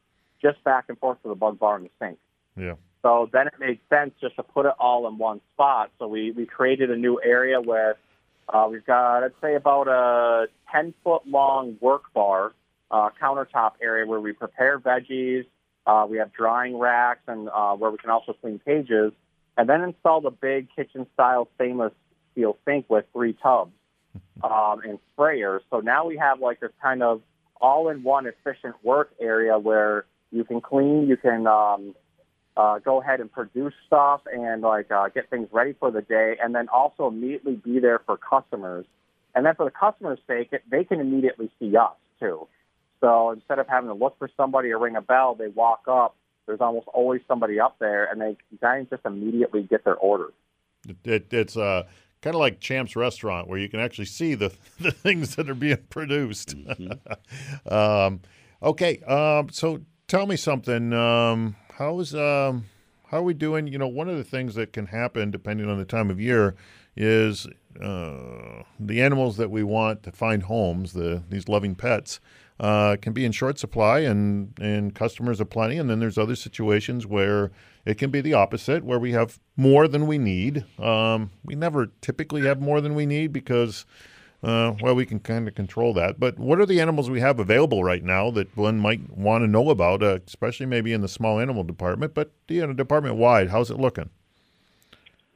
just 0.41 0.63
back 0.65 0.87
and 0.89 0.99
forth 0.99 1.23
to 1.23 1.29
the 1.29 1.35
bug 1.35 1.59
bar 1.59 1.77
and 1.77 1.87
the 1.87 1.91
sink. 2.01 2.19
yeah. 2.57 2.75
So 3.03 3.29
then 3.33 3.49
it 3.49 3.55
made 3.59 3.81
sense 3.89 4.13
just 4.21 4.37
to 4.37 4.45
put 4.45 4.65
it 4.65 4.75
all 4.79 5.09
in 5.09 5.19
one 5.19 5.41
spot. 5.53 5.91
So 5.99 6.07
we, 6.07 6.31
we 6.31 6.47
created 6.47 6.91
a 6.91 6.97
new 6.97 7.21
area 7.23 7.61
with, 7.61 7.97
uh, 8.49 8.69
we've 8.71 8.87
got, 8.87 9.25
I'd 9.25 9.33
say, 9.41 9.57
about 9.57 9.89
a 9.89 10.47
10 10.71 10.95
foot 11.03 11.27
long 11.27 11.77
work 11.81 12.13
bar 12.15 12.53
uh, 12.93 13.11
countertop 13.21 13.73
area 13.83 14.07
where 14.07 14.21
we 14.21 14.33
prepare 14.33 14.79
veggies. 14.79 15.47
Uh, 15.85 16.07
we 16.09 16.19
have 16.19 16.33
drying 16.33 16.79
racks 16.79 17.23
and 17.27 17.49
uh, 17.49 17.73
where 17.75 17.91
we 17.91 17.99
can 17.99 18.11
also 18.11 18.35
clean 18.35 18.61
cages. 18.65 19.13
And 19.57 19.69
then 19.69 19.83
install 19.83 20.21
the 20.21 20.31
big 20.31 20.69
kitchen 20.75 21.07
style 21.15 21.49
stainless 21.57 21.93
steel 22.33 22.57
sink 22.65 22.87
with 22.89 23.05
three 23.13 23.35
tubs 23.35 23.73
um, 24.43 24.81
and 24.85 24.99
sprayers. 25.17 25.61
So 25.71 25.81
now 25.81 26.07
we 26.07 26.17
have 26.17 26.41
like 26.41 26.61
this 26.61 26.73
kind 26.83 27.03
of 27.03 27.23
all 27.61 27.89
in 27.89 28.03
one 28.03 28.27
efficient 28.27 28.75
work 28.83 29.13
area 29.21 29.59
where 29.59 30.05
you 30.31 30.45
can 30.45 30.61
clean, 30.61 31.07
you 31.07 31.17
can 31.17 31.47
um, 31.47 31.95
uh, 32.57 32.79
go 32.81 33.01
ahead 33.01 33.21
and 33.21 33.31
produce 33.31 33.75
stuff 33.87 34.23
and 34.33 34.63
like 34.63 34.91
uh, 34.91 35.09
get 35.09 35.31
things 35.31 35.49
ready 35.53 35.75
for 35.79 35.91
the 35.91 36.03
day, 36.03 36.37
and 36.43 36.55
then 36.55 36.69
also 36.69 37.07
immediately 37.07 37.55
be 37.55 37.79
there 37.79 38.01
for 38.05 38.17
customers. 38.17 38.85
And 39.35 39.47
then 39.47 39.55
for 39.55 39.65
the 39.65 39.71
customer's 39.71 40.19
sake, 40.27 40.49
it, 40.53 40.63
they 40.71 40.85
can 40.85 41.01
immediately 41.01 41.51
see 41.59 41.77
us 41.77 41.95
too. 42.21 42.47
So 43.01 43.31
instead 43.31 43.59
of 43.59 43.67
having 43.69 43.89
to 43.89 43.95
look 43.95 44.19
for 44.19 44.31
somebody 44.37 44.71
or 44.71 44.79
ring 44.79 44.97
a 44.97 45.01
bell, 45.01 45.35
they 45.35 45.49
walk 45.49 45.83
up. 45.89 46.17
There's 46.47 46.61
almost 46.61 46.89
always 46.89 47.21
somebody 47.29 47.61
up 47.61 47.77
there, 47.79 48.05
and 48.05 48.21
they 48.21 48.37
guys 48.61 48.87
just 48.91 49.05
immediately 49.05 49.63
get 49.63 49.85
their 49.85 49.97
order. 49.97 50.33
It, 50.89 50.97
it, 51.05 51.33
it's 51.33 51.57
uh, 51.57 51.85
kind 52.21 52.35
of 52.35 52.41
like 52.41 52.61
Champ's 52.61 52.97
Restaurant, 52.97 53.49
where 53.49 53.59
you 53.59 53.69
can 53.69 53.81
actually 53.81 54.07
see 54.07 54.35
the, 54.35 54.53
the 54.81 54.91
things 54.91 55.37
that 55.37 55.49
are 55.49 55.55
being 55.55 55.79
produced. 55.91 56.55
um, 57.67 58.21
okay, 58.63 58.99
um, 59.03 59.49
so 59.51 59.81
tell 60.09 60.27
me 60.27 60.37
something. 60.37 60.93
Um, 60.93 61.57
how's 61.75 62.15
um, 62.15 62.65
how 63.07 63.19
are 63.19 63.23
we 63.23 63.35
doing? 63.35 63.67
You 63.67 63.79
know, 63.79 63.89
one 63.89 64.09
of 64.09 64.17
the 64.17 64.25
things 64.25 64.55
that 64.55 64.73
can 64.73 64.87
happen 64.87 65.31
depending 65.31 65.69
on 65.69 65.79
the 65.79 65.85
time 65.85 66.11
of 66.11 66.21
year 66.21 66.55
is 66.97 67.47
uh, 67.81 68.52
the 68.87 69.03
animals 69.03 69.37
that 69.37 69.51
we 69.51 69.63
want 69.63 70.03
to 70.05 70.13
find 70.13 70.45
homes, 70.45 70.93
the 70.93 71.23
these 71.29 71.49
loving 71.49 71.75
pets, 71.75 72.21
uh, 72.61 72.97
can 73.01 73.13
be 73.13 73.25
in 73.25 73.33
short 73.33 73.59
supply 73.59 74.01
and 74.01 74.59
and 74.61 74.95
customers 74.95 75.41
are 75.41 75.47
plenty. 75.47 75.79
And 75.79 75.89
then 75.89 76.01
there's 76.01 76.19
other 76.19 76.37
situations 76.37 77.07
where 77.07 77.51
it 77.85 77.99
can 77.99 78.11
be 78.11 78.21
the 78.21 78.35
opposite, 78.35 78.85
where 78.85 78.99
we 78.99 79.13
have 79.13 79.41
more 79.57 79.89
than 79.89 80.07
we 80.07 80.19
need. 80.19 80.65
Um, 80.79 81.31
we 81.45 81.55
never 81.55 81.89
typically 82.01 82.43
have 82.43 82.61
more 82.61 82.81
than 82.81 82.95
we 82.95 83.07
need 83.07 83.33
because. 83.33 83.85
Uh, 84.45 84.75
well, 84.83 84.97
we 84.97 85.07
can 85.07 85.21
kind 85.21 85.47
of 85.47 85.55
control 85.55 85.95
that. 85.95 86.19
But 86.19 86.37
what 86.37 86.59
are 86.59 86.67
the 86.67 86.81
animals 86.81 87.09
we 87.09 87.21
have 87.21 87.39
available 87.39 87.85
right 87.85 88.03
now 88.03 88.29
that 88.33 88.57
one 88.57 88.81
might 88.81 89.17
want 89.17 89.45
to 89.45 89.47
know 89.47 89.71
about, 89.71 90.03
uh, 90.03 90.19
especially 90.27 90.67
maybe 90.67 90.93
in 90.93 91.01
the 91.01 91.07
small 91.07 91.39
animal 91.39 91.63
department, 91.63 92.13
but 92.13 92.33
you 92.49 92.67
know, 92.67 92.73
department 92.73 93.15
wide? 93.15 93.51
How's 93.51 93.71
it 93.71 93.79
looking? 93.79 94.11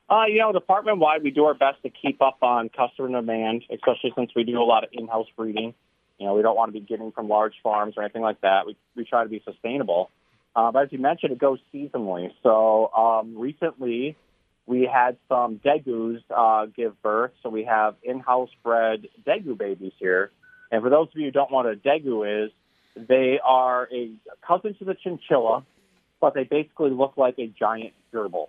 Uh, 0.09 0.27
you 0.29 0.39
know, 0.39 0.53
department 0.53 0.99
wide, 0.99 1.23
we 1.23 1.31
do 1.31 1.45
our 1.45 1.55
best 1.55 1.83
to 1.83 1.91
keep 1.91 2.23
up 2.23 2.39
on 2.43 2.69
customer 2.69 3.09
demand, 3.09 3.65
especially 3.73 4.13
since 4.17 4.31
we 4.37 4.45
do 4.45 4.61
a 4.61 4.63
lot 4.63 4.85
of 4.85 4.91
in-house 4.93 5.27
breeding. 5.37 5.75
You 6.19 6.27
know, 6.27 6.35
we 6.35 6.43
don't 6.43 6.57
want 6.57 6.73
to 6.73 6.81
be 6.81 6.85
getting 6.85 7.11
from 7.11 7.29
large 7.29 7.55
farms 7.63 7.95
or 7.97 8.05
anything 8.05 8.23
like 8.23 8.41
that. 8.43 8.67
We 8.67 8.77
we 8.95 9.05
try 9.05 9.25
to 9.25 9.29
be 9.29 9.43
sustainable. 9.45 10.11
Uh, 10.55 10.71
but 10.71 10.85
as 10.85 10.93
you 10.93 10.99
mentioned, 10.99 11.33
it 11.33 11.39
goes 11.39 11.59
seasonally. 11.75 12.31
So 12.43 12.91
um, 12.95 13.37
recently, 13.37 14.17
we 14.65 14.89
had 14.91 15.19
some 15.29 15.59
degus 15.59 16.23
uh, 16.35 16.67
give 16.67 17.01
birth. 17.03 17.33
So 17.43 17.51
we 17.51 17.65
have 17.65 17.97
in-house 18.03 18.51
bred 18.63 19.09
degu 19.27 19.59
babies 19.59 19.93
here. 19.99 20.31
And 20.71 20.83
for 20.83 20.89
those 20.89 21.09
of 21.09 21.17
you 21.17 21.27
who 21.27 21.31
don't 21.33 21.51
know 21.51 21.57
what 21.59 21.67
a 21.67 21.77
degu 21.77 22.47
is, 22.47 22.53
they 22.97 23.39
are 23.45 23.89
a 23.93 24.13
cousin 24.47 24.75
to 24.79 24.85
the 24.85 24.95
chinchilla, 24.95 25.65
but 26.21 26.33
they 26.35 26.45
basically 26.45 26.91
look 26.91 27.15
like 27.17 27.39
a 27.39 27.49
giant 27.49 27.93
gerbil. 28.13 28.49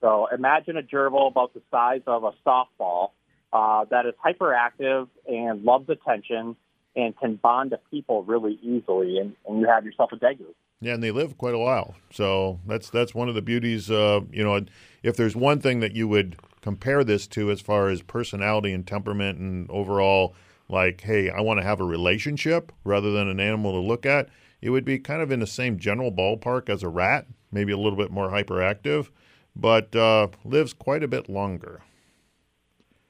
So 0.00 0.28
imagine 0.32 0.76
a 0.76 0.82
gerbil 0.82 1.28
about 1.28 1.54
the 1.54 1.62
size 1.70 2.02
of 2.06 2.24
a 2.24 2.32
softball 2.46 3.10
uh, 3.52 3.84
that 3.90 4.06
is 4.06 4.14
hyperactive 4.24 5.08
and 5.26 5.62
loves 5.64 5.88
attention 5.88 6.56
and 6.94 7.16
can 7.18 7.36
bond 7.36 7.70
to 7.70 7.78
people 7.90 8.22
really 8.24 8.58
easily, 8.62 9.18
and, 9.18 9.34
and 9.46 9.60
you 9.60 9.66
have 9.66 9.84
yourself 9.84 10.10
a 10.12 10.16
degu. 10.16 10.46
Yeah, 10.80 10.94
and 10.94 11.02
they 11.02 11.10
live 11.10 11.38
quite 11.38 11.54
a 11.54 11.58
while. 11.58 11.94
So 12.10 12.60
that's 12.66 12.90
that's 12.90 13.14
one 13.14 13.28
of 13.28 13.34
the 13.34 13.42
beauties. 13.42 13.90
Uh, 13.90 14.20
you 14.30 14.44
know, 14.44 14.60
if 15.02 15.16
there's 15.16 15.36
one 15.36 15.60
thing 15.60 15.80
that 15.80 15.94
you 15.94 16.06
would 16.08 16.36
compare 16.60 17.04
this 17.04 17.26
to 17.28 17.50
as 17.50 17.60
far 17.60 17.88
as 17.88 18.02
personality 18.02 18.72
and 18.72 18.86
temperament 18.86 19.38
and 19.38 19.70
overall, 19.70 20.34
like, 20.68 21.02
hey, 21.02 21.30
I 21.30 21.40
want 21.40 21.60
to 21.60 21.64
have 21.64 21.80
a 21.80 21.84
relationship 21.84 22.72
rather 22.84 23.12
than 23.12 23.28
an 23.28 23.40
animal 23.40 23.72
to 23.72 23.78
look 23.78 24.04
at, 24.04 24.28
it 24.60 24.70
would 24.70 24.84
be 24.84 24.98
kind 24.98 25.22
of 25.22 25.30
in 25.30 25.40
the 25.40 25.46
same 25.46 25.78
general 25.78 26.10
ballpark 26.10 26.68
as 26.68 26.82
a 26.82 26.88
rat, 26.88 27.26
maybe 27.52 27.72
a 27.72 27.78
little 27.78 27.96
bit 27.96 28.10
more 28.10 28.30
hyperactive, 28.30 29.10
but 29.56 29.96
uh, 29.96 30.28
lives 30.44 30.72
quite 30.74 31.02
a 31.02 31.08
bit 31.08 31.28
longer. 31.28 31.82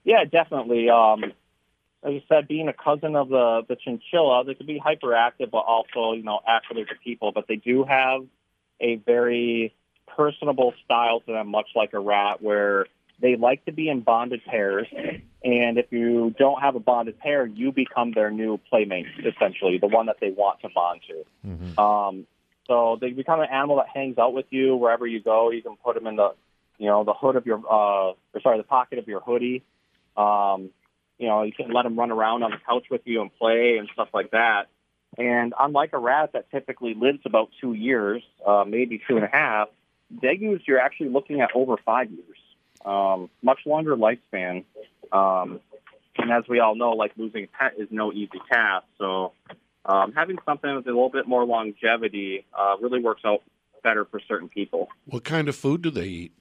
Yeah, 0.04 0.24
definitely. 0.24 0.88
Um, 0.88 1.32
like 2.02 2.14
you 2.14 2.22
said, 2.28 2.46
being 2.46 2.68
a 2.68 2.72
cousin 2.72 3.16
of 3.16 3.28
the 3.28 3.62
the 3.68 3.76
chinchilla, 3.76 4.44
they 4.44 4.54
could 4.54 4.66
be 4.66 4.80
hyperactive, 4.80 5.50
but 5.50 5.58
also 5.58 6.12
you 6.12 6.22
know 6.22 6.40
active 6.46 6.76
to 6.76 6.94
people. 7.02 7.32
But 7.32 7.48
they 7.48 7.56
do 7.56 7.84
have 7.84 8.22
a 8.80 8.96
very 8.96 9.74
personable 10.06 10.72
style 10.84 11.20
to 11.20 11.32
them, 11.32 11.48
much 11.48 11.68
like 11.74 11.92
a 11.92 11.98
rat, 11.98 12.40
where 12.40 12.86
they 13.20 13.34
like 13.36 13.64
to 13.64 13.72
be 13.72 13.88
in 13.88 14.00
bonded 14.00 14.44
pairs. 14.44 14.86
And 15.44 15.78
if 15.78 15.86
you 15.90 16.34
don't 16.38 16.60
have 16.60 16.74
a 16.74 16.80
bonded 16.80 17.18
pair, 17.18 17.46
you 17.46 17.72
become 17.72 18.12
their 18.12 18.30
new 18.30 18.58
playmate, 18.68 19.06
essentially, 19.24 19.78
the 19.78 19.86
one 19.86 20.06
that 20.06 20.16
they 20.20 20.30
want 20.30 20.60
to 20.60 20.68
bond 20.74 21.00
to. 21.08 21.24
Um, 21.80 22.26
so 22.66 22.98
they 23.00 23.10
become 23.10 23.40
an 23.40 23.48
animal 23.50 23.76
that 23.76 23.88
hangs 23.88 24.18
out 24.18 24.34
with 24.34 24.46
you 24.50 24.76
wherever 24.76 25.06
you 25.06 25.20
go. 25.20 25.50
You 25.50 25.62
can 25.62 25.76
put 25.76 25.94
them 25.94 26.06
in 26.06 26.16
the, 26.16 26.34
you 26.78 26.86
know, 26.86 27.04
the 27.04 27.14
hood 27.14 27.36
of 27.36 27.46
your, 27.46 27.58
uh, 27.58 28.12
or 28.12 28.40
sorry, 28.42 28.58
the 28.58 28.64
pocket 28.64 28.98
of 28.98 29.06
your 29.06 29.20
hoodie. 29.20 29.62
Um, 30.16 30.70
you 31.18 31.28
know, 31.28 31.42
you 31.42 31.52
can 31.52 31.72
let 31.72 31.84
them 31.84 31.98
run 31.98 32.10
around 32.10 32.42
on 32.42 32.50
the 32.50 32.58
couch 32.66 32.84
with 32.90 33.02
you 33.04 33.22
and 33.22 33.34
play 33.38 33.76
and 33.78 33.88
stuff 33.92 34.08
like 34.12 34.32
that. 34.32 34.68
And 35.18 35.54
unlike 35.58 35.92
a 35.92 35.98
rat 35.98 36.32
that 36.34 36.50
typically 36.50 36.94
lives 36.94 37.20
about 37.24 37.50
two 37.60 37.72
years, 37.72 38.22
uh, 38.44 38.64
maybe 38.66 39.00
two 39.08 39.16
and 39.16 39.24
a 39.24 39.30
half, 39.32 39.68
degus 40.14 40.60
you're 40.66 40.78
actually 40.78 41.08
looking 41.08 41.40
at 41.40 41.50
over 41.54 41.76
five 41.84 42.10
years, 42.10 42.38
um, 42.84 43.30
much 43.42 43.60
longer 43.64 43.96
lifespan. 43.96 44.64
Um, 45.12 45.60
and 46.18 46.30
as 46.30 46.44
we 46.48 46.60
all 46.60 46.74
know, 46.74 46.90
like 46.90 47.12
losing 47.16 47.44
a 47.44 47.46
pet 47.46 47.74
is 47.78 47.88
no 47.90 48.12
easy 48.12 48.40
task. 48.50 48.84
So 48.98 49.32
um, 49.86 50.12
having 50.12 50.36
something 50.44 50.74
with 50.74 50.86
a 50.86 50.90
little 50.90 51.10
bit 51.10 51.26
more 51.26 51.44
longevity 51.44 52.44
uh, 52.58 52.74
really 52.80 53.00
works 53.00 53.22
out 53.24 53.42
better 53.82 54.04
for 54.04 54.20
certain 54.26 54.48
people. 54.48 54.88
What 55.06 55.24
kind 55.24 55.48
of 55.48 55.56
food 55.56 55.82
do 55.82 55.90
they 55.90 56.06
eat? 56.06 56.32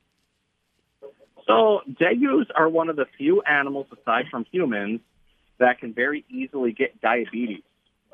So 1.48 1.82
degus 1.88 2.48
are 2.56 2.68
one 2.68 2.89
of 2.89 2.96
the 2.96 3.06
few 3.18 3.43
animals, 3.43 3.86
aside 3.91 4.26
from 4.32 4.46
humans, 4.52 5.02
that 5.60 5.80
can 5.80 5.93
very 5.93 6.26
easily 6.28 6.72
get 6.72 7.00
diabetes. 7.02 7.62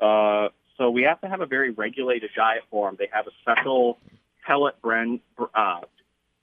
Uh, 0.00 0.48
so 0.76 0.90
we 0.90 1.02
have 1.04 1.20
to 1.22 1.28
have 1.28 1.40
a 1.40 1.46
very 1.46 1.70
regulated 1.70 2.30
diet 2.36 2.62
for 2.70 2.88
them. 2.88 2.96
They 2.98 3.08
have 3.10 3.26
a 3.26 3.30
special 3.40 3.98
pellet 4.46 4.74
blend, 4.82 5.20
uh, 5.54 5.80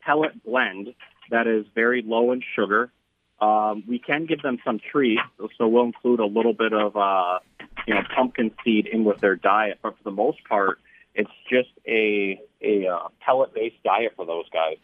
pellet 0.01 0.43
blend 0.43 0.95
that 1.29 1.45
is 1.45 1.65
very 1.75 2.01
low 2.01 2.31
in 2.31 2.41
sugar. 2.55 2.91
Um, 3.39 3.83
we 3.87 3.99
can 3.99 4.25
give 4.25 4.41
them 4.41 4.57
some 4.65 4.79
treats, 4.91 5.21
so 5.57 5.67
we'll 5.67 5.85
include 5.85 6.19
a 6.19 6.25
little 6.25 6.53
bit 6.53 6.73
of 6.73 6.97
uh, 6.97 7.39
you 7.87 7.93
know 7.93 8.01
pumpkin 8.15 8.51
seed 8.63 8.87
in 8.87 9.03
with 9.03 9.19
their 9.19 9.35
diet. 9.35 9.79
But 9.81 9.97
for 9.97 10.03
the 10.03 10.11
most 10.11 10.43
part, 10.47 10.79
it's 11.15 11.31
just 11.49 11.69
a 11.87 12.39
a 12.61 12.87
uh, 12.87 13.07
pellet 13.19 13.53
based 13.53 13.81
diet 13.83 14.13
for 14.15 14.25
those 14.25 14.45
guys. 14.51 14.77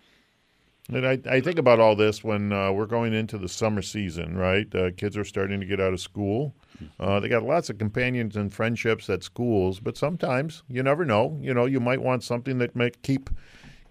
And 0.93 1.08
I, 1.08 1.20
I 1.30 1.41
think 1.41 1.58
about 1.58 1.80
all 1.80 1.96
this 1.96 2.24
when 2.24 2.54
uh, 2.54 2.72
we're 2.72 2.86
going 2.86 3.14
into 3.14 3.39
the 3.39 3.50
summer 3.50 3.82
season, 3.82 4.38
right? 4.38 4.74
Uh, 4.76 4.91
kids 4.91 5.18
are 5.18 5.24
starting 5.24 5.60
to 5.60 5.66
get 5.66 5.82
out 5.82 5.93
of 5.93 6.00
school. 6.00 6.54
Uh, 7.00 7.20
they 7.20 7.28
got 7.28 7.41
lots 7.41 7.70
of 7.72 7.80
companions 7.80 8.36
and 8.36 8.54
friendships 8.54 9.10
at 9.10 9.24
schools, 9.24 9.80
but 9.80 9.98
sometimes 9.98 10.64
you 10.68 10.84
never 10.84 11.04
know. 11.04 11.39
You 11.41 11.54
know, 11.54 11.66
you 11.66 11.80
might 11.80 12.02
want 12.02 12.24
something 12.24 12.60
that 12.60 12.76
might 12.76 13.02
keep 13.02 13.30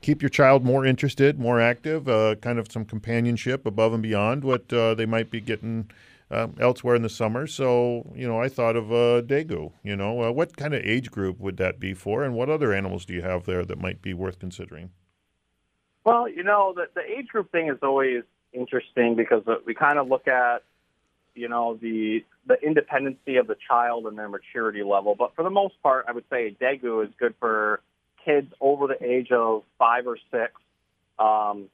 keep 0.03 0.21
your 0.21 0.29
child 0.29 0.65
more 0.65 0.85
interested, 0.85 1.39
more 1.39 1.59
active, 1.59 2.09
uh, 2.09 2.35
kind 2.37 2.59
of 2.59 2.71
some 2.71 2.85
companionship 2.85 3.65
above 3.65 3.95
and 3.95 4.03
beyond 4.03 4.45
what 4.45 4.71
uh, 4.71 4.95
they 4.95 5.07
might 5.07 5.31
be 5.31 5.41
getting 5.41 5.91
uh, 6.31 6.49
elsewhere 6.59 6.95
in 6.95 7.03
the 7.03 7.09
summer. 7.09 7.47
So, 7.47 8.13
you 8.15 8.27
know, 8.27 8.41
I 8.41 8.49
thought 8.49 8.77
of 8.77 8.91
uh, 8.91 9.23
degu. 9.23 9.73
You 9.83 9.97
know, 9.97 10.23
uh, 10.23 10.33
what 10.33 10.57
kind 10.57 10.75
of 10.75 10.83
age 10.85 11.11
group 11.11 11.39
would 11.39 11.57
that 11.59 11.79
be 11.79 11.95
for, 11.95 12.25
and 12.25 12.35
what 12.35 12.49
other 12.49 12.73
animals 12.73 13.05
do 13.05 13.15
you 13.15 13.23
have 13.23 13.45
there 13.45 13.65
that 13.65 13.79
might 13.79 14.03
be 14.03 14.15
worth 14.15 14.39
considering? 14.39 14.91
Well, 16.05 16.29
you 16.29 16.43
know, 16.43 16.75
the, 16.75 16.87
the 16.95 17.03
age 17.03 17.29
group 17.29 17.51
thing 17.51 17.69
is 17.69 17.79
always 17.83 18.25
interesting 18.53 19.17
because 19.17 19.43
we 19.67 19.75
kind 19.75 19.99
of 19.99 20.09
look 20.09 20.29
at, 20.29 20.63
you 21.35 21.49
know, 21.49 21.79
the 21.81 22.25
the 22.47 22.61
independency 22.63 23.37
of 23.37 23.47
the 23.47 23.57
child 23.67 24.07
and 24.07 24.19
their 24.19 24.29
maturity 24.29 24.83
level. 24.83 25.15
But 25.15 25.35
for 25.35 25.43
the 25.43 25.51
most 25.51 25.81
part, 25.83 26.05
I 26.07 26.13
would 26.13 26.25
say 26.31 26.55
degu 26.61 27.05
is 27.05 27.11
good 27.19 27.35
for 27.41 27.81
kids 28.25 28.53
over 28.61 28.87
the 28.87 29.03
age 29.03 29.31
of 29.33 29.63
five 29.79 30.07
or 30.07 30.19
six, 30.31 30.53
um, 31.19 31.71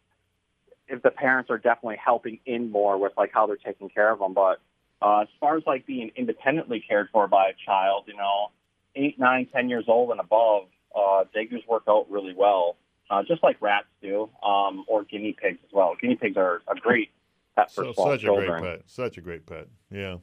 if 0.90 1.02
the 1.02 1.10
parents 1.10 1.50
are 1.50 1.58
definitely 1.58 1.98
helping 2.04 2.38
in 2.46 2.70
more 2.70 2.98
with 2.98 3.12
like 3.16 3.30
how 3.32 3.46
they're 3.46 3.56
taking 3.56 3.88
care 3.88 4.10
of 4.10 4.18
them. 4.18 4.34
But 4.34 4.60
uh, 5.00 5.20
as 5.20 5.28
far 5.38 5.56
as 5.56 5.62
like 5.66 5.86
being 5.86 6.10
independently 6.16 6.84
cared 6.86 7.08
for 7.12 7.26
by 7.28 7.48
a 7.48 7.52
child, 7.64 8.04
you 8.06 8.16
know, 8.16 8.48
eight, 8.96 9.18
nine, 9.18 9.46
ten 9.52 9.68
years 9.68 9.84
old 9.88 10.10
and 10.10 10.20
above, 10.20 10.64
uh, 10.94 11.24
degus 11.34 11.66
work 11.68 11.84
out 11.88 12.10
really 12.10 12.34
well, 12.36 12.76
uh, 13.10 13.22
just 13.22 13.42
like 13.42 13.56
rats 13.62 13.86
do, 14.02 14.28
um, 14.42 14.84
or 14.88 15.04
guinea 15.04 15.34
pigs 15.40 15.58
as 15.64 15.72
well. 15.72 15.94
Guinea 16.00 16.16
pigs 16.16 16.36
are 16.36 16.62
a 16.68 16.74
great 16.74 17.10
pet 17.56 17.70
for 17.72 17.84
So, 17.84 17.92
small 17.92 18.06
such 18.08 18.20
children. 18.22 18.50
a 18.50 18.60
great 18.60 18.70
pet. 18.78 18.82
Such 18.86 19.16
a 19.16 19.20
great 19.20 19.46
pet. 19.46 19.68
Yeah. 19.90 20.16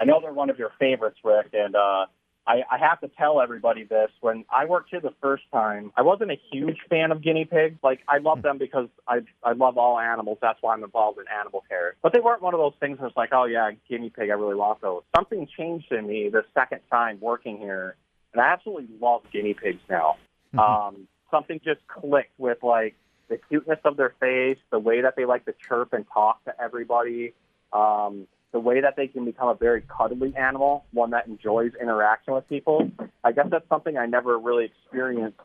I 0.00 0.04
know 0.04 0.20
they're 0.20 0.32
one 0.32 0.48
of 0.50 0.58
your 0.58 0.72
favorites, 0.78 1.18
Rick, 1.24 1.48
and 1.52 1.74
uh, 1.76 2.06
I, 2.50 2.64
I 2.68 2.78
have 2.78 3.00
to 3.02 3.08
tell 3.16 3.40
everybody 3.40 3.84
this. 3.84 4.10
When 4.20 4.44
I 4.50 4.64
worked 4.64 4.90
here 4.90 5.00
the 5.00 5.14
first 5.22 5.44
time, 5.52 5.92
I 5.96 6.02
wasn't 6.02 6.32
a 6.32 6.38
huge 6.50 6.78
fan 6.88 7.12
of 7.12 7.22
guinea 7.22 7.44
pigs. 7.44 7.78
Like, 7.82 8.00
I 8.08 8.18
love 8.18 8.42
them 8.42 8.58
because 8.58 8.88
I 9.06 9.20
I 9.44 9.52
love 9.52 9.78
all 9.78 10.00
animals. 10.00 10.38
That's 10.42 10.58
why 10.60 10.74
I'm 10.74 10.82
involved 10.82 11.20
in 11.20 11.26
animal 11.28 11.62
care. 11.68 11.94
But 12.02 12.12
they 12.12 12.18
weren't 12.18 12.42
one 12.42 12.52
of 12.52 12.58
those 12.58 12.72
things 12.80 12.98
it's 13.00 13.16
like, 13.16 13.30
oh 13.32 13.44
yeah, 13.44 13.70
guinea 13.88 14.10
pig, 14.10 14.30
I 14.30 14.34
really 14.34 14.56
want 14.56 14.80
those. 14.80 15.02
Something 15.14 15.46
changed 15.56 15.92
in 15.92 16.06
me 16.06 16.28
the 16.28 16.42
second 16.52 16.80
time 16.90 17.18
working 17.20 17.58
here, 17.58 17.94
and 18.32 18.42
I 18.42 18.52
absolutely 18.52 18.88
love 19.00 19.22
guinea 19.32 19.54
pigs 19.54 19.82
now. 19.88 20.16
Um, 20.58 21.06
something 21.30 21.60
just 21.64 21.86
clicked 21.86 22.32
with 22.36 22.58
like 22.64 22.96
the 23.28 23.38
cuteness 23.48 23.78
of 23.84 23.96
their 23.96 24.14
face, 24.18 24.58
the 24.72 24.80
way 24.80 25.02
that 25.02 25.14
they 25.16 25.24
like 25.24 25.44
to 25.44 25.54
chirp 25.68 25.92
and 25.92 26.04
talk 26.12 26.44
to 26.46 26.60
everybody. 26.60 27.32
Um, 27.72 28.26
the 28.52 28.60
way 28.60 28.80
that 28.80 28.96
they 28.96 29.06
can 29.06 29.24
become 29.24 29.48
a 29.48 29.54
very 29.54 29.82
cuddly 29.82 30.34
animal, 30.36 30.84
one 30.92 31.10
that 31.10 31.26
enjoys 31.26 31.72
interaction 31.80 32.34
with 32.34 32.48
people. 32.48 32.90
I 33.22 33.32
guess 33.32 33.46
that's 33.50 33.68
something 33.68 33.96
I 33.96 34.06
never 34.06 34.38
really 34.38 34.64
experienced 34.66 35.38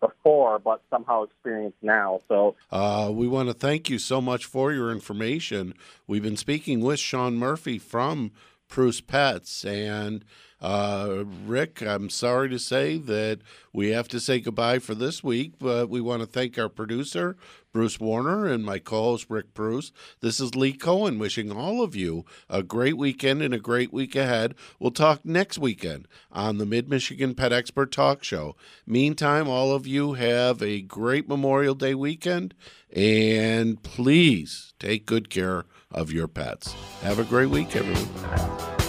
before, 0.00 0.58
but 0.58 0.82
somehow 0.90 1.22
experience 1.22 1.76
now. 1.80 2.20
So 2.28 2.56
Uh, 2.70 3.10
we 3.12 3.28
want 3.28 3.48
to 3.48 3.54
thank 3.54 3.88
you 3.88 3.98
so 3.98 4.20
much 4.20 4.44
for 4.44 4.72
your 4.72 4.90
information. 4.90 5.74
We've 6.06 6.22
been 6.22 6.36
speaking 6.36 6.80
with 6.80 6.98
Sean 6.98 7.36
Murphy 7.36 7.78
from 7.78 8.32
Preuss 8.68 9.00
Pets. 9.00 9.64
And 9.64 10.24
uh, 10.62 11.24
Rick, 11.44 11.82
I'm 11.82 12.08
sorry 12.08 12.48
to 12.50 12.58
say 12.58 12.96
that 12.96 13.40
we 13.72 13.88
have 13.88 14.06
to 14.08 14.20
say 14.20 14.38
goodbye 14.38 14.78
for 14.78 14.94
this 14.94 15.22
week, 15.24 15.54
but 15.58 15.90
we 15.90 16.00
want 16.00 16.20
to 16.20 16.26
thank 16.26 16.56
our 16.56 16.68
producer, 16.68 17.36
Bruce 17.72 17.98
Warner, 17.98 18.46
and 18.46 18.64
my 18.64 18.78
co 18.78 19.02
host, 19.02 19.26
Rick 19.28 19.54
Preuss. 19.54 19.90
This 20.20 20.38
is 20.38 20.54
Lee 20.54 20.72
Cohen 20.72 21.18
wishing 21.18 21.50
all 21.50 21.82
of 21.82 21.96
you 21.96 22.24
a 22.48 22.62
great 22.62 22.96
weekend 22.96 23.42
and 23.42 23.52
a 23.52 23.58
great 23.58 23.92
week 23.92 24.14
ahead. 24.14 24.54
We'll 24.78 24.92
talk 24.92 25.24
next 25.24 25.58
weekend 25.58 26.06
on 26.30 26.58
the 26.58 26.66
Mid 26.66 26.88
Michigan 26.88 27.34
Pet 27.34 27.52
Expert 27.52 27.90
Talk 27.90 28.22
Show. 28.22 28.54
Meantime, 28.86 29.48
all 29.48 29.74
of 29.74 29.84
you 29.84 30.12
have 30.12 30.62
a 30.62 30.80
great 30.80 31.28
Memorial 31.28 31.74
Day 31.74 31.96
weekend 31.96 32.54
and 32.92 33.82
please 33.82 34.74
take 34.78 35.06
good 35.06 35.28
care 35.28 35.64
of 35.90 36.12
your 36.12 36.28
pets. 36.28 36.72
Have 37.02 37.18
a 37.18 37.24
great 37.24 37.50
week, 37.50 37.74
everyone. 37.74 38.81